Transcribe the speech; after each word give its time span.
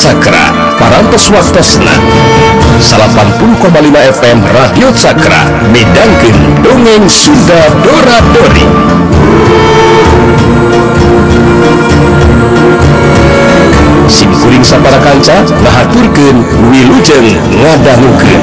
Cakra 0.00 0.48
parantos 0.80 1.28
waktosna 1.30 1.92
80,5 2.80 3.68
FM 4.16 4.38
Radio 4.48 4.88
Cakra. 4.96 5.44
Medangkin 5.68 6.36
dongeng 6.64 7.04
Sunda 7.04 7.60
Doradori 7.84 8.64
Simkuring 14.08 14.64
sapara 14.64 14.96
kanca 15.04 15.44
ngahaturkeun 15.60 16.48
wilujeng 16.72 17.36
ngadangukeun 17.60 18.42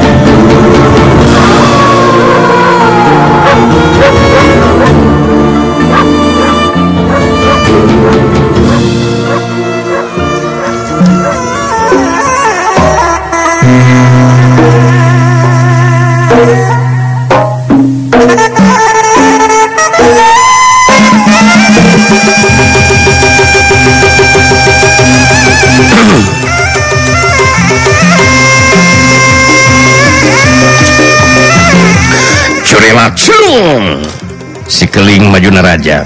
sikeling 34.67 35.31
Majuna 35.31 35.65
Raja 35.65 36.05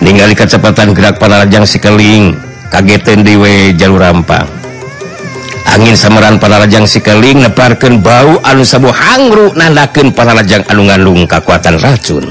ningali 0.00 0.32
kecepatan 0.32 0.96
gerak 0.96 1.20
para 1.20 1.44
Rajang 1.44 1.68
sikeling 1.68 2.38
kageten 2.72 3.26
diwe 3.26 3.76
jalur 3.76 4.00
rampang 4.00 4.48
angin 5.68 5.94
samaran 5.94 6.40
para 6.40 6.62
Rajang 6.62 6.88
sikeling 6.88 7.44
neparkan 7.44 8.00
bau 8.00 8.40
anu 8.42 8.64
sabu 8.64 8.88
hangru 8.90 9.52
nandakan 9.54 10.10
para 10.10 10.32
Rajang 10.34 10.64
anu 10.66 10.88
ngandung 10.88 11.28
kekuatan 11.28 11.78
racun. 11.78 12.24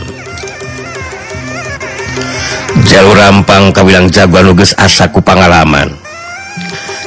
Jalur 2.90 3.16
rampang 3.16 3.70
kawilang 3.70 4.10
jago 4.10 4.42
nuges 4.42 4.74
asaku 4.74 5.22
pengalaman 5.22 5.94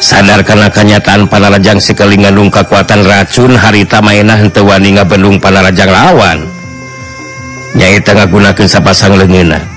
sadar 0.02 0.42
karena 0.42 0.66
kenyataan 0.66 1.30
para 1.30 1.50
Rajang 1.50 1.78
sikeling 1.78 2.26
ngandung 2.26 2.50
kekuatan 2.50 3.06
racun 3.06 3.54
harita 3.54 4.02
mainah 4.02 4.38
henteu 4.38 4.66
wani 4.66 4.98
ngabendung 4.98 5.38
para 5.38 5.62
Rajang 5.62 5.90
lawan. 5.90 6.51
tengah 7.76 8.26
gunakan 8.28 8.66
sapasang 8.68 9.16
lengena 9.16 9.72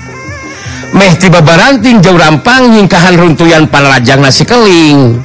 meh 0.96 1.12
tiba 1.20 1.44
baranting 1.44 2.00
jauh 2.00 2.16
rampang 2.16 2.72
nyingkahan 2.72 3.20
runtuyan 3.20 3.68
panrajang 3.68 4.24
nasi 4.24 4.48
keling. 4.48 5.20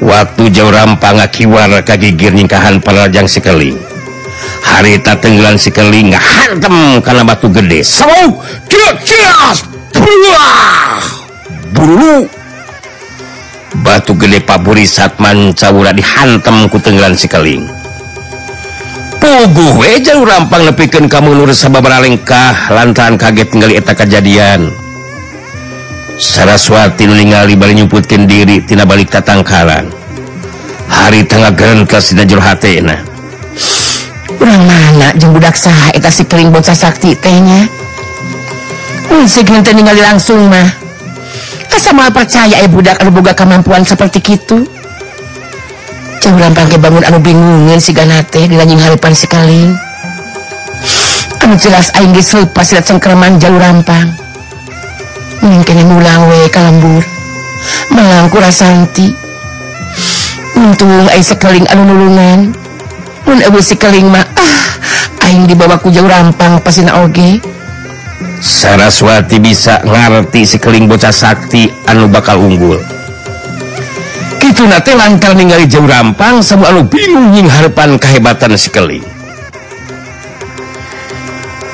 Waktu 0.00 0.52
jauh 0.52 0.72
rampang 0.72 1.20
akiwar 1.20 1.68
kagigir 1.84 2.32
nyingkahan 2.32 2.80
panlajang 2.80 3.28
si 3.28 3.40
keling. 3.44 3.76
Harita 4.64 5.16
tenggelan 5.16 5.56
sekeling 5.56 6.12
ngahantem 6.12 7.00
karena 7.00 7.22
batu 7.24 7.48
gede. 7.48 7.80
Seru 7.84 8.40
bulu. 11.72 12.28
Batu 13.84 14.12
gede 14.16 14.40
paburi 14.40 14.88
satman 14.88 15.52
cawura 15.52 15.92
dihantem 15.92 16.68
ku 16.68 16.80
tenggelan 16.80 17.12
sikeling 17.12 17.68
pugu 19.26 19.82
jauh 20.06 20.22
rampang 20.22 20.62
lepikan 20.70 21.10
kamu 21.10 21.34
lurus 21.34 21.66
sabalengkah 21.66 22.70
lantaran 22.70 23.18
kaget 23.18 23.50
tinggal 23.50 23.74
eta 23.74 23.90
kejadian. 23.98 24.70
Saraswati 26.16 27.10
ningali 27.10 27.58
bari 27.58 27.74
nyuputkin 27.74 28.30
diri 28.30 28.62
tina 28.62 28.86
balik 28.86 29.10
tatangkalan. 29.10 29.90
Hari 30.86 31.26
tengah 31.26 31.50
gerentas 31.50 32.14
tidak 32.14 32.30
jur 32.30 32.38
hatena 32.38 33.02
urang 34.46 34.62
mana 34.62 35.10
jeung 35.18 35.34
budak 35.34 35.58
saha 35.58 35.90
eta 35.90 36.06
si 36.06 36.22
keling 36.22 36.54
bocah 36.54 36.76
sakti 36.76 37.18
teh 37.18 37.34
nya? 37.42 37.66
Segmen 39.26 39.66
ningali 39.66 39.98
langsung 39.98 40.46
mah. 40.46 40.70
Asa 41.74 41.90
mal 41.90 42.14
percaya 42.14 42.62
ya 42.62 42.68
budak 42.70 43.02
anu 43.02 43.10
boga 43.10 43.34
kemampuan 43.34 43.82
seperti 43.82 44.22
kitu. 44.22 44.62
kurang 46.34 46.54
pake 46.54 46.76
bangun 46.80 47.04
anu 47.06 47.18
bingungin 47.22 47.78
siganate 47.78 48.50
dilanjing 48.50 48.80
harapan 48.82 49.12
sekali 49.14 49.70
anu 51.46 51.54
jelas 51.62 51.94
Inggris 52.02 52.34
lupa 52.34 52.66
silat 52.66 52.82
cengkeraman 52.90 53.38
jauh 53.38 53.54
rampang. 53.54 54.10
Mungkin 55.38 55.86
mulang 55.86 56.26
we 56.26 56.50
kalembur 56.50 57.06
melangku 57.94 58.42
rasanti. 58.42 59.14
Untung 60.58 61.06
aing 61.06 61.22
sekeling 61.22 61.62
anu 61.70 61.86
nulungan. 61.86 62.50
Mun 63.30 63.38
ewe 63.46 63.62
sekeling 63.62 64.10
mah 64.10 64.26
ah 64.34 64.66
aing 65.30 65.46
dibawa 65.46 65.78
ku 65.78 65.94
jauh 65.94 66.10
rampang 66.10 66.58
pasina 66.66 66.98
oge. 67.06 67.38
Saraswati 68.42 69.38
bisa 69.38 69.78
ngarti 69.86 70.42
sekeling 70.42 70.90
bocah 70.90 71.14
sakti 71.14 71.70
anu 71.86 72.10
bakal 72.10 72.42
unggul. 72.42 72.95
itu 74.46 74.62
nate 74.66 74.94
lancar 74.94 75.34
ningali 75.34 75.66
jauh 75.66 75.86
rampang 75.86 76.38
sama 76.42 76.70
anu 76.70 76.86
bingung 76.86 77.34
nying 77.34 77.50
harapan 77.50 77.98
kehebatan 77.98 78.54
sekali 78.54 79.02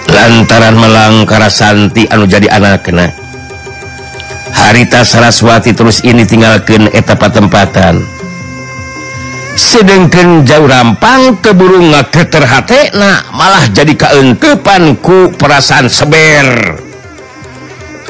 lantaran 0.09 0.77
melangkara 0.77 1.53
santi 1.53 2.09
anu 2.09 2.25
jadi 2.25 2.49
anak 2.53 2.88
kena 2.88 3.22
harita 4.53 5.03
Saraswati 5.03 5.72
terus 5.72 6.05
ini 6.05 6.22
tinggalkan 6.28 6.93
etapa 6.93 7.33
tempatan. 7.33 8.05
Sedangkan 9.53 10.49
jauh 10.49 10.65
rampang 10.65 11.37
keburu 11.44 11.77
ngaketerhati 11.93 12.97
nah 12.97 13.21
malah 13.37 13.69
jadi 13.69 13.93
keengkepan 13.93 14.97
ku 14.97 15.28
perasaan 15.37 15.93
seber. 15.93 16.81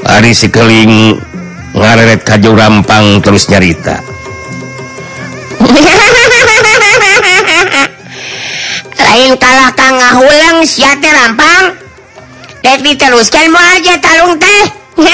Hari 0.07 0.33
sikeling 0.35 1.19
ngareret 1.75 2.23
kajau 2.23 2.55
rampang 2.55 3.19
terus 3.23 3.51
nyarita. 3.51 4.12
lain 9.13 9.37
kalah 9.37 9.77
Ka 9.77 9.93
ngahulang 9.93 10.65
siate 10.65 11.13
rampang 11.13 11.77
dek 12.65 12.81
diteruskan 12.81 13.53
mau 13.53 13.61
aja 13.61 14.01
talung 14.01 14.41
teh? 14.41 14.65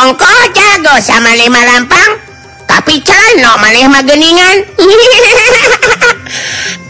Ongko 0.00 0.32
jago 0.56 0.96
sama 1.04 1.36
lima 1.36 1.60
rampang 1.60 2.16
tapi 2.64 3.04
can 3.04 3.36
no 3.36 3.52
maneh 3.60 3.84
mageningan. 3.84 4.64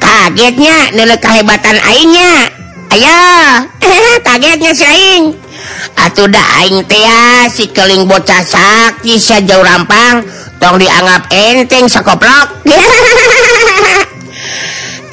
Kagetnya 0.03 0.95
nilai 0.95 1.19
kehebatan 1.19 1.75
aingnya. 1.91 2.47
Ayo 2.95 3.19
kagetnya 4.27 4.71
si 4.79 4.87
aing. 4.87 5.35
Atuh 5.99 6.31
da 6.31 6.43
aing 6.63 6.87
teh 6.87 7.51
si 7.51 7.67
keling 7.75 8.07
bocah 8.07 8.47
sakti 8.47 9.19
si 9.19 9.35
jauh 9.43 9.67
rampang 9.67 10.23
tong 10.63 10.79
dianggap 10.79 11.27
enteng 11.35 11.91
sekoplok 11.91 12.63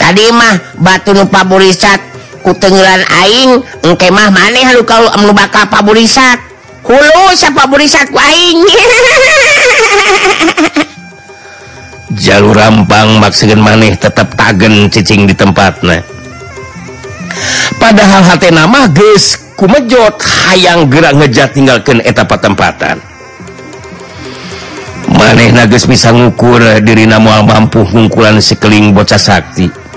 tadi 0.09 0.25
mah 0.33 0.73
batu 0.81 1.13
lupa 1.13 1.45
burisat 1.45 2.01
kutengeran 2.41 3.05
aing 3.21 3.61
engke 3.85 4.09
mah 4.09 4.33
maneh 4.33 4.73
lu 4.73 4.81
kalau 4.81 5.05
anu 5.13 5.37
bakal 5.37 5.69
paburisat. 5.69 6.41
Hulu 6.81 7.37
siapa 7.37 7.69
burisat 7.69 8.09
ku 8.09 8.17
aing. 8.17 8.57
Jalur 12.25 12.57
rampang 12.57 13.21
maksudkan 13.21 13.61
maneh 13.61 13.93
tetap 13.93 14.33
tagen 14.33 14.89
cicing 14.89 15.29
di 15.29 15.37
tempatnya 15.37 16.01
padahal 17.77 18.25
hati 18.25 18.49
nama 18.49 18.89
geus 18.89 19.37
kumejot 19.55 20.17
hayang 20.19 20.89
gerak 20.89 21.15
ngejat 21.15 21.53
tinggalkan 21.53 22.01
etapa 22.03 22.35
tempatan 22.41 22.99
maneh 25.19 25.51
nages 25.51 25.83
bisa 25.89 26.13
ngukur 26.15 26.61
eh, 26.61 26.79
diri 26.79 27.03
nama 27.03 27.41
mampu 27.43 27.83
ngungkulan 27.83 28.39
sekeling 28.39 28.95
bocah 28.95 29.19
sakti. 29.19 29.88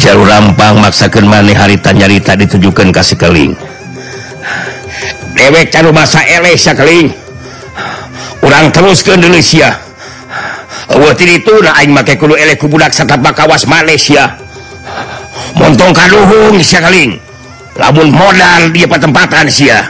jalur 0.00 0.24
rampang 0.24 0.80
maksakan 0.80 1.28
maneh 1.28 1.52
harita 1.52 1.92
nyarita 1.92 2.32
ditujukan 2.34 2.88
kasih 2.88 3.20
keling. 3.20 3.52
Dewek 5.36 5.68
caru 5.68 5.92
masa 5.92 6.24
eleh 6.24 6.56
sakeling 6.56 7.12
orang 8.40 8.72
terus 8.72 9.04
ke 9.04 9.14
Indonesia 9.14 9.78
itu 11.38 11.54
kawas 13.30 13.68
Malaysia 13.68 14.34
montong 15.54 15.94
kalung 15.94 16.26
keling. 16.82 17.20
Labun 17.78 18.10
modal 18.10 18.74
dia 18.74 18.90
patempatan 18.90 19.46
Sia. 19.46 19.86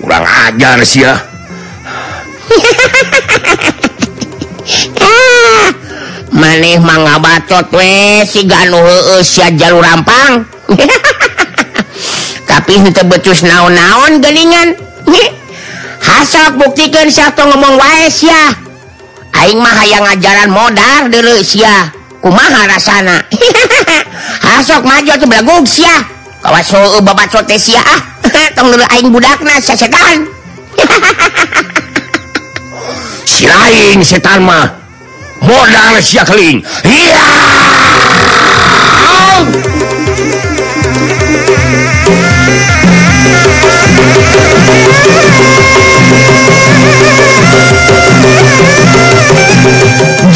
Kurang 0.00 0.24
ajar 0.24 0.78
Sia. 0.86 1.12
maneh 6.40 6.80
manga 6.80 7.20
bacot 7.20 7.68
we 7.76 8.24
si 8.24 8.48
jalur 8.48 9.84
rampang. 9.84 10.48
Tapi 12.50 12.82
becus 13.06 13.44
naon-naon 13.46 14.18
geningan 14.24 14.74
hasap 16.08 16.58
buktikan 16.58 17.06
satu 17.06 17.46
ngomong 17.46 17.78
waes 17.78 18.26
ya 18.26 18.54
Aing 19.40 19.62
mah 19.62 19.86
yang 19.86 20.02
ngajaran 20.02 20.50
modal 20.50 21.06
di 21.08 21.22
Rusia 21.22 21.88
kumaha 22.18 22.66
rasana? 22.66 23.22
Hasok 24.44 24.84
maju 24.84 25.12
tuh 25.16 25.28
belagu 25.30 25.56
sia. 25.64 26.04
Kawas 26.42 26.66
so 26.66 27.00
bapak 27.00 27.30
cote 27.30 27.56
sia 27.56 27.80
ah. 27.80 28.00
Tong 28.52 28.68
dulu 28.68 28.84
aing 28.90 29.08
budakna 29.08 29.56
setan 29.62 30.28
si 33.24 33.46
lain 33.46 34.04
setan 34.04 34.44
mah. 34.44 34.79
modal 35.44 35.94
sia 36.04 36.24
keling. 36.24 36.60
Iya. 36.84 37.28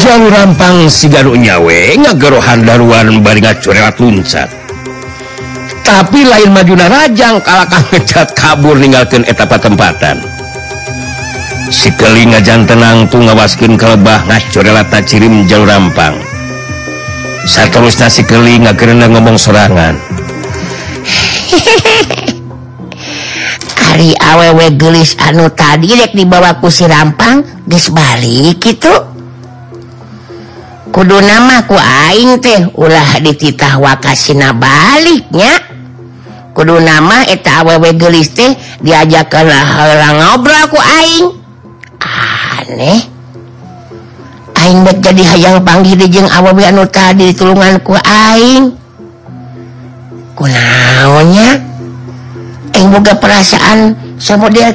Jauh 0.05 0.29
rampang 0.29 0.85
sigaru 0.85 1.33
nyawe 1.33 1.97
ngagerohan 1.97 2.61
daruan 2.61 3.25
bari 3.25 3.41
ngacurelat 3.41 3.97
luncat 3.97 4.65
tapi 5.85 6.25
lain 6.25 6.49
majuna 6.49 6.89
rajang 6.89 7.37
kalakah 7.45 7.81
ngecat 7.93 8.33
kabur 8.33 8.73
ninggalkan 8.75 9.21
etapa 9.29 9.61
tempatan 9.61 10.17
sikali 11.69 12.29
ngajan 12.29 12.65
tenang 12.69 13.07
tuh 13.09 13.21
ngawaskin 13.23 13.77
kelebah 13.77 14.25
ngacorelata 14.27 15.01
cirim 15.05 15.45
jalur 15.49 15.69
rampang. 15.69 16.17
Satu 17.45 17.85
si 17.93 18.01
nasi 18.01 18.21
keli 18.25 18.57
ngomong 18.57 19.37
serangan 19.37 19.93
kari 23.95 24.11
awewe 24.33 24.73
gelis 24.75 25.13
anu 25.21 25.53
tadi 25.53 25.93
rek 25.93 26.17
dibawa 26.17 26.57
ku 26.57 26.73
si 26.73 26.89
rampang 26.89 27.45
geus 27.69 27.93
balik 27.93 28.59
gitu 28.59 28.91
kudu 30.89 31.21
nama 31.21 31.63
ku 31.69 31.77
aing 31.77 32.41
teh 32.41 32.71
ulah 32.79 33.19
dititah 33.19 33.83
wakasina 33.83 34.55
baliknya. 34.55 35.75
Kudu 36.55 36.79
nama 36.79 37.27
eta 37.27 37.67
awewe 37.67 37.91
gelis 37.99 38.31
teh 38.31 38.55
diajakan 38.79 39.43
lah 39.43 39.67
ngobrol 40.15 40.71
ku 40.71 40.79
aing. 40.79 41.44
maneh 42.65 43.05
jadi 44.97 45.21
hayang 45.21 45.61
panggijeng 45.61 46.25
awanu 46.25 46.81
tadi 46.89 47.29
tulungan 47.37 47.77
ku 47.85 47.93
Aing. 47.93 48.73
Kunaonnya 50.33 51.61
boga 52.89 53.13
perasaan 53.21 53.93
sama 54.17 54.49
dia 54.49 54.73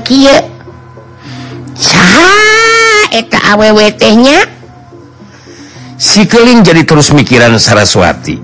Si 5.98 6.24
Keling 6.24 6.62
jadi 6.62 6.86
terus 6.86 7.10
mikiran 7.10 7.58
Saraswati. 7.58 8.38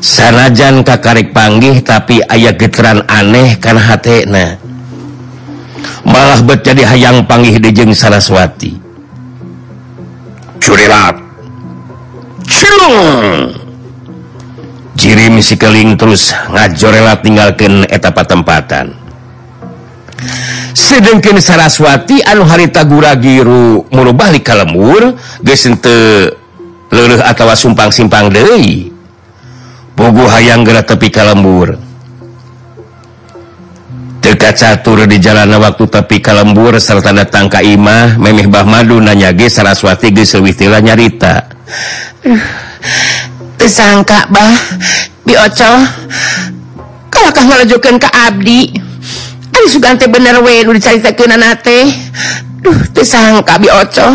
Sanajan 0.00 0.82
Kakarek 0.82 1.36
panggih 1.36 1.84
tapi 1.84 2.24
ayah 2.26 2.56
getran 2.56 3.04
aneh 3.06 3.60
karena 3.60 3.82
hatena 3.84 4.65
malah 6.02 6.40
jadi 6.62 6.82
hayang 6.86 7.26
panggih 7.26 7.58
dijeng 7.62 7.94
Saraswati. 7.94 8.78
Ciri 14.96 15.28
misi 15.28 15.54
keling 15.54 15.94
terus 15.94 16.34
ngajorela 16.50 17.20
tinggalkan 17.20 17.86
etapa 17.86 18.26
tempatan. 18.26 18.96
Sedangkan 20.72 21.38
Saraswati 21.38 22.24
anu 22.24 22.42
harita 22.48 22.82
guragiru 22.82 23.86
lembur 23.92 24.42
kalemur 24.42 25.14
gesente 25.44 26.32
leluh 26.90 27.20
atau 27.22 27.46
sumpang 27.54 27.92
simpang 27.94 28.32
deui. 28.32 28.90
Pugu 29.96 30.28
hayang 30.28 30.60
geura 30.66 30.84
tepi 30.84 31.08
kalembur 31.08 31.85
Teka 34.26 34.50
catur 34.58 35.06
di 35.06 35.22
jalan 35.22 35.54
waktu 35.54 35.86
tapi 35.86 36.18
kalembur 36.18 36.74
serta 36.82 37.14
datang 37.14 37.46
Kaimah 37.46 38.18
memih 38.18 38.50
Bah 38.50 38.66
Madu 38.66 38.98
nanyage 38.98 39.46
Saraswati 39.46 40.10
gesewitila 40.10 40.82
nyarita. 40.82 41.46
Eh, 42.26 42.42
tersangka 43.54 44.26
Bah. 44.26 44.50
Bioco 45.22 45.72
kalau 47.06 47.30
kau 47.30 47.46
ngelajukan 47.46 48.02
ke 48.02 48.08
Abdi? 48.10 48.74
Ari 49.54 49.66
sugante 49.70 50.10
bener 50.10 50.42
we 50.42 50.66
nu 50.66 50.74
dicaritakeun 50.74 51.38
anak 51.38 51.62
teh. 51.62 51.86
Duh 52.66 52.82
tersangka 52.90 53.62
bioco 53.62 54.10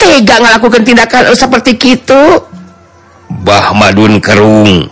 tega 0.00 0.40
ngelakukan 0.40 0.80
tindakan 0.80 1.36
seperti 1.36 1.76
itu 1.76 2.40
Bah 3.44 3.76
Madun 3.76 4.16
kerung. 4.16 4.88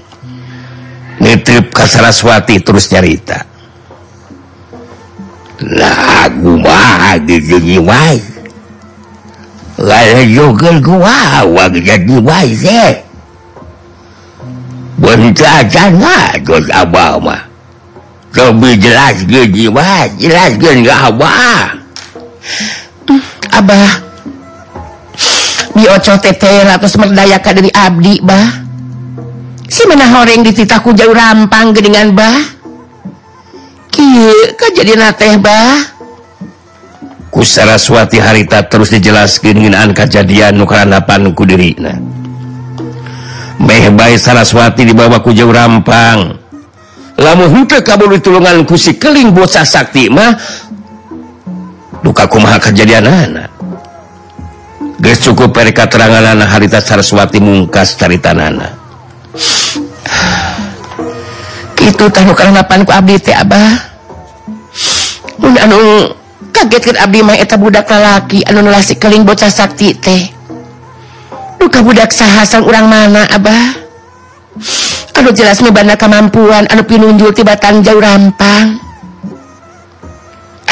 Nitip 1.16 1.72
ke 1.72 1.88
Saraswati 1.88 2.60
terus 2.60 2.92
nyarita. 2.92 3.53
lagumaha 5.62 7.18
jadi 7.22 7.78
wai 7.78 8.18
lain 9.78 10.26
jokel 10.34 10.82
kumaha 10.82 11.46
wang 11.46 11.74
jadi 11.78 12.16
wai 12.22 12.50
teh 12.54 13.04
Benta 14.94 15.66
sana 15.66 16.38
terus 16.38 16.70
abah 16.70 17.18
mah 17.18 17.42
Tapi 18.30 18.78
jelas 18.78 19.26
gaji 19.26 19.66
wai 19.66 20.06
Jelas 20.22 20.54
gaji 20.54 20.86
gak 20.86 21.00
abah 21.10 21.74
Abah 23.58 23.90
Bioco 25.74 26.14
teteh 26.22 26.62
ratus 26.62 26.94
merdayaka 26.94 27.50
dari 27.58 27.70
abdi 27.74 28.22
bah 28.22 28.62
Si 29.66 29.82
mana 29.90 30.06
horeng 30.06 30.46
dititaku 30.46 30.94
jauh 30.94 31.10
rampang 31.10 31.74
gedengan 31.74 32.14
bah 32.14 32.53
jadi 34.74 34.92
teh 35.14 35.38
kusaraswati 37.34 38.22
harita 38.22 38.62
terus 38.66 38.94
dijelaskan 38.94 39.66
kejadian 39.90 40.62
ku 40.62 40.74
kudiri 41.34 41.74
meh 43.64 43.84
bae 43.90 44.14
saraswati 44.18 44.84
dibawa 44.84 45.22
kujau 45.22 45.48
rampang. 45.48 46.36
Lamun 47.14 47.66
kabul 47.70 48.18
ku 48.18 48.66
kusi 48.66 48.98
keling 48.98 49.30
bocah 49.30 49.62
sakti 49.62 50.10
mah 50.10 50.34
duka 52.02 52.26
kumaha 52.26 52.58
kejadian 52.58 53.06
anak 53.06 53.50
Guys 54.98 55.22
cukup 55.22 55.54
perika 55.54 55.86
terangan 55.86 56.34
anak 56.34 56.50
harita 56.50 56.82
saraswati 56.82 57.38
mungkas 57.38 57.94
cerita 57.94 58.34
nana 58.34 58.74
itu 61.84 62.04
tahu 62.08 62.32
karena 62.32 62.64
panku 62.64 62.90
abdi 62.90 63.20
teh 63.20 63.36
abah. 63.36 63.93
anu 65.42 66.12
kaget 66.54 66.94
Abdi 67.00 67.24
Maeta 67.24 67.58
budak 67.58 67.90
lalaki 67.90 68.46
anu 68.46 68.62
nulasi 68.62 68.94
keling 68.94 69.26
bocah 69.26 69.50
Sakti 69.50 69.96
teh. 69.96 70.30
Duka 71.58 71.80
budak 71.80 72.12
sahasan 72.12 72.62
urang 72.62 72.86
mana 72.86 73.26
Abah? 73.32 73.82
Aduh 75.18 75.32
jelas 75.34 75.58
nubana 75.64 75.96
kemampuan 75.98 76.68
anu 76.70 76.84
pinunjul 76.84 77.34
tibatan 77.34 77.82
jauh 77.82 77.98
rampang. 77.98 78.78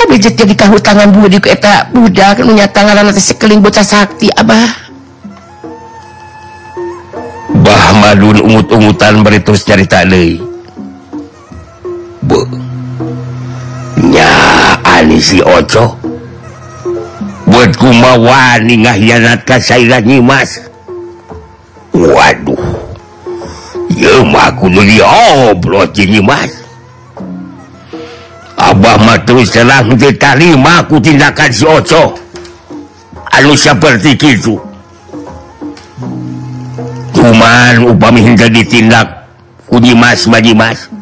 Abdi 0.02 0.19
jadi 0.19 0.54
kahutangan 0.54 1.09
budi 1.14 1.40
ku 1.40 1.49
eta 1.49 1.88
budak 1.88 2.45
punya 2.45 2.69
tangan 2.69 3.07
anak 3.07 3.16
sekeling 3.16 3.64
bocah 3.64 3.87
Sakti 3.87 4.28
Abah? 4.35 4.69
Bah 7.62 7.88
Madun 7.97 8.42
ungut-ungutan 8.42 9.23
beritus 9.25 9.64
cerita 9.64 10.02
deui 10.04 10.51
Wani 15.02 15.18
si 15.18 15.42
Oco 15.42 15.99
buat 17.50 17.75
ngahianat 17.75 19.42
ka 19.42 19.59
saira 19.59 19.99
Nyimas. 19.99 20.62
Waduh. 21.90 22.62
Ya 23.99 24.23
aku 24.23 24.71
dulu 24.71 25.02
obrot 25.50 25.99
Nyimas. 25.99 26.54
Abah 28.54 28.94
mah 29.02 29.18
terus 29.26 29.50
terang 29.50 29.90
diterima 29.99 30.87
ku 30.87 31.02
tindakan 31.02 31.50
si 31.50 31.66
Oco 31.66 32.14
anu 33.35 33.59
seperti 33.59 34.14
itu 34.14 34.54
cuman 37.11 37.90
upami 37.90 38.23
hingga 38.23 38.47
ditindak 38.47 39.26
ku 39.66 39.82
Nyimas 39.82 40.30
Majimas 40.30 41.01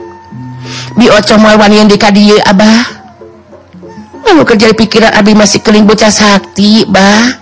Abah. 2.47 2.81
Lalu 4.21 4.43
kerja 4.45 4.71
pikiran 4.71 5.11
Abi 5.17 5.33
masih 5.33 5.59
keling 5.63 5.83
bocah 5.83 6.11
sakti 6.11 6.85
Bah. 6.87 7.39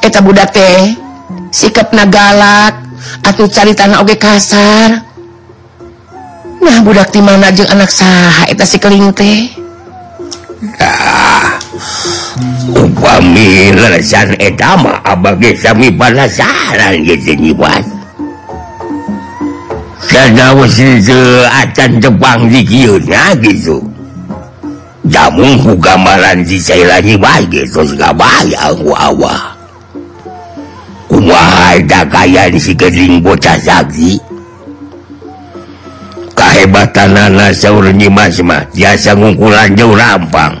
Eta 0.00 0.20
Budak 0.22 0.54
teh 0.54 1.06
sikap 1.50 1.90
nagalak 1.96 2.76
atau 3.24 3.48
cari 3.48 3.72
tanah 3.72 4.04
oge 4.04 4.20
kasar. 4.20 5.02
Nah 6.60 6.78
budak 6.82 7.14
di 7.14 7.20
mana 7.22 7.52
jeung 7.54 7.68
anak 7.70 7.88
saha 7.92 8.48
eta 8.50 8.66
si 8.66 8.76
keling 8.76 9.12
teh? 9.14 9.54
Ah 10.82 11.56
upami 12.74 13.70
lelesan 13.72 14.34
etama 14.42 14.98
abage 15.06 15.54
sami 15.56 15.88
balasaran 15.94 17.00
gitu 17.06 17.38
nyibat 17.38 17.84
keatan 21.02 22.02
Jepang 22.02 22.52
dikiunnya 22.52 23.36
gitu. 23.40 23.80
Jamuku 25.06 25.78
gambaran 25.78 26.42
dica 26.42 26.74
lagi 26.82 27.14
baik 27.14 27.70
si 32.58 32.74
siing 32.74 33.22
bocah 33.22 33.56
sakit 33.62 34.26
kehebatan 36.36 37.16
anak 37.16 37.56
mah 38.44 38.62
biasa 38.70 39.16
ngungkulan 39.16 39.72
jauh 39.76 39.96
rampang. 39.96 40.54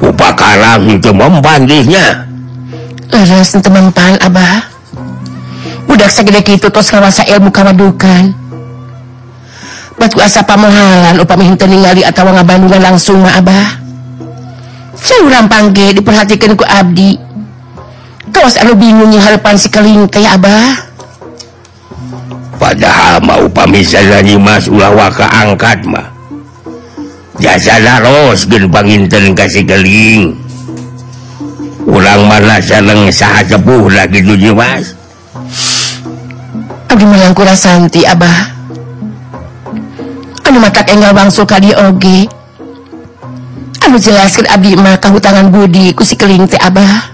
Upa 0.00 0.28
Karang 0.36 0.88
itu 0.92 1.10
mempanggihnya 1.12 2.26
teman 3.64 3.88
Abah. 4.20 4.75
budak 5.96 6.12
segede 6.12 6.44
gitu 6.44 6.68
tos 6.68 6.92
ngerasa 6.92 7.24
ilmu 7.24 7.48
kamadukan 7.48 8.36
batu 9.96 10.20
asa 10.20 10.44
pamohalan 10.44 11.16
upami 11.24 11.48
henteu 11.48 11.64
ningali 11.64 12.04
atawa 12.04 12.36
ngabandungan 12.36 12.84
langsung 12.84 13.24
mah 13.24 13.40
abah. 13.40 13.80
Saurang 14.92 15.48
pangge 15.48 15.96
diperhatikeun 15.96 16.52
ku 16.52 16.68
abdi. 16.68 17.16
Kawas 18.28 18.60
anu 18.60 18.76
bingung 18.76 19.08
harapan 19.16 19.56
si 19.56 19.72
keling 19.72 20.04
teh 20.12 20.20
abah? 20.20 20.84
Padahal 22.60 23.24
mah 23.24 23.40
upami 23.48 23.80
zalani 23.80 24.36
mas 24.36 24.68
ulah 24.68 24.92
waka 24.92 25.24
angkat 25.32 25.80
mah. 25.88 26.12
Jazana 27.40 28.04
ros 28.04 28.44
geun 28.44 28.68
panginten 28.68 29.32
ka 29.32 29.48
si 29.48 29.64
keling. 29.64 30.36
Urang 31.88 32.28
mana 32.28 32.60
seneng 32.60 33.08
saha 33.08 33.40
sepuh 33.48 33.88
lagi 33.88 34.20
tujuh 34.20 34.52
mas? 34.52 34.95
Abdikura 36.86 37.52
Santi 37.52 38.00
Abah 38.08 38.56
Aduh 40.48 40.56
mata 40.56 40.80
enggak 40.88 41.12
bangsul 41.12 41.44
ka 41.44 41.60
dioge 41.60 42.24
Aduh 43.84 44.00
jelaskan 44.00 44.48
Abdi 44.48 44.72
maka 44.72 45.12
hutangan 45.12 45.52
Budi 45.52 45.92
kusi 45.92 46.16
keling 46.16 46.48
teh 46.48 46.56
Abah 46.56 47.12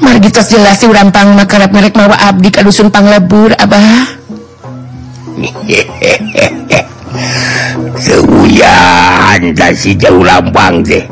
Margitos 0.00 0.48
jelasi 0.48 0.88
urampang 0.88 1.36
makarap 1.36 1.76
merek 1.76 1.92
mawa 1.92 2.16
Abdi 2.16 2.48
ka 2.48 2.64
dusun 2.64 2.88
panglebur 2.88 3.52
Abah 3.60 4.16
Seuyan 8.00 9.52
da 9.52 9.76
si 9.76 9.92
jauh 9.92 10.24
lampang 10.24 10.80
teh 10.80 11.04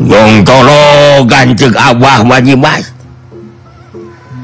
Nyong 0.00 0.40
tolo 0.40 1.20
gancek 1.28 1.76
Abah 1.76 2.24
manyimas 2.24 2.95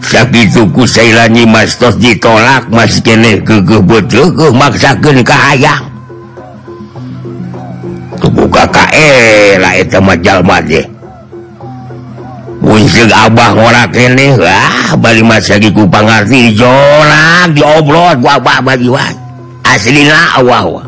sakitku 0.03 0.83
Sailani 0.87 1.47
Mastos 1.47 1.97
ditolak 1.97 2.67
Mas 2.69 2.99
kene 3.01 3.41
kegebut 3.43 4.11
maksakeun 4.55 5.23
ka 5.23 5.35
hayang 5.35 5.93
buka 8.33 8.65
ka 8.73 8.85
era 8.97 9.77
eh, 9.77 9.85
eta 9.85 10.01
mah 10.01 10.17
jalma 10.19 10.59
teh 10.65 10.89
Mun 12.63 12.87
ceuk 12.87 13.11
abah 13.11 13.59
ngora 13.59 13.85
kene 13.91 14.39
wah 14.39 14.95
bari 14.95 15.23
mas 15.23 15.51
lagi 15.51 15.69
ku 15.75 15.83
pangarti 15.91 16.55
jolak 16.55 17.51
diobrol 17.59 18.15
ku 18.23 18.27
abah 18.31 18.63
bagi 18.63 18.87
wan 18.87 19.15
aslina 19.67 20.39
awah 20.39 20.65
wa 20.71 20.83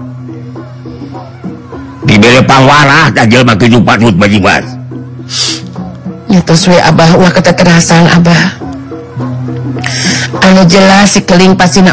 dibere 2.06 2.40
pangwarah 2.46 3.10
tak 3.10 3.26
jelma 3.32 3.58
kejupat 3.58 3.98
hut 3.98 4.14
bagi 4.14 4.38
mas. 4.38 4.64
Nyatos 6.28 6.68
we 6.68 6.78
abah 6.78 7.10
wah 7.16 7.32
keteterasan 7.32 8.06
abah. 8.12 8.60
anu 10.44 10.62
jelas 10.68 11.18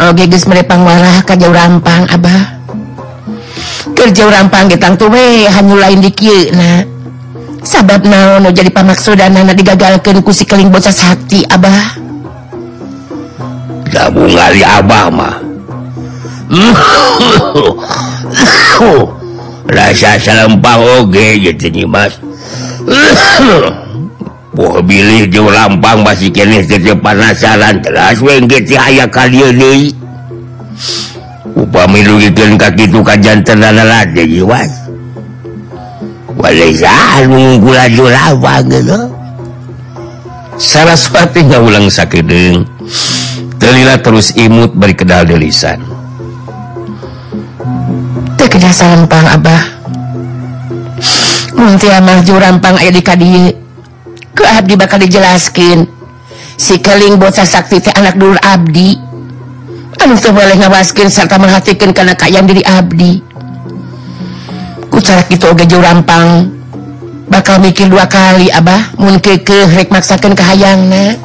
oge 0.09 0.29
geus 0.29 0.45
medep 0.45 0.69
pangwara 0.69 1.21
ka 1.25 1.33
jauh 1.37 1.53
rampang 1.53 2.05
Abah. 2.09 2.61
Kerja 3.97 4.29
rampang 4.29 4.69
tangtu 4.77 5.09
we 5.09 5.45
hanya 5.45 5.75
lain 5.77 6.01
di 6.01 6.11
kieu 6.13 6.53
na. 6.53 6.85
Sabab 7.61 8.09
naon 8.09 8.49
jadi 8.49 8.73
pamaksudan 8.73 9.37
digagalkeun 9.53 10.25
ku 10.25 10.25
ku 10.25 10.31
sikeling 10.33 10.73
bocah 10.73 10.93
sakti 10.93 11.45
Abah. 11.45 12.01
Gabung 13.91 14.31
kali 14.31 14.63
Abah 14.63 15.11
mah 15.11 15.35
rasa 19.71 20.19
selempang 20.19 20.83
oge 20.99 21.39
gitu 21.39 21.71
nih 21.71 21.87
mas 21.87 22.19
Boh 24.51 24.83
bilih 24.83 25.31
jauh 25.31 25.47
lampang 25.47 26.03
masih 26.03 26.27
kene 26.27 26.59
gede 26.67 26.91
panasaran 26.99 27.79
Telas 27.79 28.19
weng 28.19 28.51
gede 28.51 28.75
ayah 28.75 29.07
kalian 29.07 29.55
deh. 29.55 29.95
Upami 31.55 32.03
rugikeun 32.03 32.59
kaki 32.59 32.91
kitu 32.91 32.99
kajan 32.99 33.39
tenana 33.47 33.87
lada 33.87 34.23
jiwas. 34.23 34.71
Walai 36.35 36.75
saan 36.75 37.31
mengungkul 37.31 37.75
aja 37.79 38.05
lampang 38.11 38.67
gitu. 38.67 38.99
Saraswati 40.59 41.47
nggak 41.47 41.63
ulang 41.63 41.87
sakideng. 41.87 42.67
Telilah 43.55 44.03
terus 44.03 44.35
imut 44.35 44.75
beri 44.75 44.95
kedal 44.97 45.23
delisan. 45.23 45.79
Tekedah 48.35 48.73
salampang 48.73 49.31
abah. 49.31 49.63
Munti 51.55 51.87
amal 51.93 52.19
jurampang 52.25 52.75
ayah 52.83 52.93
di 52.93 53.03
kadiye. 53.05 53.70
ke 54.41 54.47
Abdi 54.49 54.73
bakal 54.73 54.97
dijelaskan 55.05 55.85
sikeling 56.57 57.21
bocah 57.21 57.45
sakti 57.45 57.77
teh 57.77 57.93
anak 57.93 58.17
dulu 58.17 58.33
Abdi. 58.41 58.97
Anu 60.01 60.17
boleh 60.17 60.57
ngawaskin 60.57 61.13
serta 61.13 61.37
menghatikan 61.37 61.93
karena 61.93 62.17
kayaan 62.17 62.49
diri 62.49 62.65
Abdi. 62.65 63.21
Kucara 64.89 65.21
kitu 65.29 65.45
oge 65.45 65.69
jauh 65.69 65.85
rampang. 65.85 66.49
Bakal 67.29 67.61
mikir 67.61 67.85
dua 67.85 68.09
kali 68.09 68.49
Abah. 68.49 68.97
Mungkin 68.97 69.45
ke 69.45 69.69
rek 69.77 69.93
maksakan 69.93 70.33
kehayangna 70.33 71.21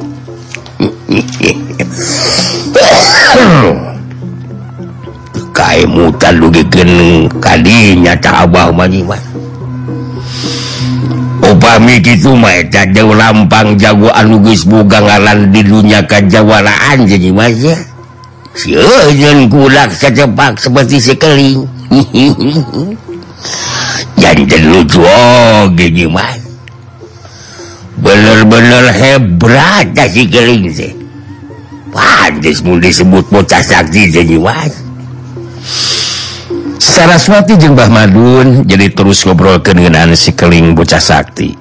kai 5.57 5.89
mutan 5.89 6.37
dugi 6.37 6.61
geneng 6.69 7.25
kadinya 7.41 8.13
tak 8.21 8.45
abah 8.45 8.69
manyi 8.69 9.01
mah 9.01 9.17
upami 11.51 11.99
gitueta 12.03 12.83
jauh 12.91 13.15
lampang 13.15 13.79
jago 13.79 14.11
anugis 14.11 14.67
buga 14.67 14.99
ngalan 14.99 15.51
didunya 15.51 16.03
kejawaraan 16.03 17.07
jadi 17.07 17.29
Sieun 18.57 19.45
kulak 19.53 19.93
secepak 19.93 20.57
seperti 20.57 20.97
sekeling. 20.97 21.69
jadi 24.17 24.57
lucu 24.73 25.05
oge 25.05 25.93
gini 25.93 26.09
mas 26.09 26.41
bener-bener 28.01 28.91
hebat 28.93 29.93
si 30.09 30.25
keling 30.25 30.73
teh. 30.73 30.93
Pantes 31.93 32.65
mun 32.65 32.81
disebut 32.81 33.25
bocah 33.29 33.61
sakti 33.61 34.09
jadi 34.09 34.41
mas 34.41 34.86
saraswati 36.97 37.53
jeung 37.61 37.77
Mbah 37.77 37.93
Madun 37.93 38.65
jadi 38.65 38.89
terus 38.89 39.21
ngobrol 39.21 39.61
si 40.17 40.33
keling 40.33 40.73
bocah 40.73 40.97
Sakti. 40.97 41.53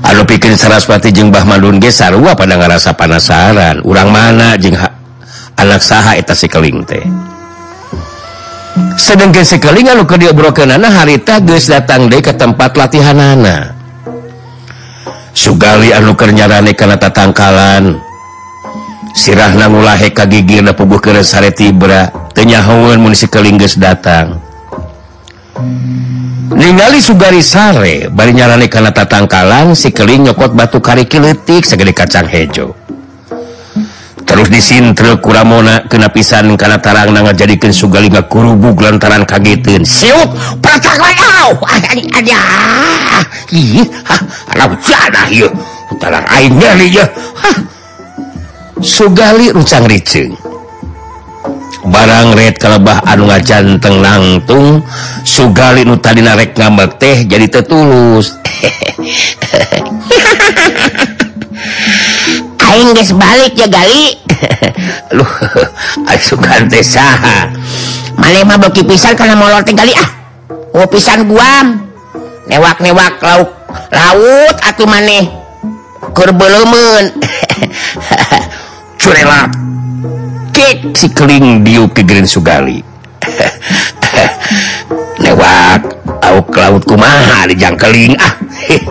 Anu 0.00 0.24
pikeun 0.24 0.56
saraswati 0.56 1.12
jeung 1.12 1.28
Mbah 1.28 1.44
Madun 1.44 1.76
gesarua 1.76 2.32
pada 2.32 2.56
ngarasa 2.56 2.96
panasaran. 2.96 3.84
Urang 3.84 4.08
mana 4.08 4.56
jeung 4.56 4.80
anak 5.60 5.84
saha 5.84 6.16
eta 6.16 6.32
si 6.32 6.48
Keling 6.48 6.88
teh? 6.88 7.04
Sedengkeun 8.96 9.44
si 9.44 9.60
Keling 9.60 9.92
anu 9.92 10.08
keur 10.08 10.24
diobrolkeunana 10.24 10.88
harita 10.88 11.44
geus 11.44 11.68
datang 11.68 12.08
deui 12.08 12.24
ka 12.24 12.32
tempat 12.32 12.80
latihanana. 12.80 13.76
Sugali 15.36 15.92
anu 15.92 16.16
kernyarane 16.16 16.72
kana 16.72 16.96
tatangkalan. 16.96 18.07
sirah 19.18 19.50
namula 19.58 19.98
heka 19.98 20.30
gigi 20.30 20.62
na 20.62 20.70
puguh 20.70 21.02
keur 21.02 21.18
sare 21.26 21.50
tibra 21.50 22.06
tenyahawan 22.38 23.02
mun 23.02 23.18
si 23.18 23.26
kelingges 23.26 23.74
datang. 23.74 24.38
Ningali 26.54 27.02
sugari 27.02 27.42
sare 27.42 28.06
bari 28.06 28.30
nyarane 28.30 28.70
kana 28.70 28.94
tatangkalan 28.94 29.74
si 29.74 29.90
keling 29.90 30.30
nyokot 30.30 30.54
batu 30.54 30.78
kari 30.78 31.10
kiletik 31.10 31.66
segede 31.66 31.90
kacang 31.90 32.30
hejo 32.30 32.78
terus 34.28 34.52
disintre 34.52 35.16
kuramona 35.24 35.88
kena 35.88 36.12
pisan 36.12 36.52
kana 36.60 36.76
tarang 36.76 37.16
na 37.16 37.24
ngajadikeun 37.24 37.72
sugalinga 37.72 38.28
kurubuk 38.28 38.76
lantaran 38.84 39.24
kageteun. 39.24 39.88
Siuk 39.88 40.60
pratak 40.60 41.00
laau 41.00 41.56
ada 41.64 41.96
ih 43.50 43.88
ah 44.04 44.20
laut 44.52 44.78
jana 44.84 45.32
ieu 45.32 45.48
tarang 45.96 46.28
aing 46.28 46.60
nyeri 46.60 46.92
hah 47.40 47.77
Sugali 48.78 49.50
rucang 49.50 49.90
ricing. 49.90 50.38
Barang 51.88 52.36
red 52.38 52.60
kalebah 52.62 53.02
anu 53.06 53.30
ngacan 53.30 53.78
teng 53.80 54.02
langtung 54.04 54.82
Sugali 55.26 55.82
nu 55.82 55.98
tadi 55.98 56.22
narek 56.22 56.54
ngambek 56.54 56.98
teh 56.98 57.26
jadi 57.26 57.46
tetulus. 57.50 58.38
Aing 62.68 62.92
geus 62.94 63.10
balik 63.16 63.56
ya 63.58 63.66
gali. 63.66 64.14
Lu 65.16 65.24
asukan 66.06 66.70
teh 66.70 66.84
saha. 66.84 67.50
Maneh 68.14 68.46
mah 68.46 68.62
beki 68.62 68.86
pisan 68.86 69.18
kana 69.18 69.34
molor 69.34 69.66
teh 69.66 69.74
gali. 69.74 69.90
Ah 69.98 70.10
Oh 70.76 70.86
pisan 70.86 71.26
guam 71.26 71.90
newak-newak 72.46 73.18
lauk 73.18 73.50
laut 73.90 74.54
atuh 74.62 74.86
maneh. 74.86 75.26
Keur 76.14 76.30
beuleumeun. 76.30 77.18
surela 79.08 79.48
kek. 80.52 80.84
Diuk 81.64 81.96
di 81.96 82.02
geureun 82.04 82.28
Sugali. 82.28 82.76
Lewat 85.24 85.80
au 86.28 86.44
laut 86.44 86.84
kumaha 86.84 87.48
di 87.48 87.56
jangkeling 87.56 88.12
ah. 88.20 88.36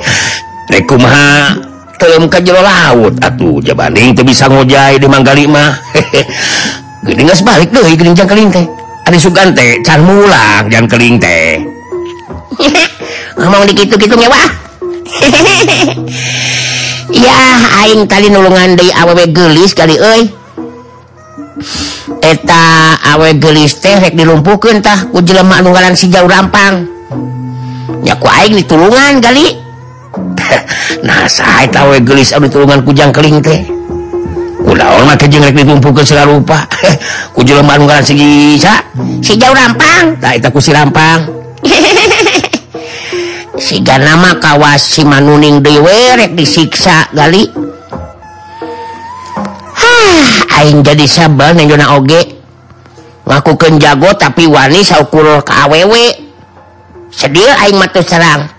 Rek 0.73 0.89
kumaha 0.89 1.53
teuleum 2.01 2.25
ka 2.25 2.41
jero 2.41 2.65
laut 2.65 3.13
atuh. 3.21 3.61
Jabanding 3.61 4.17
teu 4.17 4.25
bisa 4.25 4.49
ngojay 4.49 4.97
di 4.97 5.05
Manggali 5.05 5.45
mah. 5.45 5.77
Geuning 7.05 7.29
geus 7.29 7.45
balik 7.45 7.69
deui 7.69 7.93
geuning 7.93 8.17
jangkeling 8.17 8.49
teh. 8.49 8.65
Ari 9.05 9.21
sugan 9.21 9.53
teh 9.53 9.85
can 9.85 10.01
mulang 10.01 10.65
jangkeling 10.73 11.21
teh. 11.21 11.61
Ngomong 13.37 13.69
dikitu-kitu 13.69 14.17
nyewa 14.17 14.41
ya 17.11 17.39
Aing 17.85 18.07
tadi 18.09 18.27
nulungan 18.27 18.75
dari 18.75 18.91
awewe 18.91 19.31
gelis 19.31 19.71
kali 19.71 19.95
eta 22.21 22.65
awe 23.15 23.29
gelis 23.39 23.79
dilumpukeun 24.13 24.83
tah 24.83 25.07
ku 25.09 25.23
jelema 25.23 25.63
anu 25.63 25.73
ngaran 25.73 25.95
si 25.95 26.11
jauh 26.11 26.27
rampang. 26.27 26.85
Nyaku 28.03 28.27
Aing 28.27 28.53
ditulungan 28.59 29.23
kali. 29.23 29.45
Nah 30.97 31.29
saya 31.29 31.69
tahu 31.69 31.93
gelis 32.01 32.33
aduh 32.33 32.49
tulungan 32.49 32.81
kujang 32.81 33.13
keling 33.13 33.39
teh. 33.39 33.69
Kunaon 34.65 35.05
mah 35.05 35.15
teh 35.15 35.29
jeung 35.29 35.45
rek 35.45 35.55
ditumpukeun 35.55 36.03
sarupa 36.03 36.27
rupa. 36.27 36.59
Ku 37.35 37.45
jelema 37.45 37.77
anu 37.77 37.85
ngaran 37.85 38.03
si 38.03 38.17
Gisa 38.17 38.81
si 39.21 39.37
jauh 39.37 39.53
rampang. 39.53 40.17
Tah 40.17 40.33
eta 40.33 40.49
ku 40.49 40.59
si 40.59 40.73
rampang. 40.73 41.29
siga 43.57 43.97
nama 43.97 44.37
kawas 44.37 44.81
si 44.81 45.01
simanuning 45.01 45.65
diwerek 45.65 46.37
disiksa 46.37 47.09
kali 47.11 47.49
Aing 50.57 50.81
jadi 50.81 51.05
sabel 51.05 51.53
nanyuna 51.53 51.93
oge. 52.01 52.33
Ngakukan 53.29 53.77
jago 53.77 54.09
tapi 54.17 54.49
wani 54.49 54.81
saukur 54.81 55.45
ke 55.45 55.53
aww 55.53 55.93
sedih 57.13 57.53
aing 57.61 57.77
matu 57.77 58.01
serang. 58.01 58.49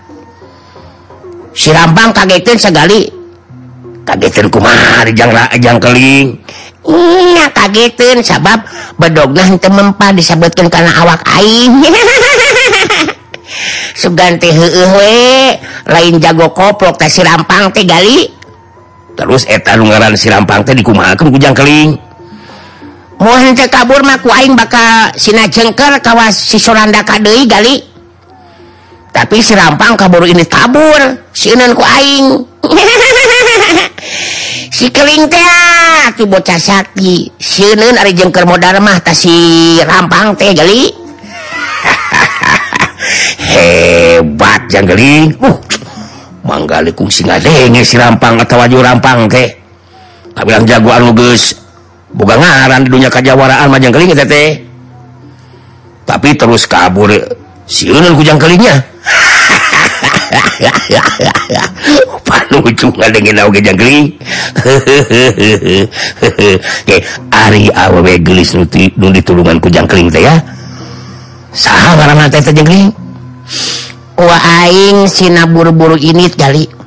Si 1.51 1.75
rampang 1.75 2.15
kagetin 2.15 2.55
segali. 2.55 3.11
Kagetin 4.07 4.47
kumaha 4.47 5.11
jang 5.11 5.35
jang 5.59 5.75
keling. 5.75 6.39
Iya 6.87 7.51
kagetin 7.51 8.23
sabab 8.23 8.63
bedogna 8.95 9.43
henteu 9.43 9.67
mempan 9.67 10.15
disebutkeun 10.15 10.71
kana 10.71 11.03
awak 11.03 11.19
aing. 11.35 11.83
suganti 13.97 14.49
lain 15.89 16.15
jago 16.21 16.53
koplok 16.53 16.97
teh 16.99 17.09
si 17.09 17.21
rampang 17.23 17.73
teh 17.73 17.85
gali. 17.85 18.29
Terus 19.19 19.43
eta 19.49 19.75
nu 19.75 19.91
ngaran 19.91 20.15
sirampang 20.15 20.63
teh 20.63 20.71
dikumahakeun 20.71 21.29
ku 21.33 21.39
jangkeling 21.39 22.09
moal 23.19 23.51
teh 23.51 23.67
kabur 23.67 24.01
mah 24.01 24.17
ku 24.23 24.31
aing 24.31 24.55
bakal 24.55 25.11
sinajengker 25.19 25.99
kawas 25.99 26.33
si 26.33 26.57
Soranda 26.57 27.03
ka 27.03 27.19
deui 27.19 27.45
gali. 27.45 27.75
Tapi 29.11 29.43
si 29.43 29.51
rampang 29.57 29.99
kabur 29.99 30.23
ini 30.23 30.47
tabur 30.47 31.27
sieunan 31.35 31.75
ku 31.75 31.83
aing. 31.83 32.27
Si 34.69 34.87
keling 34.93 35.27
teh 35.27 35.43
atuh 36.07 36.29
bocah 36.29 36.55
sakti. 36.55 37.27
Sieun 37.35 37.99
ari 37.99 38.15
jengker 38.15 38.45
modal 38.47 38.79
mah 38.79 39.01
tah 39.01 39.17
si 39.17 39.75
rampang 39.83 40.37
teh 40.39 40.55
gali. 40.55 40.87
hebat 43.39 44.67
jangling 44.71 45.35
uh 45.41 45.57
manggali 46.43 46.91
kungsi 46.95 47.23
ngadenge 47.27 47.83
si 47.85 47.97
rampang 47.99 48.39
atau 48.41 48.57
waju 48.57 48.81
rampang 48.81 49.29
teh. 49.29 49.53
Tak 50.33 50.43
bilang 50.47 50.65
jagoan 50.65 51.05
lu 51.05 51.13
geus 51.13 51.53
boga 52.09 52.41
ngaran 52.41 52.87
di 52.87 52.89
dunia 52.89 53.09
kajawaraan 53.11 53.69
mah 53.69 53.77
jangkeling 53.77 54.17
eta 54.17 54.25
teh. 54.25 54.65
Tapi 56.09 56.33
terus 56.33 56.65
kabur 56.65 57.13
sieunan 57.69 58.17
ku 58.17 58.25
jangkelingnya 58.25 58.81
panuju 62.25 62.89
ngadengin 62.97 63.37
oge 63.45 63.61
jangkeling 63.61 64.17
ke 66.89 66.97
ari 67.29 67.69
awewe 67.69 68.17
geulis 68.25 68.57
nu 68.57 68.65
ditulungan 69.13 69.61
ku 69.61 69.69
jangkeling 69.69 70.09
teh 70.09 70.25
ya. 70.25 70.33
Saha 71.53 71.93
ngaranna 71.93 72.25
teh 72.25 72.41
jangkeling 72.41 72.89
aing 74.19 75.07
Sina 75.07 75.47
buru-buru 75.47 75.95
ini 75.95 76.27
kali 76.31 76.79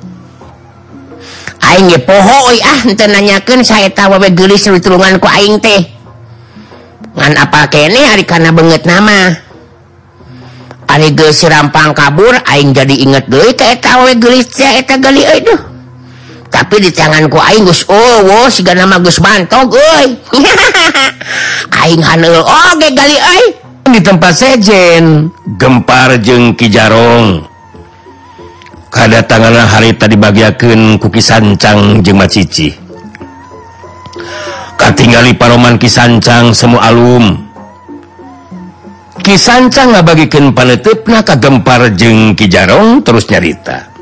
poho 2.05 2.37
ah 2.53 2.79
henteu 2.85 3.09
nanyakeun 3.09 3.65
saeta 3.65 4.05
saya 4.05 4.29
geulis 4.29 4.61
tulungan 4.83 5.17
ku 5.17 5.25
Aing 5.25 5.57
teh. 5.57 5.89
Ngan 7.13 7.33
apa 7.37 7.69
kene 7.69 8.13
ari 8.13 8.25
kana 8.25 8.53
beungeut 8.53 8.85
nama. 8.85 9.33
Ari 10.89 11.17
geus 11.17 11.41
sirampang 11.41 11.97
kabur 11.97 12.33
Aing 12.45 12.77
jadi 12.77 12.93
inget 12.93 13.25
deui 13.25 13.57
teh 13.57 13.73
eta 13.73 13.97
geulis 14.13 14.45
teh 14.53 14.85
eta 14.85 15.01
geuli 15.01 15.25
euy 15.25 15.41
duh. 15.41 15.61
Tapi 16.53 16.75
di 16.77 16.89
tanganku 16.93 17.41
Aing 17.41 17.65
geus 17.65 17.89
oh 17.89 18.17
wo 18.21 18.45
siga 18.53 18.77
nama 18.77 19.01
geus 19.01 19.17
bantog 19.17 19.73
euy. 19.73 20.13
Aing 21.81 22.01
haneul 22.05 22.45
oge 22.45 22.87
oh, 22.87 22.91
gali 22.93 23.17
euy. 23.17 23.62
Di 23.93 24.01
tempat 24.01 24.33
sejen. 24.33 25.29
Gempar 25.61 26.17
jeng 26.17 26.57
Kijarong 26.57 27.53
kedatangan 28.93 29.65
hari 29.65 29.93
tadi 29.97 30.13
bagiakan 30.13 31.01
kuki 31.01 31.21
sancang 31.21 32.01
jeng 32.01 32.17
macici. 32.17 32.73
Katingali 34.77 35.33
paroman 35.37 35.77
kisancang 35.77 36.53
semua 36.53 36.89
alum. 36.89 37.37
Kisancang 39.23 39.95
ngabagikan 39.97 40.51
panetepna 40.53 41.21
ka 41.21 41.37
gempar 41.37 41.93
jeng 41.93 42.33
Kijarong 42.33 43.01
terus 43.05 43.29
nyarita. 43.29 43.93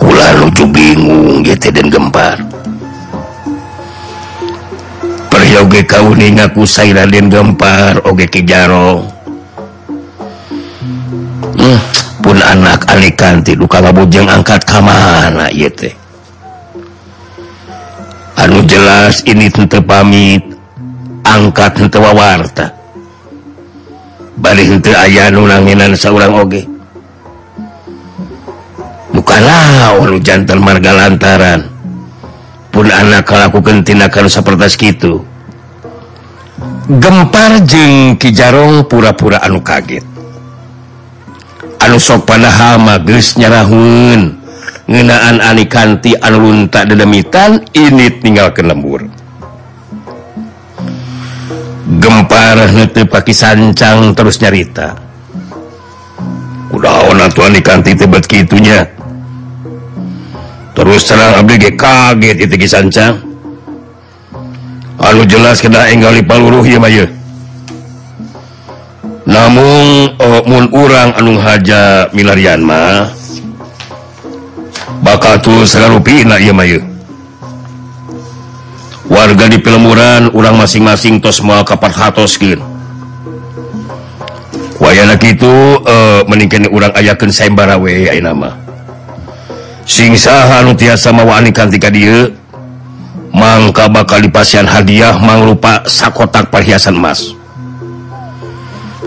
Kula 0.00 0.28
lucu 0.40 0.64
bingung 0.68 1.44
gitu 1.44 1.68
dan 1.72 1.88
gempar 1.92 2.55
oge 5.54 5.86
kauning 5.86 6.42
aku 6.42 6.66
say 6.66 6.90
Raden 6.90 7.30
gempar 7.30 8.02
oge 8.02 8.26
Kijaro 8.26 9.06
hmm, 11.54 11.78
pun 12.26 12.42
anak 12.42 12.90
alikanti 12.90 13.54
duka 13.54 13.78
labujeng 13.78 14.26
angkat 14.26 14.66
kamana 14.66 15.46
ieu 15.54 15.70
teh. 15.70 15.94
Anu 18.36 18.66
jelas 18.66 19.22
ini 19.24 19.46
teu 19.46 19.78
pamit 19.78 20.42
angkat 21.22 21.78
henteu 21.78 22.02
wawarta. 22.02 22.74
Bari 24.36 24.66
henteu 24.66 24.92
aya 24.92 25.30
nu 25.30 25.46
nanginan 25.46 25.94
saurang 25.94 26.34
oge. 26.34 26.66
Bukan 29.14 29.40
lawan 29.40 30.18
jantan 30.20 30.60
marga 30.60 30.92
lantaran. 30.92 31.70
Pun 32.74 32.90
anak 32.92 33.24
kalau 33.24 33.48
aku 33.48 33.62
sapertos 34.28 34.76
kitu. 34.76 35.24
gempar 36.86 37.60
jeng 37.68 38.16
Kijarong 38.16 38.88
pura-pura 38.88 39.42
anu 39.44 39.60
kaget. 39.60 40.04
Anu 41.82 42.00
sok 42.00 42.24
padahal 42.24 42.80
geus 43.04 43.36
nyarahun. 43.36 44.42
Ngenaan 44.86 45.42
anikanti 45.42 46.14
anun 46.14 46.70
tak 46.70 46.94
dedemitan 46.94 47.58
ini 47.74 48.06
tinggal 48.22 48.54
ke 48.54 48.62
lembur. 48.62 49.02
Gempar 51.98 52.70
nete 52.70 53.02
paki 53.02 53.34
sancang 53.34 54.14
terus 54.14 54.38
nyarita. 54.38 54.94
Kudaon 56.70 57.18
atuh 57.18 57.50
anikanti 57.50 57.98
tebet 57.98 58.30
kitunya. 58.30 58.86
Terus 60.76 61.02
terang 61.08 61.42
abdi 61.42 61.72
kaget 61.74 62.36
itu 62.46 62.54
kisancang 62.54 63.35
anu 65.00 65.22
jelas 65.28 65.60
kena 65.60 65.92
enggali 65.92 66.24
paluruh 66.24 66.64
ya 66.64 66.80
may 66.80 67.04
namun 69.26 70.14
oh, 70.22 70.40
mun 70.46 70.70
urang 70.70 71.10
anu 71.18 71.36
Haja 71.36 72.08
milarian 72.14 72.62
mah 72.62 73.10
bakal 75.02 75.36
tuh 75.42 75.66
selalu 75.66 75.98
pina 76.00 76.38
ya 76.38 76.54
may 76.54 76.78
warga 79.06 79.46
di 79.50 79.58
pelemuran 79.58 80.30
urang 80.34 80.58
masing-masing 80.58 81.22
tos 81.22 81.42
mau 81.42 81.62
kapat 81.62 81.94
hatoskin 81.94 82.58
wayana 84.82 85.16
gitu 85.18 85.82
eh, 85.84 86.20
meningkat 86.26 86.68
urang 86.68 86.92
ayakan 86.94 87.30
sembarawe 87.32 87.94
ya 88.06 88.12
nama 88.20 88.54
singsahan 89.86 90.74
tiasa 90.74 91.14
mawani 91.14 91.54
kantika 91.54 91.88
dia 91.88 92.30
eta 93.86 94.02
bakal 94.02 94.18
dipasian 94.18 94.66
hadiah 94.66 95.14
mangrupa 95.14 95.86
sakotak 95.86 96.50
perhiasan 96.50 96.98
emas. 96.98 97.38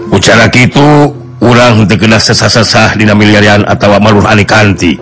Ucara 0.07 0.47
itu 0.55 1.11
urang 1.43 1.83
terkena 1.83 2.15
sesah-sesah 2.15 2.95
dina 2.95 3.11
miliarian 3.11 3.67
atau 3.67 3.99
maluh 3.99 4.23
anikanti. 4.23 4.95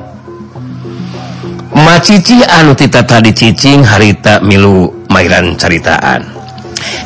Macici 1.77 2.41
anu 2.41 2.73
tita 2.73 3.05
tadi 3.05 3.29
cicing 3.29 3.85
harita 3.85 4.41
milu 4.41 4.89
mainan 5.13 5.53
ceritaan 5.53 6.25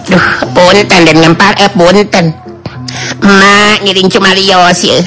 duh 0.08 0.28
punten 0.56 1.02
dan 1.04 1.18
ngempar 1.20 1.60
eh 1.60 1.72
punten. 1.76 2.32
Ma 3.20 3.76
ngiring 3.84 4.08
cuma 4.08 4.32
lios 4.32 4.80
ya 4.80 5.00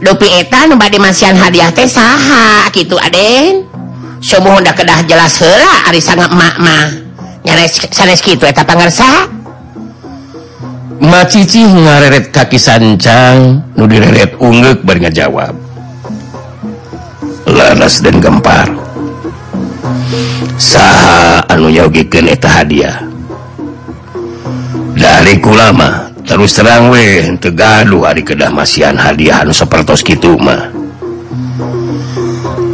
dopi 0.00 0.40
eta 0.40 0.72
nu 0.72 0.80
bade 0.80 0.96
masian 0.96 1.36
hadiah 1.36 1.68
teh 1.68 1.84
saha 1.84 2.72
gitu 2.72 2.96
aden. 2.96 3.71
semua 4.22 4.62
udah 4.62 4.72
kedah 4.72 5.02
jelas 5.04 5.42
hela 5.42 5.90
Ari 5.90 5.98
sangat 5.98 6.30
makma 6.30 7.02
macici 11.02 11.66
ngareret 11.66 12.30
kaki 12.30 12.56
sancang 12.56 13.58
nu 13.74 13.84
direret 13.90 14.38
unggek 14.38 14.86
bari 14.86 15.02
ngajawab. 15.02 15.54
Laras 17.50 18.00
dan 18.00 18.22
gempar. 18.22 18.70
Saha 20.56 21.42
anu 21.50 21.74
nyogikeun 21.74 22.30
eta 22.30 22.48
hadiah. 22.48 23.02
Dari 24.94 25.42
kulama 25.42 26.14
terus 26.22 26.54
terang 26.54 26.94
we 26.94 27.26
teu 27.42 27.50
gaduh 27.50 28.06
ari 28.06 28.22
kedah 28.22 28.54
masihan 28.54 28.94
hadiah 28.94 29.42
anu 29.42 29.50
sapertos 29.50 30.06
kitu 30.06 30.38
mah. 30.38 30.81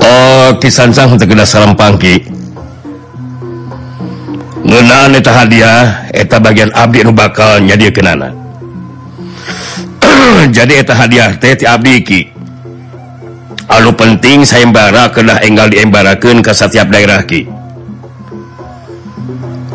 Oh 0.08 0.56
teu 0.56 0.72
kedah 0.72 1.44
salam 1.44 1.76
pangki 1.76 2.24
mengenaan 4.64 5.12
eta 5.12 5.32
hadiah 5.36 6.08
eta 6.16 6.40
bagian 6.40 6.72
Abdi 6.72 7.04
nu 7.04 7.12
bakal 7.12 7.60
nyadi 7.60 7.92
kenana 7.92 8.32
jadi 10.56 10.80
eta 10.80 10.96
hadiah 10.96 11.36
teh 11.36 11.52
ti 11.52 11.68
Abdi 11.68 11.92
iki 12.00 12.20
anu 13.68 13.92
penting 13.92 14.48
sayembara 14.48 15.12
kena 15.12 15.44
enggal 15.44 15.68
diembarakan 15.68 16.40
ke 16.40 16.52
setiap 16.56 16.88
daerah 16.88 17.20
ki. 17.22 17.44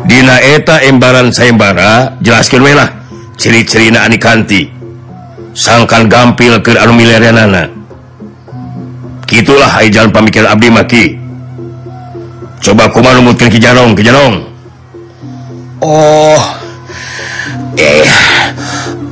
Dina 0.04 0.36
eta 0.42 0.84
embaran 0.84 1.32
sayembara 1.32 2.18
jelaskan 2.20 2.60
we 2.60 2.74
lah 2.76 2.90
ciri-cirina 3.40 4.04
anikanti 4.04 4.68
sangkan 5.56 6.10
gampil 6.10 6.60
ke 6.60 6.76
anu 6.76 6.92
milerianana. 6.92 7.83
itulah 9.32 9.80
jalan 9.88 10.12
pemikiran 10.12 10.52
Abdi 10.52 10.68
Maki 10.68 11.04
coba 12.64 12.88
kuma 12.88 13.12
lumutkan 13.12 13.52
ki 13.52 13.60
Janong 13.60 13.92
ki 13.92 14.02
Janong. 14.04 14.34
Oh 15.84 16.40
eh 17.76 18.08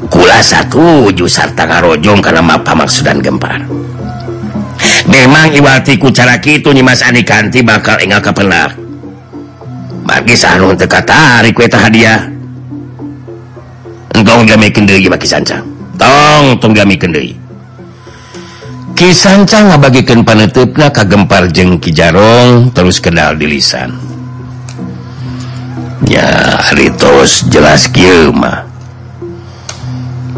kula 0.08 0.40
satu 0.40 1.12
jusartarojong 1.12 2.24
karena 2.24 2.40
mapa 2.40 2.72
maksudan 2.72 3.20
gempar. 3.20 3.60
Memang 5.04 5.52
iwatiku 5.52 6.08
cara 6.14 6.38
itu 6.40 6.72
Nyimas 6.72 7.04
Anikanti 7.04 7.60
bakal 7.60 7.98
enggak 8.00 8.32
kepenak 8.32 8.72
bagi 10.06 10.34
sanu 10.38 10.72
teka 10.72 11.04
tarik 11.04 11.52
kueta 11.52 11.76
hadiah. 11.76 12.24
Engkau 14.16 14.44
gamikan 14.48 14.86
deui 14.86 15.08
bagi 15.10 15.28
sancang. 15.28 15.64
Tong 15.98 16.56
tong 16.56 16.72
gamikan 16.72 17.12
deui. 17.12 17.41
kisancang 18.96 19.72
ngabagikan 19.72 20.22
panetepna 20.22 20.92
kagempar 20.92 21.50
jeng 21.50 21.80
Kijarong 21.80 22.72
terus 22.72 23.00
kenal 23.00 23.36
di 23.36 23.46
lisan. 23.48 23.96
Ya 26.02 26.58
Ritos 26.74 27.46
jelas 27.46 27.86
Kilma 27.86 28.66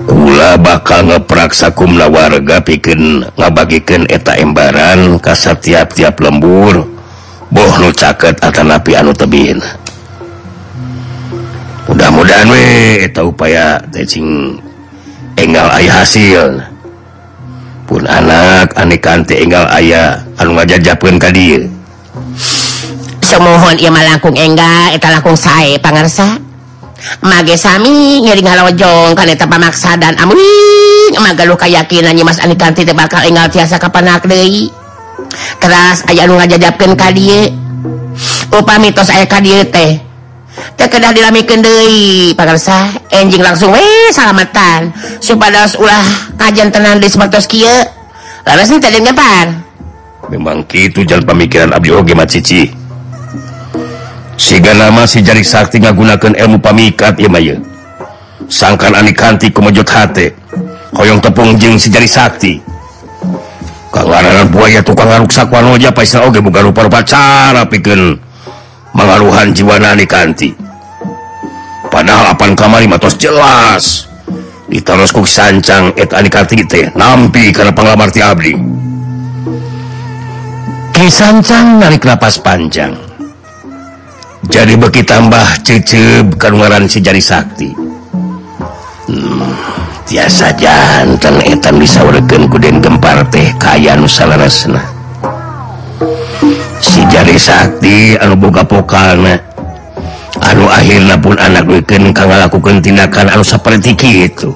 Kula 0.04 0.60
bakal 0.60 1.08
ngepraksa 1.08 1.72
kumla 1.72 2.12
warga 2.12 2.60
piken 2.60 3.24
ngabagikan 3.40 4.04
eta 4.10 4.36
embaran 4.36 5.16
kasar 5.16 5.56
tiap-tiap 5.56 6.20
lembur. 6.20 6.84
Boh 7.48 7.74
nu 7.78 7.94
caket 7.94 8.36
atau 8.42 8.66
napi 8.66 8.98
anu 8.98 9.14
tebin. 9.14 9.62
Mudah-mudahan 11.86 12.50
we 12.50 12.64
eta 13.06 13.22
upaya 13.22 13.78
tecing 13.88 14.58
enggal 15.38 15.70
ayah 15.78 16.02
hasil. 16.02 16.73
pun 17.84 18.04
anak 18.08 18.72
anekan 18.76 19.24
enggal 19.28 19.68
ayah 19.76 20.20
anu 20.40 20.56
ngajar 20.56 20.80
japun 20.80 21.20
kadir 21.20 21.68
semohon 23.34 23.76
ia 23.82 23.90
langkung 23.90 24.38
enggak 24.38 24.94
eta 24.94 25.10
langkung 25.10 25.34
sae 25.34 25.74
pangarsa. 25.82 26.38
Mage 27.20 27.58
sami 27.58 28.22
nyeri 28.22 28.40
ngalawajong 28.40 29.18
kan 29.18 29.28
eta 29.28 29.44
pamaksa 29.50 29.98
dan 29.98 30.14
amuing 30.16 31.18
magaluh 31.18 31.58
kayakinan 31.58 32.14
nyimas 32.14 32.40
Anikanti 32.40 32.86
teh 32.86 32.94
bakal 32.96 33.26
enggal 33.26 33.50
tiasa 33.50 33.76
kapanak 33.82 34.24
deui. 34.24 34.70
Keras 35.58 36.06
aya 36.06 36.24
anu 36.24 36.38
ngajajapkeun 36.38 36.94
ka 36.94 37.10
dieu. 37.10 37.50
Upami 38.54 38.94
tos 38.94 39.10
aya 39.10 39.26
ka 39.26 39.42
dieu 39.42 39.66
teh. 39.66 39.98
kedah 40.76 41.10
dilamikan 41.10 41.58
deui 41.64 42.32
pagarsa 42.38 42.92
enjing 43.10 43.42
langsung 43.42 43.74
weh 43.74 44.10
salamatan. 44.14 44.94
Supaya 45.18 45.66
ulah 45.78 46.06
kajian 46.38 46.70
tenan 46.70 47.02
di 47.02 47.10
sepertos 47.10 47.50
kia. 47.50 47.90
Laras 48.44 48.68
nih 48.68 48.80
tadi 48.82 49.00
depan 49.00 49.64
memang 50.28 50.64
gitu 50.68 51.04
jalan 51.04 51.24
pemikiran 51.24 51.70
abdi 51.74 51.92
oge 51.92 52.14
mat 52.16 52.28
cici. 52.30 52.70
Siga 54.34 54.74
nama 54.74 55.06
si 55.06 55.22
jari 55.22 55.46
sakti 55.46 55.78
ngagunakan 55.78 56.34
ilmu 56.34 56.58
pamikat 56.58 57.14
ya 57.20 57.30
maya. 57.30 57.56
Sangkan 58.50 58.98
ani 58.98 59.14
kanti 59.14 59.48
kumajut 59.54 59.86
hati. 59.88 60.34
Koyong 60.94 61.22
tepung 61.22 61.54
jeng 61.58 61.78
si 61.78 61.88
jari 61.90 62.10
sakti. 62.10 62.58
Kangararan 63.94 64.50
buaya 64.50 64.82
tukang 64.82 65.06
ngaruksak 65.06 65.46
wanoja 65.54 65.94
paisna 65.94 66.26
oge 66.26 66.42
buka 66.42 66.66
rupa-rupa 66.66 67.06
cara 67.06 67.62
pikir 67.62 68.18
mengaruhan 68.94 69.50
jiwa 69.50 69.76
Nani 69.82 70.06
kanti? 70.06 70.54
Padahal 71.90 72.32
apan 72.34 72.54
kamari 72.56 72.86
matos 72.88 73.18
jelas. 73.18 74.08
Diterus 74.70 75.12
ku 75.12 75.22
sancang 75.22 75.92
et 75.94 76.10
anikati 76.10 76.64
teh 76.64 76.88
nampi 76.96 77.52
karena 77.52 77.70
penglamar 77.70 78.08
ti 78.10 78.24
abdi. 78.24 78.56
Ki 80.94 81.06
sancang 81.06 81.78
narik 81.78 82.02
napas 82.02 82.40
panjang. 82.40 82.96
Jadi 84.48 84.74
beki 84.74 85.02
tambah 85.06 85.62
cecep 85.62 86.34
kanungaran 86.40 86.90
si 86.90 86.98
jari 86.98 87.22
sakti. 87.22 87.70
Hmm, 89.04 89.52
tiasa 90.08 90.56
jantan 90.56 91.44
etan 91.44 91.76
bisa 91.76 92.02
ku 92.02 92.48
kuden 92.48 92.80
gempar 92.80 93.22
teh 93.28 93.52
kaya 93.60 93.94
nusalaresna 93.94 94.93
Ari 97.24 97.40
Sakti 97.40 98.20
anu 98.20 98.36
boga 98.36 98.60
pokalna 98.60 99.40
anu 100.44 100.68
akhirnya 100.68 101.16
pun 101.16 101.40
anak 101.40 101.64
weekend 101.64 102.12
kang 102.12 102.28
lakukan 102.28 102.84
tindakan 102.84 103.32
anu 103.32 103.40
seperti 103.40 103.96
itu 104.28 104.52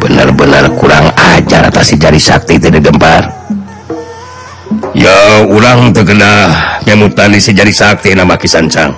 benar-benar 0.00 0.72
kurang 0.78 1.12
ajar 1.14 1.68
atas 1.68 1.92
si 1.92 2.00
jari 2.00 2.18
sakti 2.18 2.56
tidak 2.56 2.86
gempar 2.86 3.28
ya 4.96 5.44
orang 5.44 5.90
terkena 5.90 6.54
nyamutani 6.88 7.36
si 7.42 7.52
jari 7.52 7.74
sakti 7.74 8.16
nama 8.16 8.38
kisancang 8.38 8.94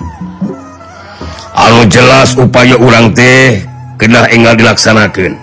anu 1.57 1.83
jelas 1.91 2.37
upaya 2.37 2.77
orang 2.77 3.11
teh 3.11 3.65
kena 3.99 4.29
enggal 4.29 4.55
dilaksanakan 4.55 5.37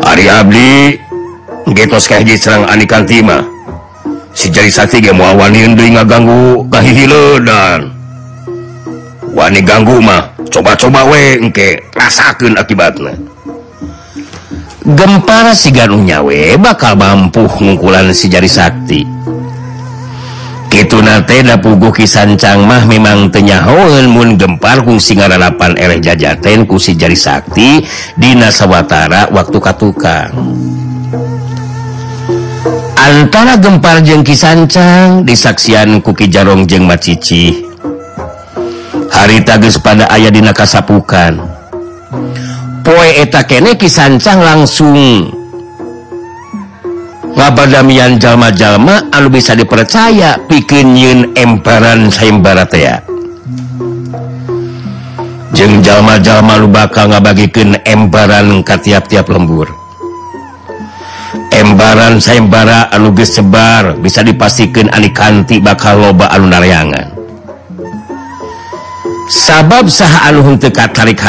Ari 0.00 0.26
Abdi 0.26 0.72
getos 1.72 2.10
kahji 2.10 2.34
serang 2.34 2.66
anikan 2.66 3.06
timah 3.06 3.59
si 4.34 4.50
ganggu 6.06 6.66
Wani 9.30 9.62
ganggu 9.62 10.02
mah 10.02 10.34
coba-coba 10.50 11.06
weke 11.06 11.86
rasakan 11.94 12.58
akibatnya 12.58 13.14
gempar 14.82 15.54
si 15.54 15.70
ganunyawe 15.70 16.58
bakal 16.58 16.98
mampu 16.98 17.46
ngkulan 17.46 18.10
si 18.10 18.26
jari 18.26 18.50
Sakti 18.50 19.06
Kitunateda 20.70 21.58
pugu 21.58 21.90
kisancang 21.90 22.62
mah 22.62 22.86
memang 22.86 23.26
tenyahomun 23.26 24.38
gempar 24.38 24.78
fungsi 24.86 25.18
ngarapan 25.18 25.74
er 25.74 25.98
jajaten 25.98 26.62
ku 26.62 26.78
si 26.78 26.94
jari 26.94 27.18
Sakti 27.18 27.82
Dinasawatara 28.14 29.34
waktu 29.34 29.58
Katukang. 29.58 30.30
antara 33.00 33.56
gempar 33.56 34.04
jeng 34.04 34.20
Kisancang 34.20 35.24
disaksian 35.24 36.04
kuki 36.04 36.28
Jarong 36.28 36.68
jeng 36.68 36.84
Macici. 36.84 37.64
Hari 39.10 39.42
tagis 39.42 39.80
pada 39.80 40.06
ayah 40.12 40.28
dina 40.28 40.52
kasapukan. 40.52 41.40
Poe 42.84 43.08
eta 43.16 43.44
kene 43.48 43.80
Kisancang 43.80 44.44
langsung. 44.44 44.96
Ngabadamian 47.30 48.20
jalma-jalma 48.20 49.08
anu 49.16 49.32
bisa 49.32 49.56
dipercaya 49.56 50.36
bikin 50.44 50.92
yin 50.92 51.20
emparan 51.32 52.12
saimbaraya 52.12 53.00
jeng 55.56 55.80
jalma-jalma 55.80 56.60
lu 56.60 56.68
bakal 56.68 57.08
ngabagikan 57.08 57.80
emparan 57.88 58.60
ke 58.60 58.76
tiap-tiap 58.76 59.24
lembur. 59.32 59.79
saembaran 61.60 62.16
sayembara 62.16 62.88
anuges 62.88 63.36
sebar 63.36 64.00
bisa 64.00 64.24
dipastikan 64.24 64.88
Alikanti 64.96 65.60
bakal 65.60 66.00
loba 66.00 66.32
alunaryangan 66.32 67.12
sabab 69.28 69.84
sah 69.92 70.24
Alhum 70.32 70.56
tekat 70.56 70.96
tarik 70.96 71.20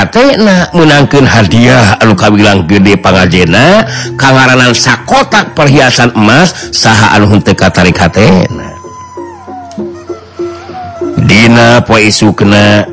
menangkan 0.72 1.28
hadiah 1.28 2.00
Alukawilang 2.00 2.63
gede 2.63 2.96
pangajena 2.96 3.84
kangaranan 4.15 4.72
sakotak 4.72 5.52
perhiasan 5.52 6.15
emas 6.15 6.72
saha 6.72 7.20
Alhum 7.20 7.44
tekat 7.44 7.76
tarik 7.76 8.00
Dina 11.28 11.84
poi 11.84 12.08
sukna 12.08 12.88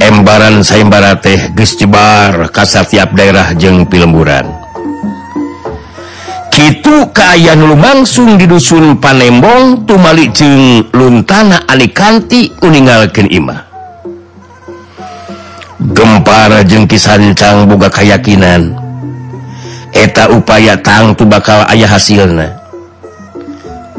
embaran 0.00 0.64
sayembara 0.64 1.20
teh 1.20 1.52
gesjebar 1.52 2.48
kasar 2.48 2.88
tiap 2.88 3.12
daerah 3.12 3.52
jeng 3.52 3.84
pilemburan. 3.84 4.63
itu 6.58 7.08
keayaan 7.10 7.66
lumangsung 7.66 8.38
di 8.38 8.46
dusun 8.46 8.98
Panembong 8.98 9.86
tumali 9.86 10.30
jeng 10.30 10.86
luntana 10.94 11.66
Alikanti 11.66 12.52
meninggalkan 12.62 13.26
imah. 13.30 13.60
Gempar 15.94 16.64
jengki 16.64 16.96
sancang 16.96 17.68
boga 17.68 17.92
kayakakinan 17.92 18.84
eta 19.94 20.26
upaya 20.32 20.74
tangtu 20.80 21.22
bakal 21.22 21.62
ayah 21.70 21.86
hasilnya 21.86 22.50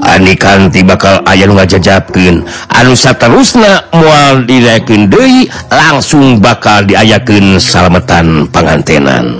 Anikanti 0.04 0.84
bakal 0.84 1.24
ayah 1.32 1.48
ngajajabkan 1.50 2.44
anusa 2.68 3.16
terusna 3.16 3.88
mual 3.96 4.44
direkin 4.44 5.08
Dei 5.08 5.48
langsung 5.72 6.44
bakal 6.44 6.84
diayaken 6.84 7.58
salametan 7.58 8.50
pengantenan 8.52 9.40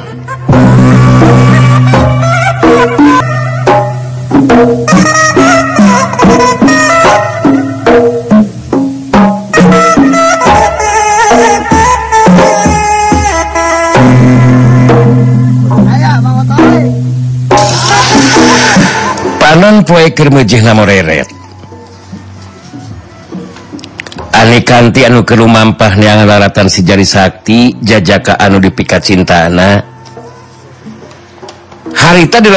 panon 19.56 19.88
poe 19.88 20.12
keur 20.12 20.30
namo 20.30 20.84
moreret 20.84 21.30
Ani 24.36 24.62
kanti 24.68 25.08
anu 25.08 25.24
keur 25.24 25.40
lumampah 25.48 25.96
neang 25.96 26.28
laratan 26.28 26.68
si 26.68 26.84
jari 26.84 27.08
sakti 27.08 27.72
jajaka 27.80 28.36
anu 28.36 28.60
dipikat 28.60 29.02
cintana 29.08 29.95
harita 32.06 32.38
di, 32.38 32.50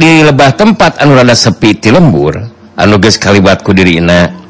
di 0.00 0.10
lebah 0.24 0.56
tempat 0.56 1.04
anu 1.04 1.12
rada 1.20 1.36
sepi 1.36 1.76
ti 1.76 1.92
lembur 1.92 2.40
anuges 2.80 3.20
kalibatku 3.20 3.76
dirina 3.76 4.44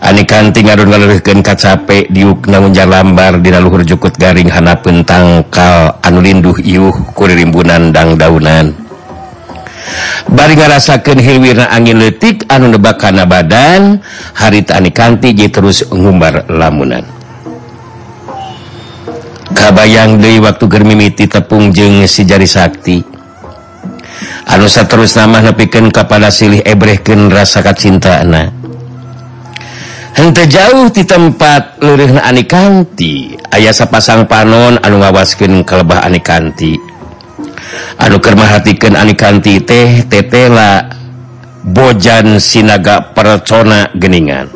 Anikanti 0.00 0.64
ngadon 0.64 0.88
ngalurihkeun 0.88 1.44
kacape 1.44 2.08
diuk 2.08 2.48
unjar 2.48 2.88
lambar 2.88 3.36
dina 3.36 3.60
luhur 3.60 3.84
jukut 3.84 4.16
garing 4.16 4.48
hanapeun 4.48 5.04
tangkal 5.04 6.00
anu 6.00 6.24
linduh 6.24 6.56
iuh 6.56 7.12
ku 7.12 7.28
rimbunan 7.28 7.92
dang 7.92 8.16
daunan. 8.16 8.72
Bari 10.24 10.56
ngarasakeun 10.56 11.20
hilwirna 11.20 11.68
angin 11.68 12.00
leutik 12.00 12.48
anu 12.48 12.72
nebak 12.72 12.96
kana 12.96 13.28
badan, 13.28 14.00
harita 14.40 14.80
anikanti 14.80 15.36
je 15.36 15.52
terus 15.52 15.84
ngumbar 15.92 16.48
lamunan. 16.48 17.04
Kabayang 19.52 20.16
deui 20.16 20.40
waktu 20.40 20.64
germimiti 20.64 21.28
tepung 21.28 21.76
jeung 21.76 22.08
si 22.08 22.24
jari 22.24 22.48
sakti. 22.48 23.09
anusa 24.50 24.82
terus 24.90 25.14
nama 25.14 25.38
nepikan 25.38 25.88
kepada 25.94 26.28
silih 26.28 26.60
ebreken 26.66 27.30
rasakat 27.30 27.78
cinta 27.78 28.18
anak 28.18 28.50
hente 30.20 30.44
jauh 30.50 30.90
di 30.90 31.06
tempat 31.06 31.80
lurih 31.80 32.18
Anikanti. 32.20 33.38
Ayah 33.50 33.72
sapasang 33.72 34.26
panon 34.28 34.76
anu 34.82 35.00
ngawaskin 35.00 35.64
kelebah 35.64 36.04
Anikanti. 36.04 36.76
Anu 37.96 38.18
kermahatikan 38.18 39.00
Anikanti 39.00 39.62
teh 39.62 40.04
tetela 40.04 40.92
bojan 41.64 42.36
sinaga 42.36 43.14
percona 43.14 43.88
geningan. 43.96 44.50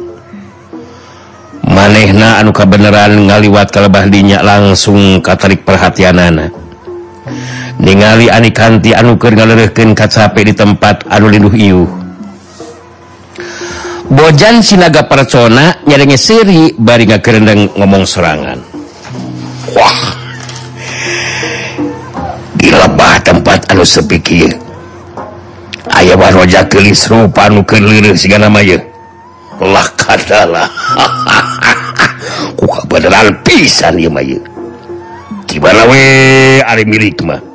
Manehna 1.65 2.45
anu 2.45 2.53
kabeneran 2.53 3.25
ngaliwat 3.25 3.73
kelebah 3.73 4.05
dinya 4.13 4.45
langsung 4.45 5.25
katarik 5.25 5.65
perhatian 5.65 6.21
anak 6.21 6.53
ningali 7.81 8.31
Ani 8.31 8.51
kanti 8.55 8.95
anuker 8.95 9.35
galerken 9.35 9.97
kacape 9.97 10.45
di 10.47 10.55
tempat 10.55 11.09
anu 11.11 11.27
linduh 11.31 11.55
iu 11.55 11.83
Bojan 14.05 14.61
Sinaga 14.61 15.09
percona 15.09 15.81
nyadanya 15.89 16.19
seri 16.21 16.71
bari 16.77 17.09
kerendang 17.09 17.73
ngomong 17.75 18.05
serangan 18.05 18.59
Wah. 19.75 20.01
Gilabah 22.61 23.19
tempat 23.25 23.73
anu 23.73 23.83
sepikir 23.83 24.55
Ayah 25.91 26.17
waroja 26.17 26.69
kelis 26.69 27.09
rupa 27.11 27.49
anu 27.51 27.65
kelilir 27.67 28.15
Siga 28.15 28.39
namanya 28.39 28.79
Lah 29.59 29.89
kadalah 29.99 30.69
Kuka 32.59 32.81
beneran 32.89 33.35
pisan 33.45 33.99
ya 34.01 34.09
maya. 34.09 34.41
Tiba-tiba 35.45 35.85
we 35.87 36.05
ari 36.65 36.85
milik 36.89 37.23
mah 37.23 37.54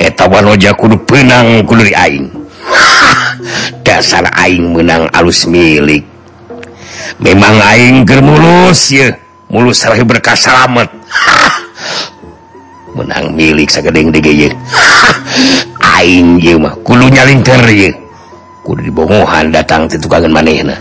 etaja 0.00 0.70
kudu 0.76 0.96
penang 1.06 1.64
aing. 1.64 2.26
dasar 3.86 4.26
aing 4.42 4.74
menang 4.74 5.06
alus 5.14 5.46
milik. 5.46 6.04
Memang 7.22 7.56
aing 7.62 8.04
germulus 8.04 8.92
ya 8.92 9.14
mulus 9.48 9.80
sarahi 9.80 10.02
berkah 10.02 10.36
selamat. 10.36 10.90
Menang 12.96 13.36
milik 13.36 13.68
segedeng 13.68 14.08
dege 14.08 14.56
aing 16.00 16.40
ye 16.40 16.56
mah 16.56 16.74
kudu 16.82 17.12
nyalinter 17.12 17.60
ye. 17.68 17.92
Kudu 18.66 18.82
dibongohan 18.82 19.54
datang 19.54 19.86
ti 19.86 19.94
tukangan 19.94 20.32
manehna. 20.32 20.74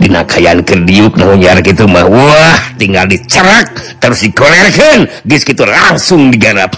Dina 0.00 0.24
kayan 0.24 0.64
kediuk 0.64 1.12
nanyar 1.20 1.60
gitu 1.60 1.84
mah 1.84 2.08
wah 2.08 2.56
tinggal 2.80 3.04
dicerak 3.04 3.68
terus 4.00 4.24
dikolerkeun 4.24 5.04
geus 5.28 5.44
kitu 5.44 5.68
langsung 5.68 6.32
digarap. 6.32 6.72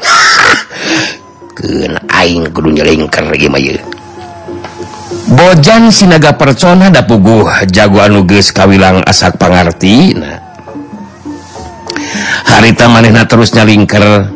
bojan 5.32 5.92
Sinaga 5.92 6.34
percona 6.36 6.90
da 6.90 7.04
pugu 7.04 7.46
jagoan 7.70 8.24
geus 8.26 8.50
Kawilang 8.50 9.04
asak 9.06 9.38
pangarti 9.38 10.16
nah. 10.16 10.40
harita 12.48 12.88
manehna 12.88 13.24
terusnya 13.28 13.64
lingker 13.64 14.28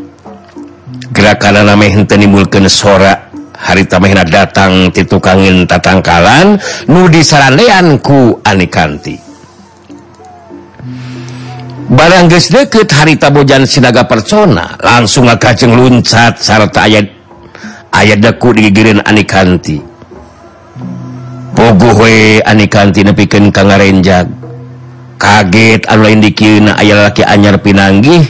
gerakan 1.17 1.65
namamehmulkan 1.65 2.69
sora. 2.69 3.25
Harita 3.57 3.97
Mehna 3.97 4.21
datang 4.23 4.93
titukangin 4.93 5.65
tatangkalan 5.65 6.61
Nudi 6.93 7.25
saranleanku 7.25 8.45
Anikanti. 8.45 9.26
barang 11.87 12.27
guys 12.27 12.51
deket 12.51 12.91
harita 12.91 13.31
Bojan 13.31 13.65
Sinaga 13.65 14.07
persona. 14.07 14.75
Langsung 14.83 15.31
kaceng 15.39 15.75
luncat 15.75 16.43
sarta 16.43 16.87
ayat 16.87 17.07
ayat 17.95 18.19
deku 18.19 18.51
digirin 18.55 19.03
Anikanti. 19.03 19.79
Pogowe 21.57 22.43
Anikanti 22.45 23.01
Ka 23.07 23.39
Kangarenjag. 23.63 24.27
Kaget 25.17 25.89
anu 25.89 26.05
lain 26.05 26.21
dikina 26.21 26.77
aya 26.77 27.09
laki 27.09 27.25
anyar 27.25 27.57
pinanggih 27.57 28.21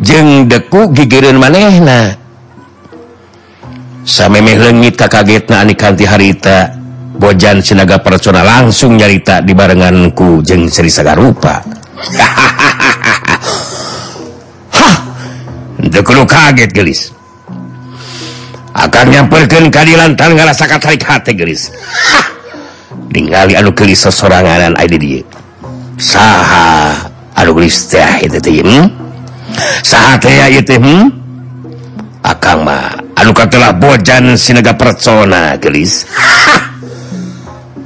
jeng 0.00 0.48
deku 0.48 0.88
gigirin 0.96 1.36
manehna. 1.36 2.16
Samemeh 4.00 4.56
lengit 4.56 4.96
ka 4.96 5.12
kagetna 5.12 5.60
Anikanti 5.60 6.08
harita 6.08 6.72
Bojan 7.20 7.60
Sinaga 7.60 8.00
personal 8.00 8.48
langsung 8.48 8.96
nyarita 8.96 9.44
dibarenganku 9.44 10.40
jeng 10.40 10.72
Sri 10.72 10.88
Sagarupa 10.88 11.60
hahaha 12.00 12.56
perlu 15.88 16.28
kaget 16.28 16.70
gelis. 16.76 17.00
Akan 18.76 19.08
nyamperkan 19.10 19.72
keadilan 19.72 20.14
tanggal 20.14 20.46
rasa 20.46 20.68
tarik 20.78 21.02
hati 21.02 21.32
gelis. 21.32 21.72
Tinggali 23.10 23.58
anu 23.58 23.74
gelis 23.74 24.06
sesorangan 24.06 24.78
ID 24.78 24.94
dia 25.00 25.22
saha 26.00 26.96
anu 27.36 27.52
gelis 27.60 27.84
teh 27.92 28.24
itu 28.24 28.40
teh 28.40 28.64
hmm? 28.64 28.88
saha 29.84 30.16
teh 30.16 30.32
itu 30.48 30.80
hmm? 30.80 31.12
akang 32.24 32.64
mah 32.64 32.96
anu 33.20 33.36
katelah 33.36 33.76
bojan 33.76 34.32
sinaga 34.34 34.72
persona 34.72 35.60
gelis. 35.60 36.08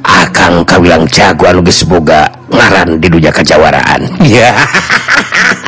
Akang 0.04 0.62
kawilang 0.62 1.10
jago 1.10 1.50
anu 1.50 1.60
geus 1.66 1.82
boga 1.82 2.30
ngaran 2.52 3.02
di 3.02 3.10
dunya 3.10 3.34
kajawaraan. 3.34 4.06
Ya 4.22 4.52
yeah. 4.52 4.54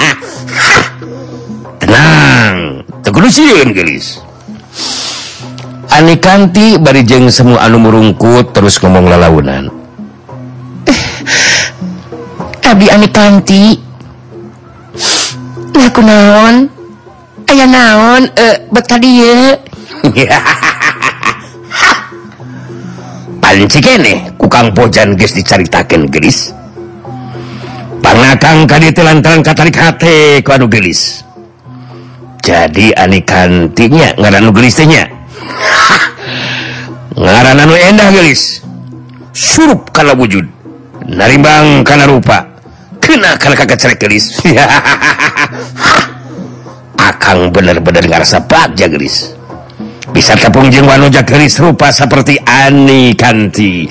Anikanti 5.97 6.77
barijeng 6.77 7.33
semua 7.33 7.65
anu 7.65 7.81
murungkut 7.81 8.53
terus 8.53 8.77
ngomong 8.77 9.09
lalaunan. 9.09 9.73
Eh, 10.85 12.69
Abi 12.69 12.93
Anikanti. 12.93 13.81
Aku 15.73 16.05
naon? 16.05 16.69
Aya 17.49 17.65
naon? 17.65 18.29
Eh 18.37 18.69
beka 18.69 19.01
dia. 19.01 19.57
Panci 23.41 23.81
kene 23.81 24.37
kukang 24.37 24.77
pojan 24.77 25.17
geus 25.17 25.33
dicaritakeun 25.33 26.13
gelis. 26.13 26.53
Pangakang 28.05 28.69
kadieu 28.69 28.93
lantaran 29.01 29.41
katarik 29.41 29.81
hate 29.81 30.45
ku 30.45 30.53
anu 30.53 30.69
gelis. 30.69 31.26
jadi 32.47 32.95
aneh 32.95 33.27
kantiknya 33.27 34.15
ngaran 34.15 34.55
gelisnya 34.55 35.11
ngaran 37.19 37.59
anu 37.59 37.75
endah 37.75 38.15
gelis. 38.15 38.63
Surup 39.35 39.91
kalau 39.91 40.15
wujud. 40.15 40.47
Narimbang 41.11 41.83
karena 41.83 42.07
rupa. 42.07 42.47
Kena 43.03 43.35
kalau 43.35 43.59
kakak 43.59 43.79
cerek 43.79 43.99
gelis. 43.99 44.39
Akang 47.09 47.51
bener-bener 47.51 48.07
ngerasa 48.07 48.47
bagja 48.47 48.87
gelis. 48.87 49.35
Bisa 50.15 50.39
tepung 50.39 50.71
jeng 50.71 50.87
wanuja 50.87 51.27
gelis 51.27 51.59
rupa 51.59 51.91
seperti 51.91 52.39
ani 52.47 53.19
kanti 53.19 53.91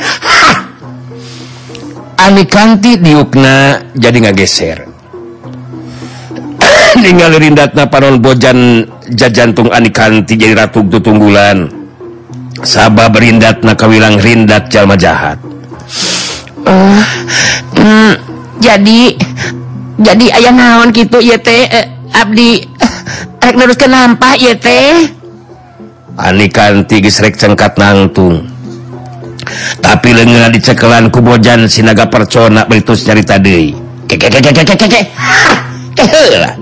ani 2.26 2.48
kanti 2.48 2.98
diukna 2.98 3.84
jadi 3.92 4.16
nggak 4.24 4.38
geser 4.40 4.95
ninggal 7.04 7.36
Rindatna 7.36 7.84
Panon 7.92 8.24
Bojan 8.24 8.88
jajantung 9.12 9.72
Anikanti 9.72 10.40
jadi 10.40 10.56
Ratu 10.56 10.88
tutunggulan. 10.88 11.68
Sabab 12.64 12.66
Sabah 12.66 13.08
berindat 13.12 13.62
na 13.68 13.76
kawilang 13.76 14.16
Rindat 14.16 14.72
Jalma 14.72 14.96
jahat. 14.96 15.36
Uh, 16.66 17.04
mm, 17.78 18.14
jadi 18.64 19.02
jadi 20.02 20.26
ayah 20.40 20.54
naon 20.56 20.90
gitu 20.96 21.22
YT 21.22 21.46
eh, 21.46 21.86
Abdi 22.16 22.64
terus 23.44 23.78
kenapa 23.78 24.34
YT 24.40 24.66
geus 27.04 27.20
rek 27.20 27.36
cengkat 27.36 27.76
nangtung. 27.76 28.48
Tapi 29.84 30.10
lengan 30.16 30.50
dicekelan 30.50 31.14
kubojan 31.14 31.70
sinaga 31.70 32.10
percona 32.10 32.66
beritus 32.66 33.06
nyari 33.06 33.22
tadi 33.22 33.86
kekekekekekekeke 34.10 35.02
lah. 36.42 36.54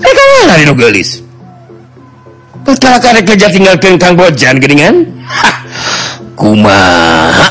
Eh, 0.00 0.72
gelis 0.76 1.22
kerja 3.20 3.46
tinggal 3.50 3.76
kengkang 3.76 4.14
bojan 4.16 4.56
geringan 4.62 5.06
kuma 6.40 6.80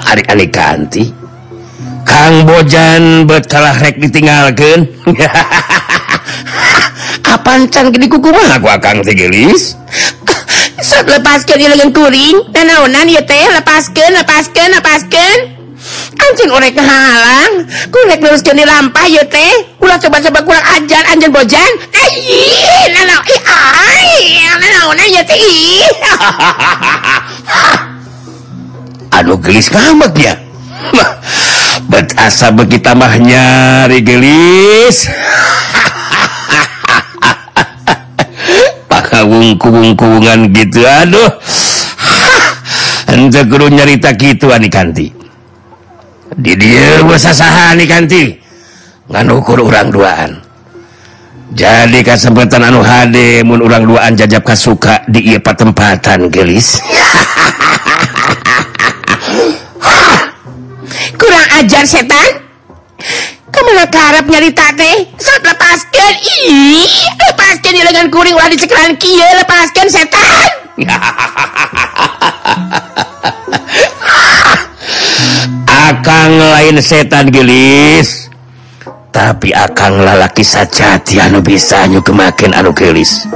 ari 0.10 0.26
adik 0.26 0.50
kanti? 0.50 1.20
Kang 2.10 2.42
Bojan 2.50 3.30
betalah 3.30 3.78
rek 3.78 4.02
ditinggalkan. 4.02 4.90
Apaan 7.30 7.70
can 7.70 7.94
gini 7.94 8.10
kuku 8.10 8.34
mah 8.34 8.58
aku 8.58 8.66
akang 8.66 9.00
ah, 9.00 9.06
tegelis 9.06 9.78
Sok 10.82 11.06
lepaskan 11.06 11.62
ilangan 11.62 11.94
kuring. 11.94 12.50
Nanaonan 12.50 13.06
ya 13.06 13.22
teh 13.22 13.46
lepaskan 13.54 14.18
lepaskan 14.18 14.68
lepaskan. 14.82 15.36
Anjing 16.20 16.50
orek 16.52 16.78
halang. 16.78 17.66
Kurek 17.90 18.22
luruskan 18.22 18.58
di 18.58 18.66
lampah 18.66 19.06
ya 19.10 19.24
teh. 19.26 19.78
Ulah 19.82 19.98
coba-coba 20.02 20.40
kurang 20.46 20.66
ajar 20.78 21.04
anjing 21.14 21.34
bojan. 21.34 21.72
Ih, 21.94 22.90
nanau 22.94 23.22
ih 23.26 23.42
ai 23.46 24.46
Nanaonan 24.58 25.08
ya 25.10 25.24
teh. 25.26 25.38
Aduh 29.16 29.38
gelis 29.44 29.70
ngamak 29.70 30.14
ya. 30.18 30.34
Bet 31.90 32.14
asa 32.18 32.54
beki 32.54 32.82
tambah 32.82 33.10
nyari 33.18 34.02
gelis. 34.06 35.10
Pakawungku-wungkuungan 38.90 40.54
gitu 40.54 40.86
aduh. 40.86 41.42
Ente 43.10 43.42
kudu 43.50 43.74
nyarita 43.74 44.14
gitu 44.14 44.54
ani 44.54 44.70
diganti 46.38 47.86
ganti 47.88 48.24
nganukur 49.10 49.66
urang 49.66 49.90
duaan. 49.90 50.38
Jadi 51.50 52.06
kesempatan 52.06 52.70
anu 52.70 52.86
hade 52.86 53.42
mun 53.42 53.66
urang 53.66 53.90
duaan 53.90 54.14
jajab 54.14 54.46
kasuka 54.46 55.02
di 55.10 55.34
ia 55.34 55.42
patempatan 55.42 56.30
gelis. 56.30 56.78
Kurang 61.20 61.48
ajar 61.58 61.90
setan. 61.90 62.46
Kemana 63.50 63.90
karep 63.90 64.30
nyarita 64.30 64.78
teh 64.78 65.10
saat 65.18 65.42
lepaskan 65.42 66.14
ih. 66.22 66.86
Lepaskan 67.18 67.74
di 67.74 67.82
kuring 68.14 68.38
ulah 68.38 68.54
dicekran 68.54 68.94
kia 69.02 69.42
lepaskan 69.42 69.90
setan. 69.90 70.54
Akang 76.00 76.40
lain 76.40 76.80
setan 76.80 77.28
gelis. 77.28 78.32
Tapi 79.12 79.52
akan 79.52 80.08
lalaki 80.08 80.48
sajati 80.48 81.20
anu 81.20 81.44
bisa 81.44 81.84
nyugemakeun 81.92 82.56
anu 82.56 82.72
gelis. 82.72 83.28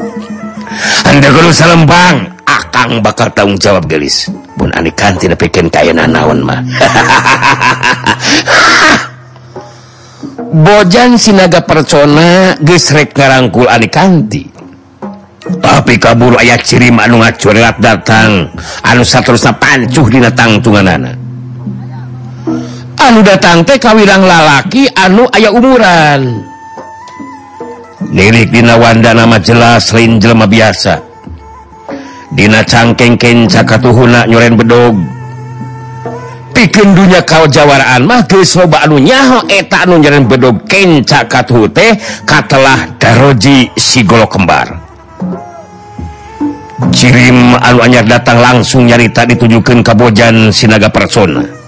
Anda 1.04 1.28
guru 1.28 1.52
salembang 1.52 2.40
Akang 2.48 3.04
bakal 3.04 3.36
tanggung 3.36 3.60
jawab 3.60 3.84
gelis. 3.92 4.32
Pun 4.56 4.72
anikan 4.80 5.20
tidak 5.20 5.44
bikin 5.44 5.68
kaya 5.68 5.92
naon 5.92 6.40
mah. 6.40 6.64
Bojan 10.64 11.20
sinaga 11.20 11.68
percona 11.68 12.56
gesrek 12.64 13.12
ngarangkul 13.12 13.68
anikanti 13.68 14.56
tapi 15.44 16.00
kabur 16.00 16.40
ayat 16.40 16.64
ciri 16.64 16.88
anu 16.96 17.20
ngacurat 17.20 17.76
datang. 17.76 18.48
Anu 18.88 19.04
saterusna 19.04 19.52
pancuh 19.52 20.08
dina 20.08 20.32
tangtungan 20.32 21.20
anu 23.00 23.22
datang 23.26 23.66
teh 23.66 23.78
kawirang 23.80 24.24
lalaki 24.26 24.86
anu 24.94 25.26
aya 25.34 25.50
umuran. 25.50 26.44
Lirik 28.14 28.54
Dina 28.54 28.78
Wanda 28.78 29.16
nama 29.16 29.42
jelas 29.42 29.90
lain 29.90 30.22
jelma 30.22 30.46
biasa. 30.46 31.02
Dina 32.34 32.62
cangkeng 32.62 33.18
kencakatuhuna 33.18 34.30
nyoren 34.30 34.54
bedog. 34.58 34.96
Pikin 36.54 36.94
dunya 36.94 37.26
kau 37.26 37.50
jawaraan 37.50 38.06
mah 38.06 38.22
geus 38.30 38.54
loba 38.54 38.86
anu 38.86 39.02
nyaho 39.02 39.42
eta 39.50 39.90
anu 39.90 39.98
nyoren 39.98 40.30
bedog. 40.30 40.62
Kencak 40.70 41.26
katuh 41.30 41.66
teh 41.74 41.98
katelah 42.26 42.94
daroji 43.02 43.74
si 43.74 44.06
golo 44.06 44.30
kembar. 44.30 44.70
Cirim 46.94 47.58
anu 47.58 47.82
anyar 47.82 48.06
datang 48.06 48.38
langsung 48.38 48.86
nyarita 48.86 49.26
ditujukeun 49.26 49.82
ka 49.82 49.98
bojan 49.98 50.54
sinaga 50.54 50.94
persona 50.94 51.63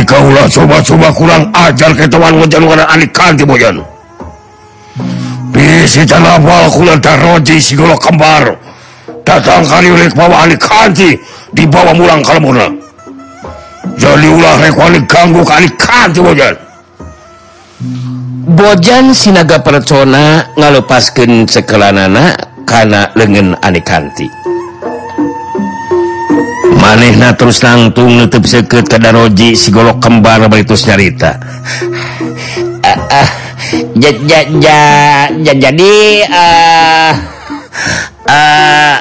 Gusti 0.00 0.16
Kaulah 0.16 0.48
coba-coba 0.48 1.08
kurang 1.12 1.42
ajar 1.52 1.92
ketawan 1.92 2.40
wajan 2.40 2.64
warna 2.64 2.88
anik 2.88 3.12
kanti 3.12 3.44
boyan 3.44 3.84
Bisi 5.52 6.08
tanabal 6.08 6.72
kulan 6.72 6.96
taroji 7.04 7.60
sigolo 7.60 8.00
kembar. 8.00 8.56
Datang 9.28 9.60
kali 9.60 9.92
ulik 9.92 10.16
bawa 10.16 10.48
anik 10.48 10.56
kanti 10.56 11.20
di 11.52 11.68
bawah 11.68 11.92
mulang 11.92 12.24
kalamuna. 12.24 12.72
Jadi 14.00 14.28
ulah 14.32 14.56
rek 14.64 15.04
ganggu 15.04 15.44
kali 15.44 15.68
anik 15.68 15.76
kanti 15.76 16.18
bojan. 16.24 16.56
Bojan 18.56 19.12
sinaga 19.12 19.60
percona 19.60 20.48
ngalupaskan 20.56 21.44
sekelanana 21.44 22.40
karena 22.64 23.12
lengan 23.20 23.52
anik 23.60 23.84
kanti. 23.84 24.24
manehna 26.80 27.36
terus 27.36 27.60
nangtung 27.60 28.16
nutup 28.16 28.48
seket 28.48 28.88
kedaroji 28.88 29.52
sigolok 29.52 30.00
kembar 30.00 30.40
baitus 30.48 30.88
nyarita. 30.88 31.36
Ah, 32.80 32.98
ah, 33.12 33.28
ja, 34.00 34.10
ja, 34.24 34.40
ja, 34.48 34.80
ja, 35.44 35.52
jadi 35.52 35.94
uh, 36.32 37.12
uh, 38.24 38.96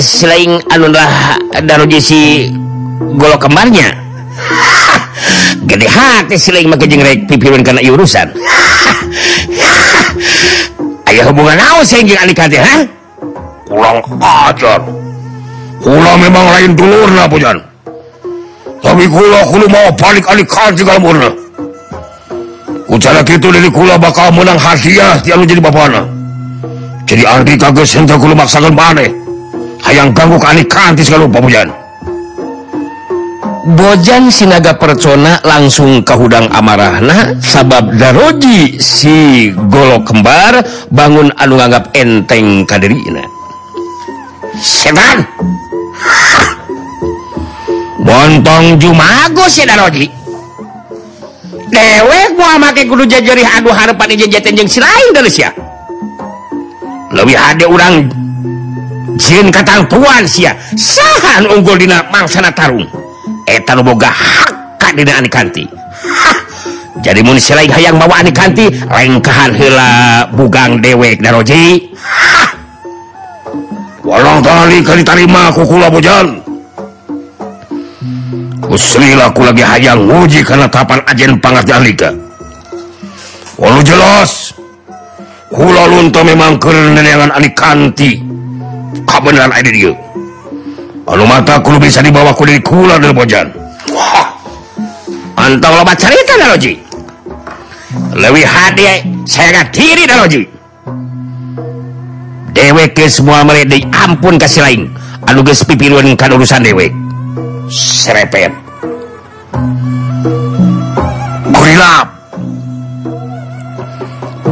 selain 0.00 0.56
anulah 0.72 1.36
daroji 1.60 2.00
si 2.00 2.20
golok 3.20 3.46
kembarnya. 3.46 3.92
Gede 5.68 5.84
hati 5.84 6.40
selain 6.40 6.64
make 6.72 6.88
jeung 6.88 7.04
rek 7.04 7.28
pipirin 7.28 7.60
kana 7.60 7.84
urusan. 7.84 8.32
Aya 11.10 11.26
hubungan 11.28 11.60
naon 11.60 11.84
sing 11.84 12.08
jeung 12.08 12.16
alikate 12.16 12.56
ha? 12.56 12.88
Kurang 13.68 14.00
ajar. 14.18 14.99
Hula 15.80 16.12
memang 16.20 16.44
lain 16.44 16.70
dulurna 16.76 17.24
pujan. 17.24 17.56
Tapi 18.84 19.04
hula 19.08 19.48
hulu 19.48 19.66
mau 19.72 19.88
balik 19.96 20.28
alik 20.28 20.44
kanji 20.44 20.84
kalamurna. 20.84 21.32
Ucara 22.90 23.24
gitu 23.24 23.48
dari 23.48 23.72
hula 23.72 23.96
bakal 23.96 24.28
menang 24.28 24.60
hadiah 24.60 25.16
tiap 25.24 25.40
jadi 25.48 25.62
bapana. 25.62 26.04
Jadi 27.08 27.24
Andi 27.24 27.56
kagus 27.56 27.96
hendak 27.96 28.20
hulu 28.20 28.36
maksakan 28.36 28.76
mana. 28.76 29.08
Hayang 29.80 30.12
ganggu 30.12 30.36
ke 30.36 30.46
alik 30.52 30.68
kanji 30.68 31.00
kalamurna 31.08 31.40
pujan. 31.40 31.68
Bojan 33.60 34.32
Sinaga 34.32 34.76
Percona 34.76 35.40
langsung 35.44 36.00
ke 36.00 36.16
hudang 36.16 36.48
amarahna 36.48 37.36
sabab 37.44 37.92
Daroji 37.92 38.80
si 38.80 39.48
golok 39.52 40.08
kembar 40.08 40.64
bangun 40.92 41.32
anu 41.40 41.56
nganggap 41.56 41.92
enteng 41.96 42.68
kadirina. 42.68 43.24
Setan! 44.60 45.24
bontong 48.00 48.80
Jumagus 48.80 49.62
Daroji 49.62 50.20
dewek 51.70 52.34
make 52.58 52.82
kudu 52.84 53.06
jajari 53.06 53.46
aduh 53.46 53.72
harapan 53.72 54.18
jajatan 54.18 54.52
jeng 54.58 54.68
silain 54.68 55.10
dari 55.14 55.30
sia. 55.30 55.54
Lebih 57.10 57.34
ada 57.34 57.66
orang 57.66 58.06
jin 59.18 59.50
katang 59.50 59.86
tuan 59.86 60.26
sia. 60.26 60.54
Sahan 60.74 61.46
unggul 61.46 61.78
dina 61.78 62.02
mangsana 62.10 62.50
tarung. 62.50 62.86
Eta 63.46 63.74
nu 63.74 63.82
boga 63.82 64.10
hak 64.10 64.78
ka 64.78 64.90
dina 64.94 65.18
anikanti. 65.18 65.66
Jadi 67.00 67.24
mun 67.24 67.40
silain 67.40 67.70
hayang 67.70 67.96
bawa 67.96 68.20
anikanti 68.20 68.68
lain 68.68 69.16
lengkahan 69.16 69.56
heula 69.56 69.90
bugang 70.36 70.84
dewek 70.84 71.22
Daroji 71.24 71.96
walau 74.10 74.42
tali 74.42 74.82
kali 74.82 75.06
tarima 75.06 75.54
kukula 75.54 75.86
bojan 75.86 76.42
Usri 78.70 79.14
aku 79.18 79.46
lagi 79.46 79.62
hayang 79.62 80.06
nguji 80.06 80.42
karena 80.42 80.66
tapan 80.66 80.98
ajen 81.06 81.38
pangat 81.38 81.70
jalika 81.70 82.10
walau 83.54 83.78
jelas 83.86 84.50
kula 85.50 85.86
lunta 85.86 86.26
memang 86.26 86.58
keren 86.58 86.94
neneangan 86.94 87.34
anik 87.34 87.54
kanti. 87.58 88.22
Kabenaran 89.02 89.50
ada 89.50 89.66
dia. 89.66 89.90
Anu 91.10 91.26
mata 91.26 91.58
kulu 91.58 91.82
bisa 91.82 91.98
dibawa 91.98 92.30
ku 92.30 92.46
dari 92.46 92.62
kula 92.62 93.02
dari 93.02 93.10
bojan. 93.10 93.50
Antau 95.34 95.72
lobat 95.74 95.98
cerita 95.98 96.38
daloji 96.38 96.78
lebih 98.14 98.44
hati 98.44 98.84
saya 99.24 99.64
diri 99.72 100.04
daloji 100.04 100.44
dewek 102.54 102.98
semua 103.10 103.42
meledek 103.42 103.86
ampun 103.92 104.38
kasih 104.38 104.62
lain. 104.62 104.82
Anuges 105.28 105.62
pipiruan 105.68 106.08
kan 106.16 106.32
urusan 106.32 106.64
dewek 106.64 106.90
serepet. 107.70 108.50
Gorila 111.50 112.08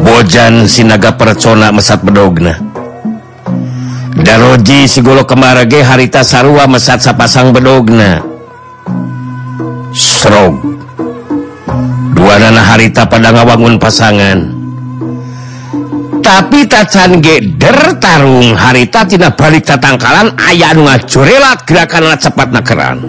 bojan 0.04 0.68
sinaga 0.70 1.16
percona 1.16 1.72
mesat 1.74 2.04
bedogna. 2.04 2.54
Daroji 4.18 4.90
sigolo 4.90 5.24
kemarage 5.24 5.80
harita 5.82 6.20
sarua 6.26 6.68
mesat 6.68 7.00
sapasang 7.00 7.50
bedogna. 7.50 8.20
Srog 9.96 10.58
dua 12.12 12.34
nana 12.38 12.60
harita 12.60 13.08
pada 13.08 13.32
ngawangun 13.32 13.80
pasangan. 13.80 14.57
tapi 16.28 16.68
tacan 16.68 17.24
geder 17.24 17.96
Tarung 17.96 18.52
harita 18.52 19.00
tidak 19.08 19.40
balik 19.40 19.64
tatangkalan 19.64 20.28
ayah 20.52 20.76
anu 20.76 20.84
ngajurelat 20.84 21.64
gerakan 21.64 22.12
cepat 22.20 22.52
nakeran 22.52 23.00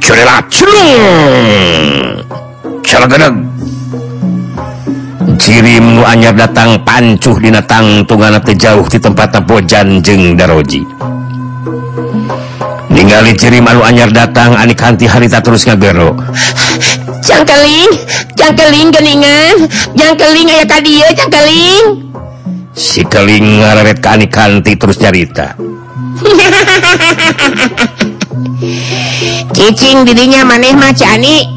jurelat 0.00 0.48
curung 0.48 0.96
celagedeg 2.80 3.36
cirim 5.36 6.00
nu 6.00 6.02
anyar 6.08 6.32
datang 6.32 6.80
pancuh 6.88 7.36
dina 7.36 7.60
tangtungan 7.60 8.40
teu 8.40 8.56
jauh 8.56 8.86
di 8.88 8.96
tempat 9.00 9.40
bojan 9.44 10.04
jeung 10.04 10.36
daroji. 10.36 10.84
Ningali 12.92 13.32
cirim 13.36 13.64
anu 13.64 13.80
anyar 13.80 14.12
datang 14.12 14.52
anik 14.52 14.76
hanti 14.84 15.08
harita 15.08 15.40
terus 15.40 15.64
ngagero. 15.64 16.12
Jangkeling 17.24 17.92
jangkelinggeninganjangkeling 18.40 20.48
aya 20.48 20.64
tadi 20.64 21.04
jangkeling 21.12 21.84
eh, 21.84 22.00
si 22.72 23.04
keling 23.04 23.60
ngaret 23.60 24.00
kani 24.00 24.24
kanti 24.24 24.80
terus 24.80 24.96
nyarita. 24.96 25.60
Cicing 29.56 30.04
dirinya 30.04 30.44
maneh 30.44 30.76
mah 30.76 30.92
cani 30.92 31.48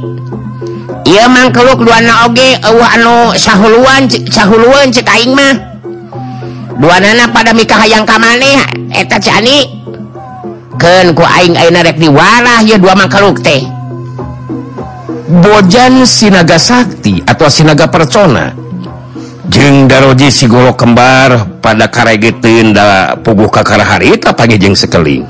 Iya 1.03 1.27
mang 1.27 1.51
keluk 1.51 1.84
duana 1.84 2.23
oge 2.27 2.55
eueuh 2.63 2.89
anu 2.95 3.36
sahuluan 3.36 4.07
sahuluan 4.07 4.88
cek 4.88 5.03
aing 5.03 5.36
mah. 5.36 5.51
Duanana 6.79 7.27
pada 7.27 7.51
mikah 7.51 7.84
hayang 7.84 8.07
ka 8.07 8.15
maneh 8.15 8.63
eta 8.88 9.19
cani 9.19 9.84
keun 10.79 11.11
ku 11.11 11.27
aing 11.27 11.59
ayeuna 11.59 11.84
rek 11.84 11.99
diwarah 11.99 12.63
ya 12.63 12.79
dua 12.79 12.95
mang 12.95 13.11
keluk 13.11 13.43
teh. 13.43 13.82
bojan 15.28 16.03
sinaga 16.03 16.59
Sakti 16.59 17.24
atau 17.24 17.47
sinaga 17.47 17.88
Percona 17.88 18.51
jeng 19.47 19.88
Daroji 19.88 20.32
sigolo 20.32 20.76
kembar 20.76 21.61
pada 21.61 21.88
karegetin 21.88 22.74
da 22.74 23.15
puguh 23.15 23.47
kakara 23.47 23.86
hari 23.86 24.17
itu 24.17 24.34
pagi 24.34 24.57
jeng 24.57 24.76
sekeling. 24.76 25.26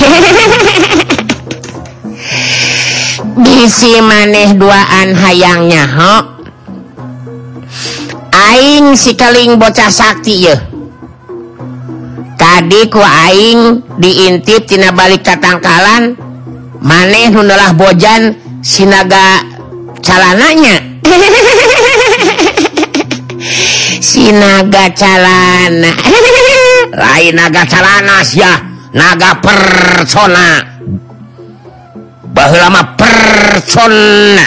Bisi 3.40 4.00
maneh 4.00 4.54
duaan 4.56 5.14
hayangnya 5.16 5.84
ho 5.88 6.14
aing 8.50 8.96
sikeling 8.96 9.60
bocah 9.60 9.92
sakti 9.92 10.48
ya 10.48 10.56
tadi 12.34 12.88
ku 12.88 12.98
aing 12.98 13.84
diintip 14.00 14.66
tina 14.66 14.90
balik 14.90 15.22
katangkalan 15.22 16.29
maneh 16.80 17.28
nulah 17.30 17.72
Bojan 17.76 18.34
Sinaga 18.60 19.40
calananya. 20.04 21.00
Sinaga 24.00 24.92
calana. 24.92 25.92
Lain 26.92 27.34
naga 27.36 27.64
calanas 27.64 28.36
ya 28.36 28.60
naga 28.92 29.40
persona. 29.40 30.60
Bah 32.30 32.52
lama 32.52 32.82
persona. 33.00 34.46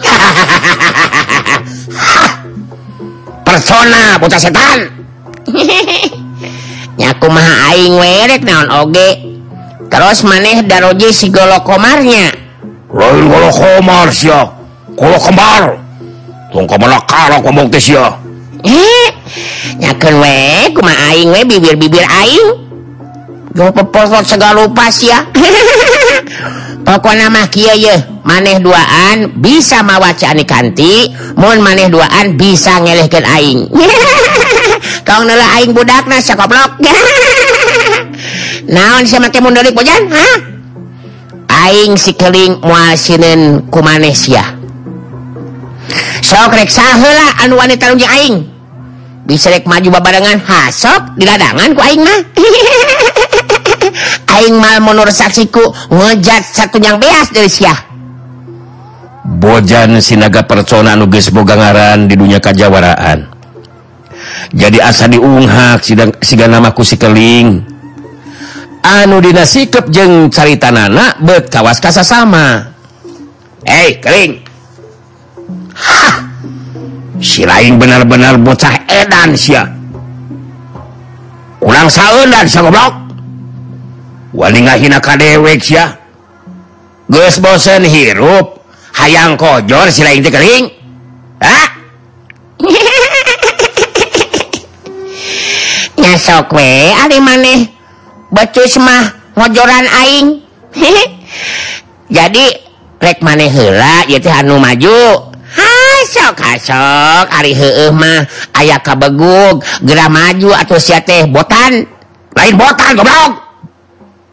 Persona 3.50 4.14
bocah 4.20 4.38
setan. 4.38 4.80
Nyaku 7.00 7.26
maha 7.32 7.72
aing 7.74 7.98
werek 7.98 8.44
naon 8.46 8.70
oge. 8.84 9.29
terus 9.90 10.22
maneh 10.22 10.62
daroji 10.62 11.10
si 11.10 11.28
golok 11.28 11.66
komarnya 11.66 12.40
lain 12.90 13.24
golok 13.30 13.54
komar 13.54 14.08
sia. 14.10 14.50
Golok 14.98 15.22
kembar 15.30 15.64
tong 16.50 16.66
kemana 16.66 16.98
kala 17.06 17.38
ngomong 17.38 17.70
teh 17.70 17.78
sia. 17.78 18.18
Eh 18.66 19.08
nyakeun 19.78 20.18
we 20.18 20.34
kumaha 20.74 21.14
aing 21.14 21.30
we 21.30 21.40
bibir-bibir 21.46 22.02
aing. 22.02 22.66
Duh 23.54 23.70
pepokok 23.70 24.26
segala 24.26 24.66
lupa 24.66 24.90
sia. 24.90 25.26
Pokoknya 26.86 27.30
mah 27.30 27.46
kia 27.46 27.78
ye 27.78 27.94
maneh 28.26 28.58
duaan 28.58 29.38
bisa 29.38 29.84
mawacaan 29.86 30.42
kanti 30.42 31.14
mohon 31.38 31.62
maneh 31.62 31.86
duaan 31.86 32.34
bisa 32.34 32.82
ngelehkan 32.82 33.22
aing. 33.22 33.70
Kau 35.06 35.22
nela 35.22 35.46
aing 35.58 35.70
budak 35.70 36.10
nasi 36.10 36.34
koplok. 36.34 36.82
naon 38.68 39.04
mundur 39.42 39.64
Aing 41.50 41.98
sikeling 41.98 42.62
muasinen 42.62 43.66
ku 43.68 43.82
sok 46.22 46.54
rek 46.54 46.70
sahela 46.70 47.42
anu 47.42 47.58
wanita 47.58 47.90
tarunnya 47.90 48.06
aing 48.06 48.46
bisa 49.26 49.50
rek 49.50 49.66
maju 49.66 49.98
babarengan 49.98 50.38
hasok 50.38 51.18
di 51.18 51.26
ladangan 51.26 51.74
ku 51.74 51.80
aing 51.82 52.02
mah. 52.02 52.20
Aing 54.38 54.56
mal 54.56 54.78
menurut 54.78 55.10
saksiku 55.10 55.74
ngejat 55.90 56.46
satu 56.46 56.78
yang 56.78 57.02
beas 57.02 57.34
dari 57.34 57.50
sia. 57.50 57.74
Bojan 59.26 59.98
sinaga 59.98 60.46
persona 60.46 60.94
nuges 60.94 61.34
boga 61.34 61.58
ngaran 61.58 62.06
di 62.06 62.14
dunia 62.14 62.38
kajawaraan. 62.38 63.26
Jadi 64.54 64.78
asa 64.78 65.10
diunghak 65.10 65.82
sidang 65.82 66.14
siga 66.22 66.46
namaku 66.46 66.86
sikeling 66.86 67.79
anu 68.82 69.20
dina 69.20 69.44
sikep 69.44 69.92
jeung 69.92 70.32
carita 70.32 70.72
nana 70.72 71.20
bet 71.20 71.52
kawas 71.52 71.80
kasa 71.80 72.00
sama 72.00 72.70
eh 73.64 73.72
hey, 73.72 74.00
kering. 74.00 74.32
Hah. 75.76 76.28
si 77.20 77.44
lain 77.44 77.76
benar-benar 77.76 78.40
bocah 78.40 78.88
edan 78.88 79.36
sia. 79.36 79.68
Kurang 81.60 81.92
saun 81.92 82.32
dan 82.32 82.48
segoblok 82.48 83.12
wani 84.32 84.64
ngahina 84.64 85.00
kadewek 85.00 85.60
sia. 85.60 86.00
Geus 87.12 87.36
bosen 87.42 87.84
hirup. 87.84 88.60
Hayang 88.90 89.38
kojor 89.38 89.86
si 89.92 90.02
lain 90.02 90.24
teh 90.24 90.32
kering. 90.32 90.64
Hah 91.40 91.68
nyasok 96.00 96.52
we 96.56 96.92
ari 96.96 97.20
maneh. 97.20 97.79
becus 98.30 98.78
mah 98.78 99.34
ngojoran 99.36 99.86
aing. 100.06 100.26
Jadi 102.10 102.46
rek 102.98 103.22
maneh 103.22 103.50
yeuh 103.50 104.18
teh 104.22 104.34
anu 104.34 104.58
maju. 104.58 105.30
Hasok 105.50 106.38
hasok 106.38 107.26
ari 107.30 107.52
heueuh 107.54 107.90
mah 107.90 108.22
aya 108.54 108.78
kabegug 108.78 109.62
geura 109.82 110.06
maju 110.06 110.54
atuh 110.54 110.78
sia 110.78 111.02
teh 111.02 111.26
botan. 111.26 111.86
Lain 112.34 112.54
botan 112.54 112.94
goblok. 112.94 113.34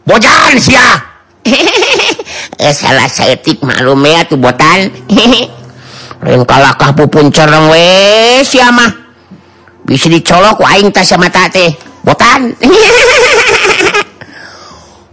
Bojan 0.06 0.56
sia. 0.58 0.88
Eh 2.58 2.74
salah 2.74 3.10
setik 3.10 3.62
maklum 3.62 4.02
ya 4.06 4.22
tuh 4.26 4.38
botan. 4.38 4.90
Lain 6.22 6.42
kalakah 6.46 6.94
pupun 6.94 7.30
cereng 7.34 7.70
we 7.70 8.42
sia 8.46 8.70
mah. 8.70 8.90
Bisa 9.86 10.06
dicolok 10.10 10.62
aing 10.62 10.94
tas 10.94 11.06
sama 11.10 11.30
teh. 11.30 11.87
botan. 12.08 12.56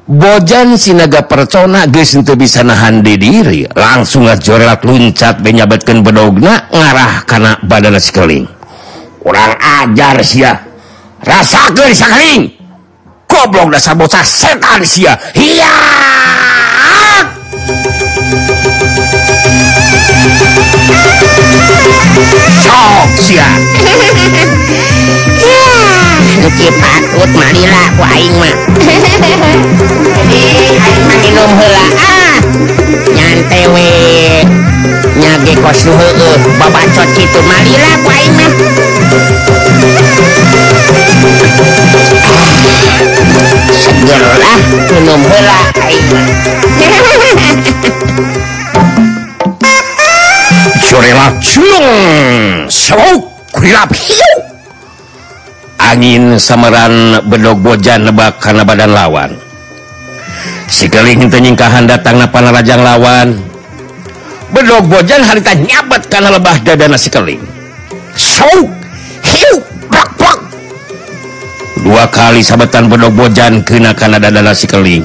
Bojan 0.06 0.78
sinaga 0.78 1.26
percona 1.26 1.90
guys 1.90 2.14
untuk 2.14 2.38
bisa 2.38 2.62
nahan 2.62 3.02
di 3.02 3.18
diri 3.18 3.66
langsung 3.74 4.30
jorelat 4.30 4.86
luncat 4.86 5.42
menyabatkan 5.42 6.06
bedogna 6.06 6.70
ngarah 6.70 7.26
karena 7.26 7.58
badan 7.66 7.98
sekeling 7.98 8.46
kurang 9.18 9.58
ajar 9.58 10.22
sia 10.22 10.62
rasa 11.26 11.74
sekeling 11.74 12.54
goblok 13.36 13.76
dasar 13.76 13.98
bocah 13.98 14.24
setan 14.24 14.82
sia. 14.86 15.18
Hiya! 15.36 15.74
Sok 22.64 23.10
sia. 23.20 23.50
Duki 26.46 26.70
patut 26.78 27.26
ku 27.98 28.06
aing 28.06 28.38
mah 28.38 28.54
jadi 28.78 30.42
aing 30.78 31.04
mah 31.10 31.18
minum 31.26 31.52
heula 31.58 31.86
ah 31.98 32.38
nyantewe 33.10 33.90
nyage 35.18 35.58
kos 35.58 35.90
heueuh 35.90 36.38
babacot 36.62 37.10
marila 37.50 37.92
ku 38.06 38.10
aing 38.14 38.34
mah 38.38 38.52
segerlah 43.74 44.58
minum 44.94 45.22
heula 45.26 45.60
aing 45.82 46.06
mah 46.14 46.30
Surelah 50.86 51.34
Jung 51.42 52.70
sok, 52.70 53.34
Kuilap 53.50 53.90
Hiu 53.98 54.55
angin 55.92 56.42
samaran 56.42 57.22
bedog 57.30 57.62
bojan 57.62 58.10
lebak 58.10 58.42
karena 58.42 58.66
badan 58.66 58.92
lawan. 58.92 59.32
Sikeling 60.66 61.30
penyingkahan 61.30 61.86
datang 61.86 62.18
napan 62.18 62.50
Rajang 62.50 62.82
lawan. 62.82 63.28
Bedog 64.50 64.90
bojan 64.90 65.22
harita 65.22 65.54
nyabat 65.54 66.10
karena 66.10 66.34
lebah 66.34 66.62
dadana 66.64 66.96
sikeling 66.96 67.56
so 68.16 68.48
hiu, 69.20 69.54
brak, 69.92 70.10
brak. 70.16 70.40
dua 71.84 72.08
kali 72.08 72.40
sabetan 72.40 72.88
bedog 72.88 73.14
bojan 73.14 73.62
kena 73.62 73.92
karena 73.92 74.18
dadana 74.18 74.56
sikeling 74.56 75.04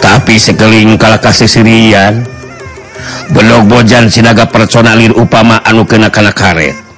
tapi 0.00 0.40
sekeling 0.40 0.96
kalah 0.96 1.20
kasih 1.20 1.46
sirian 1.46 2.24
bedog 3.30 3.68
bojan 3.68 4.08
sinaga 4.08 4.48
personalir 4.48 5.12
upama 5.12 5.60
anu 5.62 5.84
kena 5.84 6.08
karena 6.08 6.32
karet. 6.32 6.89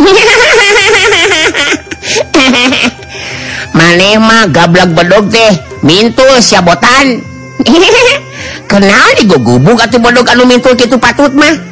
maneh 3.76 4.18
mah 4.18 4.46
gablak 4.50 4.90
bedog 4.96 5.30
teh 5.30 5.52
mintul 5.84 6.42
siabotan 6.42 7.22
kenal 8.70 9.06
digo 9.18 9.36
gubuk 9.42 9.82
atau 9.82 9.98
bodog 9.98 10.26
anu 10.30 10.46
mintul 10.46 10.78
gitu 10.78 10.96
patut 10.96 11.34
mah. 11.34 11.68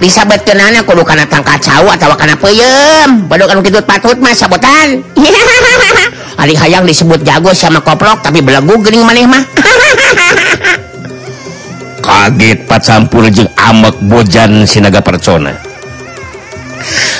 Bisa 0.00 0.26
betkenana 0.26 0.82
kudu 0.82 1.06
kana 1.06 1.28
tangka 1.28 1.54
cawu 1.62 1.94
atau 1.94 2.16
kana 2.18 2.34
peyem. 2.34 3.28
Bodog 3.28 3.48
anu 3.52 3.60
gitu 3.64 3.80
patut 3.84 4.18
mah 4.20 4.34
sabotan 4.34 5.04
hari 6.36 6.54
hayang 6.60 6.84
disebut 6.84 7.22
jago 7.22 7.54
sama 7.54 7.80
koplok 7.80 8.24
tapi 8.24 8.42
belegu 8.42 8.76
gering 8.82 9.04
maneh 9.04 9.24
mah. 9.24 9.42
Kaget 12.02 12.66
pat 12.66 12.82
jeung 13.30 13.50
amek 13.54 13.96
bojan 14.04 14.66
sinaga 14.66 14.98
percona 14.98 15.71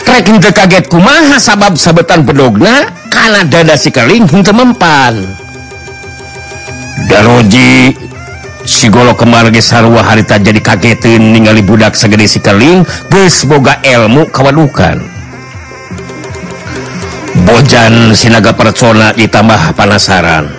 trek 0.05 0.27
kaget 0.55 0.85
kumaha 0.91 1.39
sabab 1.39 1.79
sabetan 1.79 2.27
pedogna? 2.27 2.91
Karena 3.13 3.45
dada 3.45 3.77
sikeling 3.77 4.25
hingga 4.25 4.53
mempan 4.57 5.21
Daroji 7.07 7.93
sigolo 8.65 9.13
kemarge 9.13 9.61
sarwa 9.61 10.01
harita 10.01 10.41
jadi 10.41 10.59
kagetin 10.63 11.35
ningali 11.37 11.61
budak 11.61 11.93
segede 11.93 12.25
sikeling 12.25 12.87
geus 13.11 13.45
boga 13.45 13.77
ilmu 13.85 14.31
kawadukan. 14.33 15.03
Bojan 17.43 18.13
sinaga 18.13 18.53
persona 18.53 19.11
ditambah 19.17 19.73
penasaran 19.73 20.53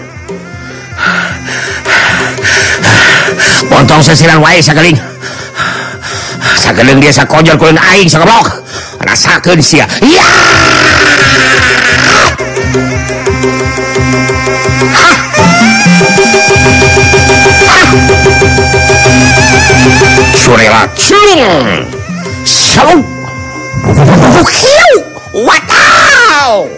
Pontong 3.70 4.02
sesiran 4.02 4.42
wae 4.42 4.60
sakeling 4.60 4.98
sakit 6.58 6.86
dia 7.02 7.12
sakonjol 7.14 7.58
kulin 7.58 7.80
aing 7.80 8.10
sekeblok 8.10 8.64
rasakan 9.04 9.60
sia. 9.60 9.86
Ya! 10.02 10.24
Ah. 14.94 15.10
ah. 15.10 15.14
surela 20.38 20.84
culing 20.96 21.44
sewu 22.44 23.02
watau. 25.34 26.70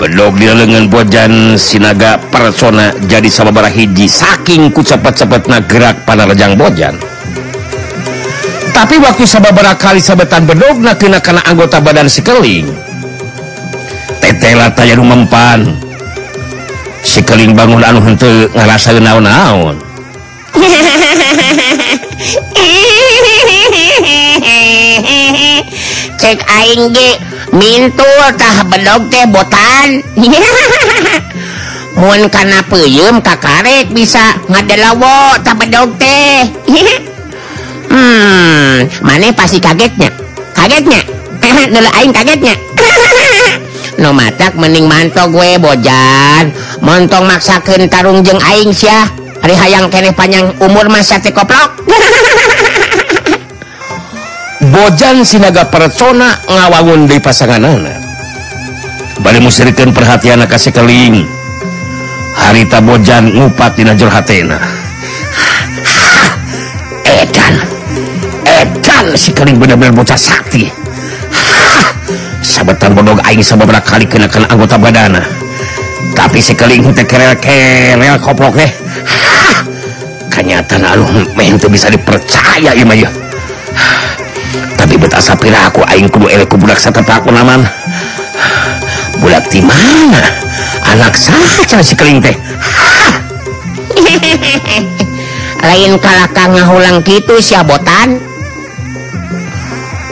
Bedog 0.00 0.34
dia 0.34 0.56
lengan 0.56 0.90
bojan 0.90 1.54
sinaga 1.54 2.18
persona 2.32 2.90
jadi 3.06 3.30
sababara 3.30 3.70
hiji 3.70 4.10
saking 4.10 4.74
ku 4.74 4.82
cepet-cepet 4.82 5.46
na 5.46 5.62
gerak 5.62 6.02
pada 6.02 6.26
lejang 6.26 6.58
bojan 6.58 6.98
tapi 8.72 8.96
waktu 8.98 9.28
sababara 9.28 9.76
kali 9.76 10.00
sabetan 10.00 10.48
bedogna 10.48 10.96
kena 10.96 11.20
kana 11.20 11.44
anggota 11.44 11.78
badan 11.78 12.08
sekeling 12.08 12.72
tetela 14.18 14.72
taya 14.72 14.96
nu 14.96 15.04
mempan 15.04 15.76
sekeling 17.04 17.52
bangun 17.52 17.84
anu 17.84 18.00
henteu 18.00 18.48
ngarasa 18.54 18.96
naon-naon. 18.96 19.76
Cek 26.22 26.38
aing 26.38 26.94
ge 26.94 27.18
mintul 27.50 28.22
tah 28.38 28.62
bedog 28.70 29.10
teh 29.10 29.26
botan. 29.26 30.06
Mun 31.98 32.30
kana 32.32 32.64
peuyeum 32.70 33.20
kakarek 33.20 33.90
bisa 33.90 34.38
ngadelawo 34.46 35.42
tah 35.42 35.58
bedog 35.58 35.98
teh. 35.98 36.46
hmm, 37.92 39.04
maneh 39.04 39.30
pasti 39.36 39.60
kagetnya? 39.60 40.08
Kagetnya? 40.56 41.00
Aing 42.00 42.12
kagetnya? 42.12 42.56
No 44.00 44.10
matak 44.10 44.56
mening 44.56 44.88
manto 44.88 45.28
gue 45.28 45.60
bojan. 45.60 46.48
Montong 46.80 47.28
maksakan 47.28 47.86
tarung 47.92 48.24
jeng 48.24 48.40
aing 48.40 48.72
syah. 48.72 49.04
Hari 49.44 49.52
hayang 49.52 49.92
kene 49.92 50.16
panjang 50.16 50.48
umur 50.64 50.88
masa 50.88 51.20
tekoplok 51.20 51.82
bojan 54.72 55.26
sinaga 55.26 55.66
persona 55.66 56.38
ngawangun 56.46 57.10
di 57.10 57.18
pasangan 57.18 57.58
anak 57.58 57.98
bari 59.18 59.42
musirikan 59.42 59.90
perhatian 59.90 60.46
kasih 60.46 60.70
keling 60.70 61.26
harita 62.38 62.78
bojan 62.78 63.34
ngupat 63.34 63.74
dina 63.76 63.98
jurhatena. 63.98 64.58
Edan. 67.02 67.81
si 69.18 69.30
kering 69.34 69.58
bener-bener 69.58 69.94
bocah 69.94 70.18
sakti. 70.18 70.70
Sabetan 72.42 72.94
bodog 72.94 73.22
aing 73.26 73.42
sababra 73.42 73.82
kali 73.82 74.06
kenakan 74.06 74.46
anggota 74.50 74.76
badana. 74.78 75.22
Tapi 76.12 76.38
si 76.38 76.52
kering 76.52 76.92
teh 76.92 77.06
kerel-kerel 77.06 78.18
koplok 78.20 78.58
teh 78.58 78.70
kenyataan 80.32 80.82
aluh 80.88 81.08
main 81.36 81.60
tuh 81.60 81.68
bisa 81.68 81.92
dipercaya 81.92 82.72
ya 82.72 82.84
mah 82.88 82.96
tapi 84.80 84.98
betah 84.98 85.20
sapira 85.22 85.68
aku 85.68 85.84
aing 85.92 86.08
kudu 86.08 86.26
elek 86.26 86.48
ku 86.48 86.56
budak 86.56 86.80
satepa 86.80 87.20
aku 87.22 87.30
naman 87.30 87.62
budak 89.20 89.46
di 89.52 89.62
mana? 89.62 90.18
Anak 90.92 91.14
saja 91.14 91.78
si 91.84 91.94
kering 91.94 92.18
teh 92.18 92.34
lain 95.62 95.94
kalakang 96.02 96.58
ngahulang 96.58 97.04
gitu 97.06 97.38
si 97.38 97.54
abotan 97.54 98.18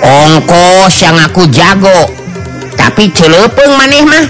ongkos 0.03 0.95
yang 1.05 1.17
aku 1.21 1.47
jago. 1.53 2.11
Tapi 2.77 3.13
celepeng 3.13 3.77
maneh 3.77 4.05
mah. 4.05 4.27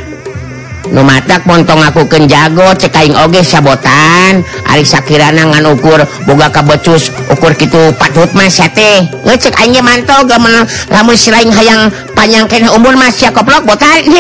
Numatak 0.91 1.47
montong 1.47 1.79
aku 1.87 2.03
ken 2.11 2.27
jago 2.27 2.75
cekaing 2.75 3.15
oge 3.15 3.47
sabotan. 3.47 4.43
Ari 4.67 4.83
sakirana 4.83 5.47
ngan 5.47 5.71
ukur 5.71 6.03
boga 6.27 6.51
kabecus 6.51 7.15
ukur 7.31 7.55
gitu 7.55 7.95
patut 7.95 8.27
mas 8.35 8.59
teh 8.75 9.07
ngecek 9.23 9.55
aja 9.55 9.81
mantau 9.87 10.27
gamen 10.27 10.67
lamun 10.91 11.15
silain 11.15 11.53
hayang 11.55 11.95
panjangkan 12.19 12.75
umur 12.75 12.99
mas 12.99 13.23
ya 13.23 13.31
koplok 13.31 13.63
botan. 13.63 14.03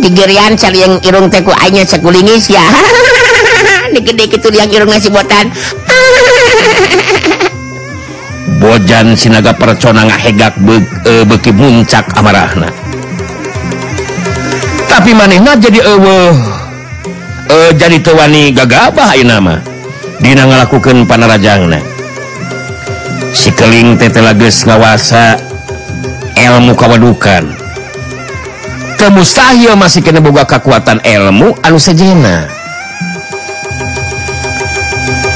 Digerian 0.00 0.56
cari 0.56 0.80
yang 0.80 0.96
irung 1.04 1.28
teku 1.28 1.52
aja 1.52 1.84
sekulingis 1.84 2.48
ya. 2.48 2.64
Digede 3.94 4.32
kitu 4.32 4.48
yang 4.48 4.72
irung 4.72 4.88
ngasih 4.88 5.12
botan. 5.12 5.52
bojan 8.60 9.16
sinaga 9.16 9.56
percona 9.56 10.04
ngahegak 10.04 10.54
be, 10.60 10.84
e, 11.08 11.24
beki 11.24 11.50
muncak 11.56 12.04
amarahna. 12.12 12.68
Tapi 14.84 15.16
manehna 15.16 15.56
jadi 15.56 15.80
ewe 15.80 16.18
e, 17.48 17.56
jadi 17.74 17.96
tewani 18.04 18.52
gagabah 18.52 19.16
ayeuna 19.16 19.40
nama 19.40 19.56
dina 20.20 20.44
ngalakukeun 20.44 21.08
panarajangna. 21.08 21.80
Si 23.32 23.48
keling 23.56 23.96
tete 23.96 24.20
lages 24.20 24.68
ngawasa 24.68 25.40
ilmu 26.36 26.76
kawadukan. 26.76 27.56
Teu 29.00 29.08
mustahil 29.08 29.72
masih 29.80 30.04
kena 30.04 30.20
boga 30.20 30.44
kekuatan 30.44 31.00
ilmu 31.00 31.56
anu 31.64 31.80
sejena 31.80 32.59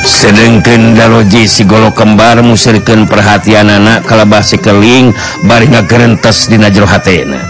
sedangken 0.04 0.92
daloji 0.92 1.48
sigolo 1.48 1.88
kembar 1.88 2.44
musirkan 2.44 3.08
perhatian 3.08 3.72
anak 3.72 4.04
si 4.44 4.60
sikeling 4.60 5.16
bari 5.48 5.72
ngagerentes 5.72 6.52
dina 6.52 6.68
jero 6.68 6.84
hatena. 6.84 7.40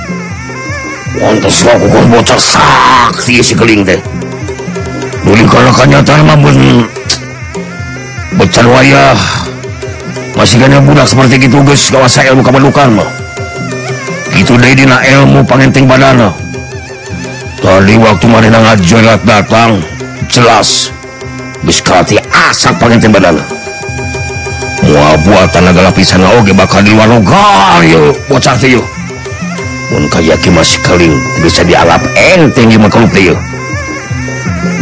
Wontos 1.18 1.66
lakukan 1.66 2.14
bocah 2.14 2.38
sakti 2.38 3.42
sikeling 3.42 3.82
teh. 3.82 3.98
Duli 5.26 5.42
kalau 5.50 5.74
kenyataan 5.74 6.22
mah 6.30 6.38
mun 6.38 6.86
bocor 8.38 8.66
wayah. 8.70 9.18
Masih 10.34 10.58
gana 10.58 10.82
budak 10.82 11.06
seperti 11.06 11.46
gitu 11.46 11.62
geus 11.62 11.90
kawasa 11.90 12.26
ilmu 12.30 12.42
kabalukan 12.42 12.90
mah. 13.02 13.08
Itu 14.34 14.58
deui 14.58 14.74
dina 14.78 15.02
ilmu 15.02 15.46
pangenting 15.46 15.86
badana. 15.86 16.34
Tadi 17.62 17.94
waktu 17.98 18.26
mana 18.30 18.58
ngajolat 18.58 19.22
datang 19.22 19.78
jelas. 20.26 20.90
biskoti 21.64 22.20
asap 22.20 22.76
pengetin 22.78 23.10
badal. 23.10 23.40
Wah 24.84 25.16
buatan 25.24 25.72
agak 25.72 25.88
lapisan 25.88 26.20
oge 26.36 26.52
bakal 26.52 26.84
di 26.84 26.92
luar 26.92 27.08
lugar 27.08 27.80
yuk 27.88 28.12
bocah 28.28 28.52
tuh 28.60 28.84
Mun 29.88 30.04
kaya 30.12 30.36
ki 30.36 30.52
masih 30.52 30.76
keling 30.84 31.16
bisa 31.40 31.64
dialap 31.64 32.04
enteng 32.12 32.68
di 32.68 32.76
makaluk 32.76 33.08
tuh 33.08 33.32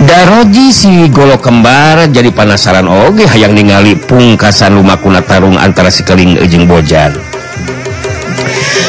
Daroji 0.02 0.74
si 0.74 1.06
golok 1.06 1.46
kembar 1.46 2.10
jadi 2.10 2.34
penasaran 2.34 2.90
oge 2.90 3.30
hayang 3.30 3.54
ningali 3.54 3.94
pungkasan 3.94 4.74
lumakuna 4.74 5.22
tarung 5.22 5.54
antara 5.54 5.94
si 5.94 6.02
keling 6.02 6.34
ejeng 6.42 6.66
bojan. 6.66 7.14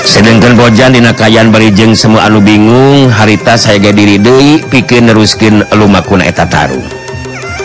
Sedangkan 0.01 0.57
bojan 0.57 0.97
dinakaian 0.97 1.53
barijeng 1.53 1.93
semua 1.93 2.25
anu 2.25 2.41
bingung 2.41 3.13
harita 3.13 3.57
saya 3.57 3.77
ga 3.77 3.93
diri 3.93 4.17
Dei 4.17 4.61
pikir 4.65 5.05
neruskin 5.05 5.61
lumakuna 5.77 6.25
eta 6.25 6.49
tarung. 6.49 7.02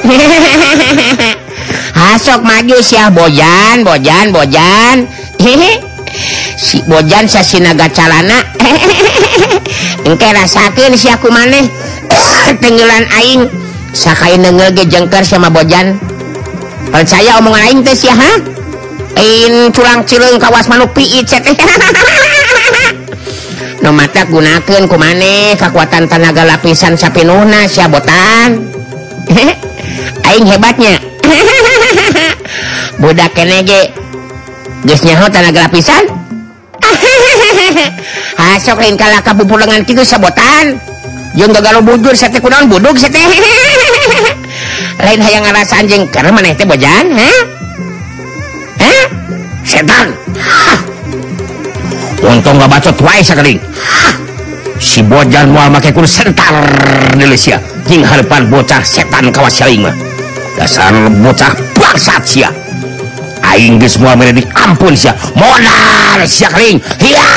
hasok 1.99 2.41
maju 2.43 2.77
Syah 2.81 3.11
Bojan 3.11 3.83
Bojan 3.83 4.27
Bojan. 4.31 4.97
Hehe 5.43 5.83
si 6.65 6.83
Bojan 6.87 7.29
sa 7.29 7.43
sinaga 7.43 7.89
calana. 7.91 8.45
Engke 10.09 10.29
rasakeun 10.33 10.95
si 10.97 11.11
aku 11.11 11.29
maneh. 11.31 11.69
Tenggelan 12.63 13.05
aing. 13.23 13.49
Sakai 13.89 14.37
nengel 14.37 14.71
ge 14.77 14.85
jengker 14.87 15.25
sama 15.25 15.51
Bojan. 15.51 15.99
Percaya 16.89 17.37
omongan 17.41 17.63
aing 17.69 17.81
teh 17.85 17.97
sia 17.97 18.15
ha? 18.15 18.33
Ain 19.19 19.75
curang 19.75 20.07
cileung 20.07 20.39
kawas 20.39 20.71
manuk 20.71 20.95
piit 20.95 21.27
teh 21.27 21.43
no 23.79 23.95
mata 23.95 24.27
gunakeun 24.27 24.87
ku 24.87 24.97
maneh. 24.97 25.57
Kekuatan 25.59 26.09
tenaga 26.09 26.45
lapisan 26.45 26.95
sapinuhna 26.97 27.69
sia 27.69 27.89
botan. 27.91 28.69
hehe 29.29 29.68
Aing 30.29 30.47
hebatnya. 30.47 30.97
Budak 33.03 33.33
kenege 33.35 33.93
geus 34.87 35.03
ho 35.03 35.27
tanaga 35.27 35.67
lapisan 35.67 36.07
hasok 38.39 38.79
ah, 38.79 38.83
lain 38.87 38.95
kalah 38.95 39.21
kabubur 39.21 39.59
dengan 39.59 39.83
kitu 39.83 40.07
sabotan. 40.07 40.79
Jeung 41.37 41.55
gagal 41.55 41.85
bujur 41.85 42.15
sate 42.17 42.41
kunaon 42.43 42.67
buduk 42.67 42.99
sate 42.99 43.19
lain 45.05 45.21
hayang 45.23 45.47
ngarasa 45.47 45.79
anjing 45.79 46.03
karena 46.11 46.35
maneh 46.35 46.57
teh 46.57 46.67
bojan 46.67 47.07
ha? 47.15 47.33
Ha? 48.83 48.97
Setan. 49.63 50.11
Untung 52.19 52.59
gak 52.59 52.67
bacot 52.67 52.97
wae 52.99 53.23
sakeuring 53.23 53.63
si 54.79 55.03
bojan 55.03 55.51
moal 55.51 55.71
make 55.75 55.91
kun 55.91 56.07
sentar 56.07 56.63
di 57.19 57.27
anjing 57.89 58.05
harapan 58.05 58.45
bocah 58.53 58.85
setan 58.85 59.33
kawaslima 59.33 59.89
dasar 60.61 60.93
bocah 61.25 61.57
bangsat 61.73 62.21
sia. 62.21 62.53
Aing 63.41 63.81
geus 63.81 63.97
moal 63.97 64.21
mere 64.21 64.37
dikampun 64.37 64.93
sia. 64.93 65.17
Modal 65.33 66.21
sia 66.29 66.53
kering. 66.53 66.77
Hias 67.01 67.33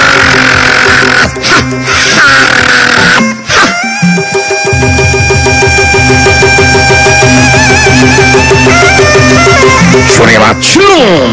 Surela 10.11 10.51
curung 10.59 11.31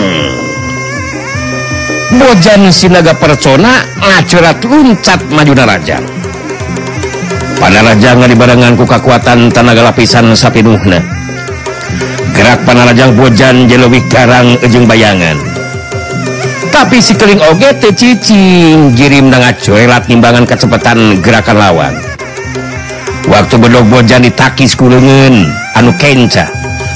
Bojan 2.23 2.71
sinaga 2.71 3.19
percona 3.19 3.83
ngacurat 3.99 4.63
luncat 4.63 5.27
majuna 5.35 5.67
raja. 5.67 6.18
Panarajang 7.59 8.23
dibarengan 8.31 8.79
ku 8.79 8.87
kekuatan 8.87 9.51
tanaga 9.51 9.91
lapisan 9.91 10.31
sapinuhna 10.33 11.19
gerak 12.39 12.63
Panarajang 12.63 13.19
Bojan 13.19 13.67
Jelowi 13.67 13.99
Karang 14.07 14.55
Ejeng 14.63 14.87
bayangan. 14.87 15.35
Tapi 16.71 17.03
sikeling 17.03 17.43
teu 17.83 17.91
cicing 17.91 18.95
jirim 18.95 19.27
dengan 19.27 19.51
coelat 19.59 20.07
timbangan 20.07 20.47
kecepatan 20.47 21.19
gerakan 21.19 21.59
lawan. 21.59 21.95
Waktu 23.27 23.59
bedok 23.59 23.91
Bojan 23.91 24.23
ditakis 24.23 24.79
kulungen 24.79 25.51
anu 25.75 25.91
kenca. 25.99 26.47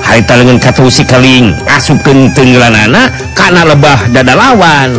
Harita 0.07 0.39
lengan 0.39 0.63
katu 0.63 0.87
sikeling 0.87 1.59
asupkan 1.67 2.31
tenggelanana 2.31 3.11
karena 3.35 3.67
lebah 3.67 3.99
dada 4.15 4.39
lawan. 4.39 4.95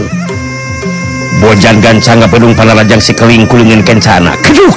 Bojan 1.39 1.79
gancang 1.79 2.19
gak 2.19 2.31
pedung 2.35 2.51
Panarajang 2.51 2.99
sikeling 2.99 3.47
kulungen 3.47 3.79
kencana 3.79 4.35
keduh. 4.43 4.75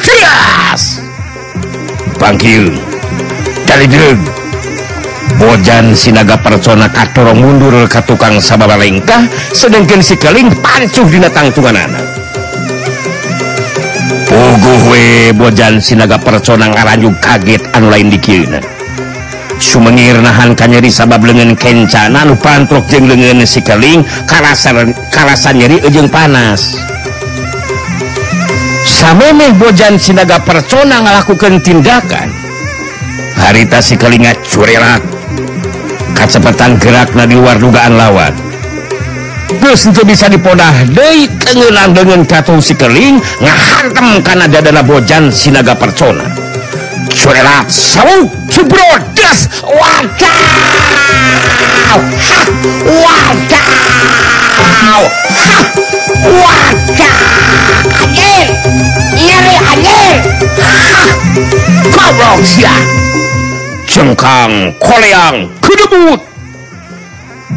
Pangkil 2.17 2.73
Bojan 5.37 5.93
Sinaga 5.93 6.41
persona 6.41 6.89
Katorong 6.89 7.39
mundur 7.39 7.85
ke 7.87 8.01
tukang 8.09 8.41
sababa 8.41 8.81
lengkah 8.81 9.29
sedangkan 9.53 10.01
si 10.01 10.17
keling 10.17 10.49
pancuh 10.65 11.05
dinatangtungan 11.07 11.77
anak 11.77 12.05
Puguhwe 14.27 15.37
Bojan 15.37 15.79
Sinaga 15.79 16.17
persona 16.17 16.73
ngaranyu 16.73 17.13
kaget 17.21 17.63
anu 17.77 17.93
lain 17.93 18.09
dikirna 18.09 18.59
Sumengir 19.57 20.21
nahan 20.21 20.53
kanyeri 20.53 20.93
sabab 20.93 21.25
lengan 21.25 21.57
kencana 21.57 22.29
nu 22.29 22.37
pantrok 22.37 22.85
jeng 22.93 23.09
lengan 23.09 23.41
si 23.49 23.65
keling 23.65 24.05
karasa, 24.29 24.77
karasa 25.09 25.49
nyeri 25.57 25.81
ujung 25.81 26.13
panas. 26.13 26.77
samemeh 28.97 29.53
bojan 29.61 30.01
sinaga 30.01 30.41
persona 30.41 31.05
ngalakukan 31.05 31.61
tindakan. 31.61 32.33
Harita 33.37 33.85
si 33.85 34.01
kelingat 34.01 34.41
curerat 34.49 35.05
kecepatan 36.17 36.81
gerak 36.81 37.13
na 37.13 37.29
di 37.29 37.37
luar 37.37 37.61
dugaan 37.61 38.01
lawan. 38.01 38.33
Terus 39.61 39.87
itu 39.93 40.03
bisa 40.03 40.27
dipodah 40.33 40.73
deui 40.91 41.29
tengelang 41.39 41.93
dengan 41.93 42.25
katung 42.25 42.65
si 42.65 42.73
keling 42.73 43.21
ngahantem 43.45 44.25
kana 44.25 44.49
dadana 44.49 44.81
bojan 44.81 45.29
sinaga 45.29 45.77
persona. 45.77 46.25
Curerat 47.13 47.69
sawu 47.69 48.33
cubrot 48.49 49.05
wow, 51.87 52.03
ha, 52.03 52.41
wadaw, 52.83 53.63
ha, 54.59 55.59
wadaw, 56.27 57.23
anjir, 58.03 58.47
nyeri 59.15 59.55
anjir, 59.71 60.17
ha, 60.59 60.75
goblok 61.95 62.43
sia, 62.43 62.75
cengkang, 63.87 64.75
koleang, 64.83 65.47
kedebut, 65.63 66.21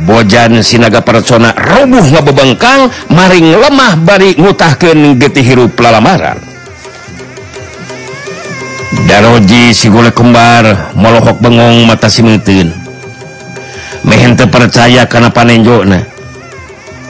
bojan 0.05 0.61
sinaga 0.61 1.01
persona 1.01 1.49
rubuh 1.57 2.05
ngebebengkang 2.05 2.93
maring 3.09 3.57
lemah 3.57 3.97
bari 4.05 4.38
ngutahkeun 4.38 5.17
getih 5.17 5.45
hirup 5.45 5.73
lalamaran. 5.82 6.38
Daroji 9.09 9.73
si 9.73 9.89
golek 9.89 10.17
kembar 10.17 10.93
molohok 10.93 11.41
bengong 11.41 11.86
mata 11.86 12.09
simeuteun 12.09 12.78
mehente 14.10 14.49
percaya 14.49 15.05
karena 15.05 15.30
panenjona 15.30 16.01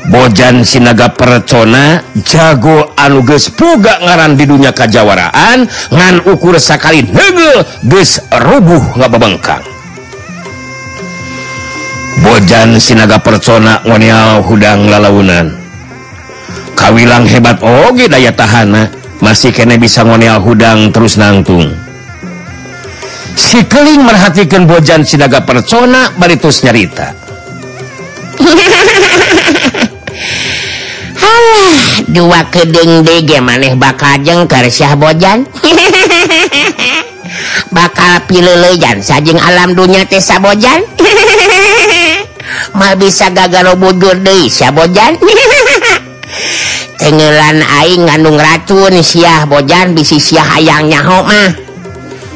Bojan 0.10 0.66
Sinaga 0.66 1.12
Percona 1.14 2.02
jago 2.28 2.92
anuges 2.98 3.52
puga 3.52 4.00
ngaran 4.04 4.36
di 4.36 4.44
dunia 4.44 4.76
Kajawaraan 4.76 5.68
ngan 5.92 6.16
ukur 6.28 6.60
sakali 6.60 7.08
negel 7.08 7.64
ges 7.88 8.24
rubuh 8.32 9.00
ngabebengkang 9.00 9.80
Bojan 12.20 12.76
Sinaga 12.84 13.16
Percona 13.24 13.80
ngonial 13.88 14.44
hudang 14.44 14.92
lalaunan. 14.92 15.56
Kawilang 16.76 17.24
hebat 17.24 17.64
oge 17.64 18.12
daya 18.12 18.36
tahana 18.36 18.92
masih 19.24 19.56
kene 19.56 19.80
bisa 19.80 20.04
ngonial 20.04 20.44
hudang 20.44 20.92
terus 20.92 21.16
nangtung. 21.16 21.72
si 23.50 23.66
keling 23.66 24.06
merhatikan 24.06 24.70
bojan 24.70 25.02
sinaga 25.02 25.42
persona 25.42 26.14
baritus 26.22 26.62
nyarita. 26.62 27.18
Halah, 31.18 32.06
dua 32.14 32.46
kedeng 32.54 33.02
dege 33.02 33.42
maneh 33.42 33.74
bakal 33.74 34.22
jeng 34.22 34.46
syah 34.70 34.94
bojan. 34.94 35.50
Bakal 37.70 38.26
pilelejan 38.26 38.98
sajeng 39.06 39.38
alam 39.38 39.78
dunia 39.78 40.02
teh 40.10 40.18
bojan 40.42 40.82
mal 42.78 42.98
bisa 42.98 43.30
gagal 43.30 43.78
bujur 43.78 44.18
deui 44.26 44.50
sabojan 44.50 45.14
bojan. 45.22 45.38
Tengelan 46.98 47.62
aing 47.62 48.10
ngandung 48.10 48.42
racun 48.42 48.98
siah 49.06 49.46
bojan 49.46 49.94
bisi 49.94 50.18
siah 50.18 50.46
hayang 50.58 50.90
nyaho 50.90 51.22
mah. 51.22 51.69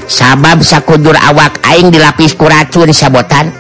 sabab 0.08 0.64
sakujur 0.64 1.16
awak 1.16 1.60
aing 1.74 1.92
dilapis 1.92 2.36
ku 2.36 2.48
racun 2.48 2.92
sabotan. 2.92 3.52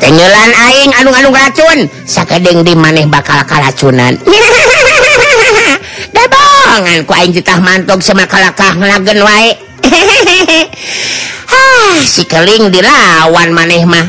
Tenggelan 0.00 0.50
aing 0.54 0.92
anu-anu 0.96 1.28
racun 1.34 1.88
sakedeng 2.08 2.64
di 2.64 2.72
maneh 2.72 3.04
bakal 3.08 3.42
karacunan. 3.44 4.16
Dabongan 6.14 7.04
ku 7.04 7.12
aing 7.12 7.32
titah 7.36 7.60
mantok 7.60 8.00
semakalakah 8.00 8.78
ngelagen 8.78 9.20
wae. 9.24 9.50
Ah, 11.48 11.96
si 12.04 12.28
keling 12.28 12.68
dilawan 12.68 13.50
maneh 13.50 13.82
mah. 13.88 14.04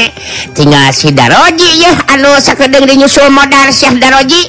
Tinggal 0.56 0.94
si 0.94 1.10
Daroji 1.10 1.82
ya 1.82 1.92
anu 2.14 2.38
sakedeng 2.38 2.86
dinyusul 2.86 3.26
modal 3.28 3.74
Syekh 3.74 3.98
Daroji. 3.98 4.42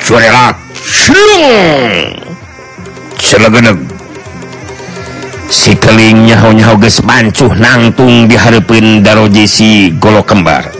Jurelat 0.00 0.56
Shung! 0.80 2.29
selagenep 3.20 3.76
sikeling 5.50 6.30
nyaho-nyaho 6.30 6.78
geus 6.78 7.02
mancuh 7.02 7.52
nangtung 7.58 8.30
dihareupeun 8.30 9.02
daroji 9.02 9.44
si 9.50 9.90
golo 9.98 10.22
kembar. 10.22 10.70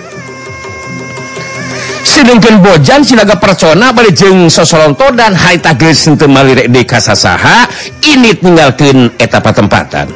Sedengkeun 2.01 2.63
bojan 2.65 3.05
sinaga 3.05 3.37
percona 3.37 3.93
bari 3.93 4.15
jeung 4.15 4.49
sosolonto 4.49 5.11
dan 5.13 5.35
haita 5.35 5.75
geus 5.75 6.07
teu 6.17 6.31
malirek 6.31 6.71
deka 6.71 6.97
ka 6.97 6.99
sasaha 7.03 7.67
init 8.07 8.41
ninggalkeun 8.47 9.11
eta 9.19 9.43
patempatan. 9.43 10.09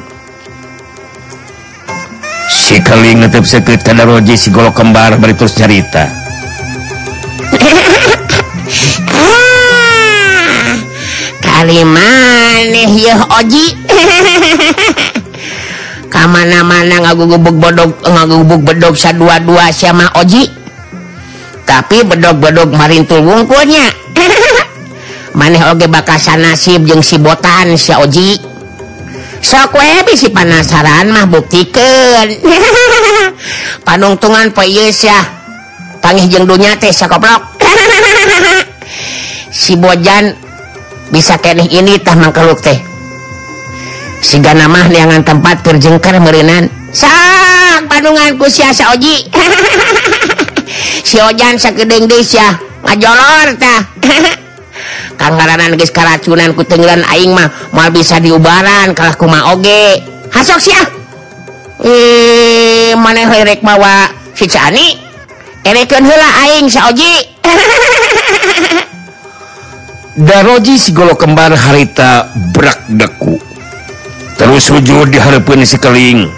Sikeling 2.49 3.27
netep 3.27 3.45
seukeut 3.45 3.83
ka 3.83 3.93
daroji 3.93 4.39
si 4.39 4.55
golo 4.55 4.71
kembar 4.71 5.19
bari 5.19 5.35
terus 5.35 5.59
nyarita. 5.59 6.07
Maneh 11.65 11.81
kalimaneh 11.81 12.93
Oji. 13.41 13.67
Kamana-mana 16.13 17.01
ngagugubuk 17.01 17.57
bodog 17.57 17.97
ngagubuk 18.05 18.61
bedog 18.69 18.93
sa 18.93 19.17
dua-dua 19.17 19.73
sama 19.73 20.13
Oji. 20.21 20.45
Tapi 21.65 22.05
bedog-bedog 22.05 22.69
marintul 22.69 23.25
wungkulnya 23.25 23.89
maneh 25.41 25.65
oge 25.73 25.89
bakasa 25.89 26.37
nasib 26.37 26.85
jeung 26.85 27.01
si 27.01 27.17
botan 27.17 27.81
si 27.81 27.97
Oji. 27.97 28.45
Sok 29.41 29.81
we 29.81 30.05
bisi 30.05 30.29
panasaran 30.29 31.17
mah 31.17 31.25
buktikeun. 31.25 32.45
Panungtungan 33.89 34.53
poe 34.53 34.69
ieu 34.69 34.93
sia. 34.93 35.17
Pangih 36.05 36.29
jeung 36.29 36.45
dunya 36.45 36.77
teh 36.77 36.93
sakoplok 36.93 37.57
si 39.49 39.81
Bojan 39.81 40.44
bisa 41.11 41.37
keeh 41.41 41.69
ini 41.69 41.99
tah 42.01 42.17
mangkeluk 42.17 42.61
teh. 42.63 42.79
Sehingga 44.25 44.57
mah 44.57 44.89
dengan 44.89 45.21
tempat 45.21 45.61
terjengkar 45.61 46.17
merenan 46.17 46.73
sang 46.95 47.85
panunganku 47.91 48.49
siasa 48.49 48.97
Oji. 48.97 49.29
Sijan 51.09 51.61
sakedeng 51.61 52.09
Desya 52.09 52.57
kangaranan 55.15 55.75
geus 55.79 55.89
guys 55.89 55.97
keracunan 55.97 56.51
kutenggran 56.53 57.03
Aing 57.09 57.33
mah. 57.33 57.49
Mal 57.73 57.91
bisa 57.91 58.21
diubaran 58.21 58.93
kalah 58.93 59.17
kumaha 59.17 59.57
oge. 59.57 60.03
Hasok 60.33 60.61
sia. 60.61 60.83
Eh 61.85 62.93
mana 62.97 63.29
rek 63.29 63.61
mawa 63.61 64.09
si 64.33 64.49
Cani 64.49 64.97
erekeun 65.65 66.05
heula 66.05 66.29
Aing 66.49 66.67
sa 66.69 66.89
Oji. 66.93 67.15
Daroji 70.15 70.79
sigolo 70.79 71.19
kembar 71.19 71.51
harita 71.59 72.31
brak 72.55 72.87
deku 72.87 73.35
terus 74.39 74.71
wujud 74.71 75.11
di 75.11 75.19
harapun 75.19 75.67
sikeling 75.67 76.31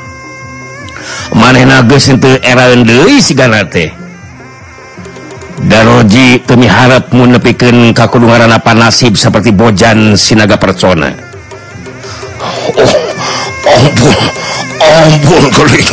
maneh 1.36 1.68
geus 1.84 2.08
itu 2.08 2.40
eran 2.40 2.88
deui 2.88 3.20
sigana 3.20 3.68
teh. 3.68 3.92
Daroji 5.60 6.40
temi 6.48 6.72
mun 7.12 7.36
nepikeun 7.36 7.92
ka 7.92 8.08
kudu 8.08 8.24
nasib 8.80 9.12
seperti 9.12 9.52
bojan 9.52 10.16
sinaga 10.16 10.56
persona 10.56 11.12
Oh 12.80 12.96
ampun 13.76 14.16
ampun 14.80 15.44
keling. 15.52 15.88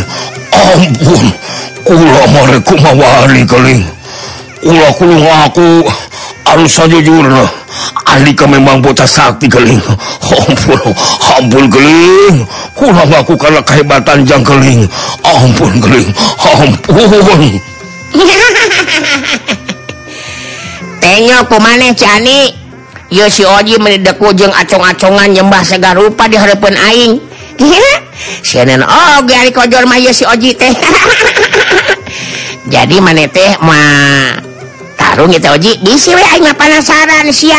Ampun. 0.55 1.25
Kula 1.83 2.23
mere 2.31 2.57
kumawali 2.63 3.43
keling. 3.43 3.83
Kula 4.63 4.89
kulo 4.95 5.15
ngaku 5.19 5.83
harus 6.47 6.71
saja 6.71 6.99
jurnah 7.03 7.62
ahli 8.13 8.37
kau 8.37 8.45
memang 8.45 8.77
bocah 8.77 9.09
sakti 9.09 9.49
keling. 9.49 9.81
Ampun 10.45 10.77
ampun 11.33 11.65
keling. 11.65 12.45
Kurang 12.77 13.09
aku 13.09 13.33
karena 13.33 13.65
kehebatan 13.65 14.21
jang 14.29 14.45
keling. 14.45 14.85
Ampun 15.25 15.81
keling 15.81 16.13
ampun. 16.37 17.41
Tengok 21.03 21.43
pemaneh 21.49 21.97
cani 21.97 22.53
yo 23.11 23.29
si 23.29 23.43
oji 23.43 23.77
mendeku 23.81 24.33
jeng 24.33 24.53
acong-acongan 24.53 25.33
nyembah 25.33 25.63
segar 25.65 25.97
rupa 25.97 26.29
di 26.29 26.37
harapan 26.37 26.77
aing. 26.77 27.19
CNN 28.47 28.85
oh 28.85 29.17
gari 29.25 29.51
kojor 29.51 29.89
mah 29.89 29.97
si 30.13 30.23
oji 30.23 30.53
teh. 30.53 30.73
Jadi 32.69 33.01
mana 33.03 33.27
teh 33.27 33.59
mah 33.59 34.42
sarung 35.13 35.29
gituji 35.29 35.77
dis 35.85 36.09
penasaran 36.57 37.29
si 37.29 37.53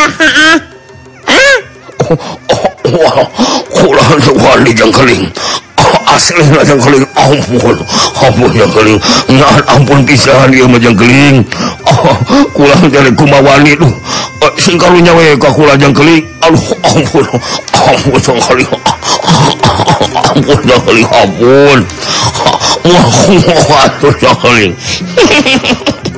dijengkeling 4.66 5.30
asliling 6.10 7.06
ampun 7.14 7.78
ampun 8.26 8.50
ampun 9.70 10.02
pisahan 10.02 10.50
dia 10.50 10.66
majengkeling 10.66 11.46
oh, 11.86 12.18
kurang 12.58 12.90
dari 12.90 13.14
kumawani 13.14 13.78
tuh 13.78 13.92
eh, 14.42 14.52
sing 14.58 14.74
kalunya 14.74 15.14
we 15.14 15.38
kakula 15.38 15.78
jengkeling 15.78 16.26
aduh 16.42 16.66
ampun 16.90 17.22
ampun 17.86 18.18
jengkeling 18.18 18.70
ampun 20.26 20.58
jengkeling 20.66 21.06
ampun. 21.06 21.78
Wah 22.82 23.86
ampun 23.86 24.14
jengkeling 24.18 24.74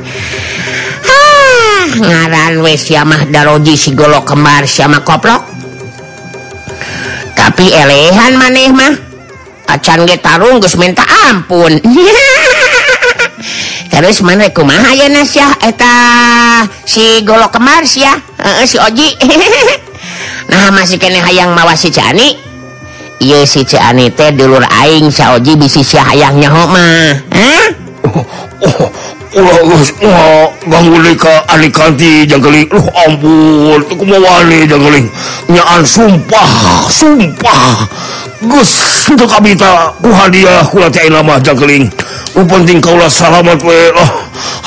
ngaran 1.99 2.63
we 2.63 2.77
siamah 2.77 3.27
daroji 3.29 3.77
si 3.77 3.93
golok 3.93 4.33
kemar 4.33 4.67
sama 4.69 5.03
koplok. 5.03 5.43
Tapi 7.37 7.73
elehan 7.73 8.37
maneh 8.41 8.73
mah 8.73 8.95
acan 9.71 10.09
ge 10.09 10.17
tarung 10.21 10.61
geus 10.61 10.77
minta 10.79 11.05
ampun. 11.29 11.73
Terus 13.93 14.21
mana 14.21 14.53
kumahaya 14.53 15.09
nasyah 15.09 15.57
eta 15.65 15.95
sigolok 16.85 17.55
kemar 17.55 17.87
ya 17.89 18.21
e 18.37 18.51
-e, 18.61 18.63
si 18.69 18.77
Oji. 18.77 19.09
Nah 20.47 20.71
masih 20.71 21.03
kene 21.03 21.19
hayang 21.19 21.59
mawa 21.59 21.75
si 21.75 21.91
Cani 21.91 22.39
iya 23.19 23.43
si 23.43 23.67
Cani 23.67 24.15
teh 24.15 24.31
dulur 24.31 24.63
aing 24.63 25.11
si 25.11 25.25
Oji 25.25 25.59
bisi 25.59 25.83
si 25.83 25.99
hayang 25.99 26.39
nyaho 26.39 26.71
mah. 26.71 27.19
Eh? 27.35 27.67
ampunnyaan 35.47 35.83
sumpah 35.85 36.51
sumpah. 36.89 37.87
Untuk 39.07 39.31
Abita 39.33 39.97
Nu 42.37 42.45
penting 42.45 42.85
kaulah 42.85 43.09
salamat 43.09 43.57
oh, 43.65 44.13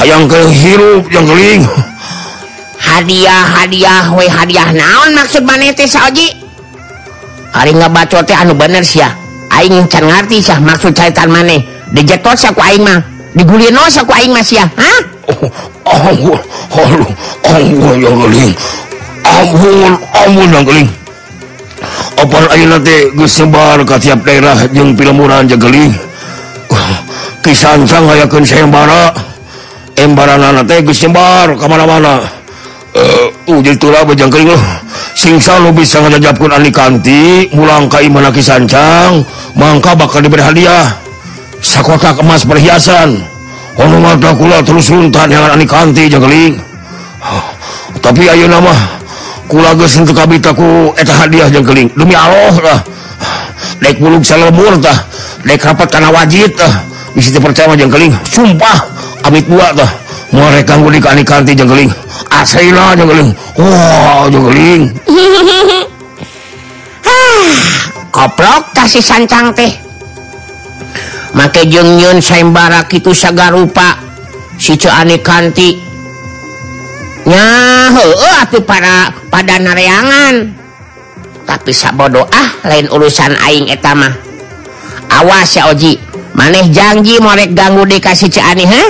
hayang 0.01 0.25
ke 0.25 0.41
hirup 0.49 1.05
yangling 1.13 1.61
hadiah 2.81 3.45
hadiah 3.45 4.09
we 4.17 4.25
hadiah. 4.25 4.73
Naon 4.73 5.13
maksud 5.13 5.45
manji 5.45 5.69
hari 7.53 7.73
nggak 7.73 7.93
bacote 7.93 8.33
anu 8.33 8.57
bener 8.57 8.81
sih 8.81 9.05
ya 9.05 9.13
aing 9.53 9.85
can 9.85 10.05
ngerti 10.09 10.41
sih 10.41 10.57
maksud 10.57 10.97
caitan 10.97 11.29
maneh. 11.29 11.61
Dijetos 11.93 12.45
aku 12.49 12.61
aing 12.61 12.81
mah. 12.85 13.18
digulin 13.37 13.77
ku 13.77 14.13
aing 14.13 14.33
mas 14.33 14.49
ya 14.49 14.65
hah 14.65 15.01
ampun 15.85 16.39
ampun 16.73 17.13
ampun 17.45 17.95
ya 18.01 18.09
geling 18.09 18.53
ampun 19.25 19.93
ampun 20.13 20.49
yang 20.49 20.65
geling 20.65 20.89
opal 22.19 22.45
ayeuna 22.51 22.77
teh 22.81 23.13
geus 23.15 23.31
sebar 23.39 23.79
ka 23.87 23.95
tiap 24.01 24.25
daerah 24.25 24.67
jeung 24.73 24.97
pilemuran 24.97 25.47
jageling 25.47 25.93
kisan 27.45 27.87
sang 27.87 28.05
hayakeun 28.09 28.43
sayembara 28.43 29.15
embaranana 29.95 30.65
teh 30.67 30.83
geus 30.83 30.99
sebar 30.99 31.55
ka 31.55 31.65
mana-mana 31.69 32.25
eh 32.97 33.53
uh, 33.53 33.61
itulah 33.61 34.01
bejang 34.03 34.33
kering 34.33 34.49
loh 34.49 34.63
singsa 35.13 35.61
lo 35.61 35.69
bisa 35.69 36.01
ngajapkeun 36.01 36.51
ani 36.51 36.73
kanti 36.73 37.45
mulang 37.53 37.85
ka 37.85 38.01
imana 38.01 38.33
kisancang 38.33 39.21
mangka 39.53 39.93
bakal 39.93 40.25
diberi 40.25 40.41
hadiah 40.41 41.08
sakotak 41.61 42.19
emas 42.19 42.43
perhiasan. 42.47 43.39
Dracula 44.19 44.59
terus 44.59 44.91
runtan 44.91 45.31
kanti 45.63 46.11
jageling 46.11 46.59
oh, 47.23 47.45
tapi 48.03 48.27
Ayo 48.27 48.51
nama 48.51 48.75
kabitaku 49.47 50.91
eta 50.99 51.15
hadiah 51.15 51.47
jageling 51.47 51.87
demi 51.95 52.11
Allah 52.11 52.83
naik 53.81 54.03
buluk 54.03 54.27
salemurtah 54.27 55.07
naik 55.47 55.63
rapat 55.63 55.87
karena 55.87 56.11
wajib 56.11 56.51
bisa 57.15 57.39
percaya 57.39 57.71
jengkeling 57.73 58.11
sumpah 58.27 58.83
amit 59.23 59.47
buat 59.47 59.79
dah 59.79 59.91
mereka 60.35 60.75
gue 60.77 60.99
dikani 60.99 61.23
kanti 61.23 61.55
jengkeling 61.55 61.89
asailah 62.35 62.99
jengkeling 62.99 63.31
wow 63.55 64.27
jengkeling 64.27 64.91
koplok 68.11 68.75
kasih 68.75 68.99
sancang 68.99 69.55
teh. 69.55 69.88
make 71.39 71.63
jengnyun 71.71 72.19
sayembara 72.19 72.83
itu 72.91 73.15
kanti. 75.23 75.79
Nya 77.23 77.47
heueuh 77.95 78.35
atuh 78.43 78.63
para 78.67 79.15
pada 79.31 79.55
nareangan. 79.55 80.51
Tapi 81.47 81.71
sabodo 81.71 82.27
ah 82.27 82.49
lain 82.67 82.91
urusan 82.91 83.39
aing 83.47 83.71
eta 83.71 83.95
mah. 83.95 84.11
Awas 85.23 85.55
ya 85.55 85.71
Oji. 85.71 85.95
Maneh 86.35 86.67
janji 86.69 87.17
morek 87.23 87.55
ganggu 87.55 87.87
dikasih 87.87 88.31
Ani 88.39 88.63
ha 88.63 88.83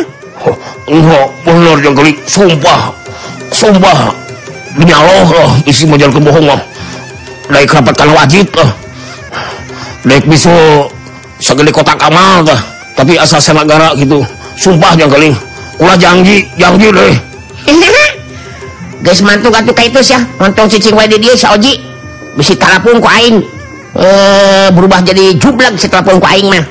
oh, 0.44 0.58
enggak 0.92 1.28
bener 1.48 1.78
jengkelik 1.82 2.18
sumpah 2.28 2.94
sumpah. 3.50 4.14
Demi 4.78 4.94
Allah 4.94 5.26
oh, 5.26 5.52
isi 5.66 5.90
menjadi 5.90 6.14
kebohongan 6.14 6.56
oh. 6.56 6.62
daik 7.50 7.74
rapatkan 7.74 8.14
wajib 8.14 8.48
oh. 8.60 8.72
daik 10.06 10.30
bisa 10.30 10.54
segede 11.40 11.72
kota 11.72 11.96
Kamal 11.96 12.44
tah 12.44 12.60
tapi 12.94 13.16
asal 13.16 13.40
senagara 13.40 13.96
gitu. 13.96 14.22
Sumpah 14.60 14.94
yang 15.00 15.08
keling. 15.08 15.32
Kula 15.80 15.96
janji 15.96 16.44
janji 16.60 16.92
deh. 16.92 17.16
Guys 19.00 19.24
mantu 19.24 19.48
katu 19.48 19.72
kayak 19.72 19.96
itu 19.96 20.12
ya 20.12 20.20
nonton 20.36 20.68
cicing 20.68 20.92
wae 20.92 21.08
dia 21.08 21.32
saoji 21.32 21.80
bisi 22.36 22.60
talapun 22.60 23.00
ku 23.00 23.08
aing. 23.08 23.40
Eh 23.96 24.68
berubah 24.76 25.00
jadi 25.02 25.40
jublak 25.40 25.80
si 25.80 25.88
talapun 25.88 26.20
ku 26.20 26.28
aing 26.28 26.52
mah. 26.52 26.68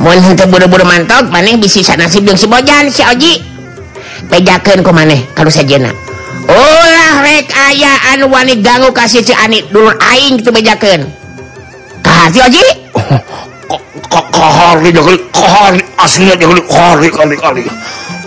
Mohon 0.00 0.32
henteu 0.32 0.48
buru-buru 0.48 0.88
mantap 0.88 1.28
maneh 1.28 1.60
bisi 1.60 1.84
sanasib 1.84 2.24
jeung 2.24 2.40
si 2.40 2.48
bojan 2.48 2.88
si 2.88 3.04
oji. 3.04 3.44
Pejakeun 4.32 4.80
ku 4.80 4.90
maneh 4.96 5.28
kalau 5.36 5.52
sajena 5.52 5.92
ulah 6.46 7.26
rek 7.26 7.50
aya 7.52 8.14
anu 8.14 8.32
wani 8.32 8.58
ganggu 8.64 8.90
kasih 8.94 9.20
si 9.22 9.34
anit 9.34 9.68
dulur 9.70 9.92
aing 9.98 10.40
kitu 10.40 10.50
bejakeun 10.54 11.04
ka 12.00 12.32
si 12.32 12.40
oji? 12.40 12.85
aslinya 15.98 16.34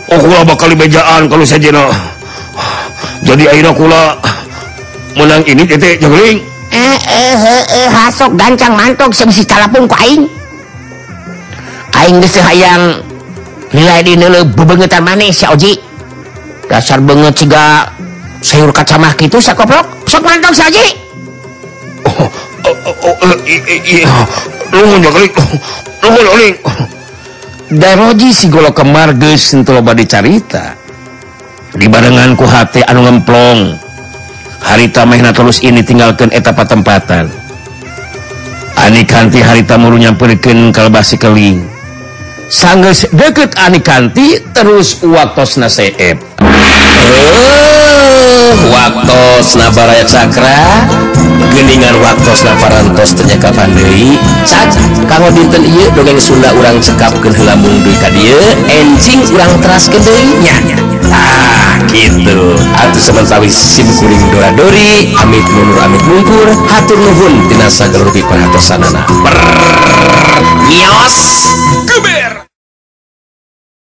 oh, 0.10 0.44
bakal 0.46 0.70
bejaan 0.74 1.30
kalau 1.30 1.46
saya 1.46 1.74
jadi 3.24 3.44
airkula 3.54 4.18
menang 5.16 5.44
ini 5.46 5.64
titik 5.68 6.00
jeling 6.02 6.50
eh, 6.72 6.98
eh, 7.10 7.36
eh, 7.36 7.64
eh, 7.84 7.88
hasok 7.90 8.38
gancang 8.38 8.74
mantok 8.78 9.12
sebesi 9.14 9.44
talapung 9.46 9.90
ku 9.90 9.96
aing. 9.98 10.30
Aing 11.98 12.22
geus 12.22 12.38
hayang 12.40 13.02
nilai 13.74 14.06
di 14.06 14.14
neuleuh 14.16 14.46
bebengetan 14.54 15.04
maneh 15.04 15.34
si 15.34 15.46
Oji. 15.50 15.74
Dasar 16.70 17.02
banget 17.02 17.44
ciga 17.44 17.90
sayur 18.40 18.70
kacamah 18.72 19.18
gitu 19.18 19.42
sakoprok 19.42 20.06
sok 20.06 20.24
mantok 20.24 20.54
si 20.54 20.64
Oji. 20.64 20.88
Oh, 22.06 22.30
daroji 27.70 28.30
sigolo 28.34 28.74
kemarges 28.74 29.54
loba 29.68 29.94
dicarita. 29.94 30.76
Dibarenganku 31.78 32.44
hati 32.50 32.82
anu 32.82 33.06
ngemplong. 33.06 33.78
Harita 34.60 35.08
Mehna 35.08 35.32
terus 35.32 35.64
ini 35.64 35.80
tinggalkan 35.80 36.28
etapa 36.36 36.68
tempatan 36.68 37.32
Anikanti 38.76 39.40
harita 39.40 39.80
muru 39.80 39.96
nyampirkan 39.96 40.76
kalbasi 40.76 41.16
keling. 41.16 41.64
Sangges 42.52 43.08
deket 43.16 43.56
Anikanti 43.56 44.44
terus 44.52 45.00
waktos 45.00 45.56
naseep 45.56 46.20
waktu 48.70 49.22
nabaraya 49.60 50.06
Sakra 50.08 50.58
gelingan 51.54 51.96
waktuna 52.04 52.54
pandai 52.60 53.38
Kapandei 53.40 54.20
kanggo 55.08 55.30
dinten 55.34 55.64
iya 55.66 55.88
dongeng 55.96 56.20
Sunda 56.20 56.52
urang 56.56 56.78
cekap 56.84 57.16
ke 57.24 57.32
helambung 57.34 57.80
Dwi 57.84 57.96
tadi 57.98 58.30
encing 58.68 59.24
urang 59.34 59.58
teras 59.64 59.88
nya 60.44 60.56
ah 61.10 61.50
gitu. 61.90 62.56
Atuh 62.76 63.02
sementara 63.02 63.46
sim 63.50 63.88
kuring 63.98 64.24
doradori. 64.30 65.16
Amit 65.18 65.46
mundur 65.50 65.80
amit 65.82 66.04
mungkur. 66.06 66.48
Hatur 66.70 66.98
nuhun 67.00 67.50
dinasa 67.50 67.90
gelubi 67.90 68.22
perhatosanana. 68.22 69.08
Per 69.08 69.36
nyos 70.70 71.18
kuber 71.90 72.39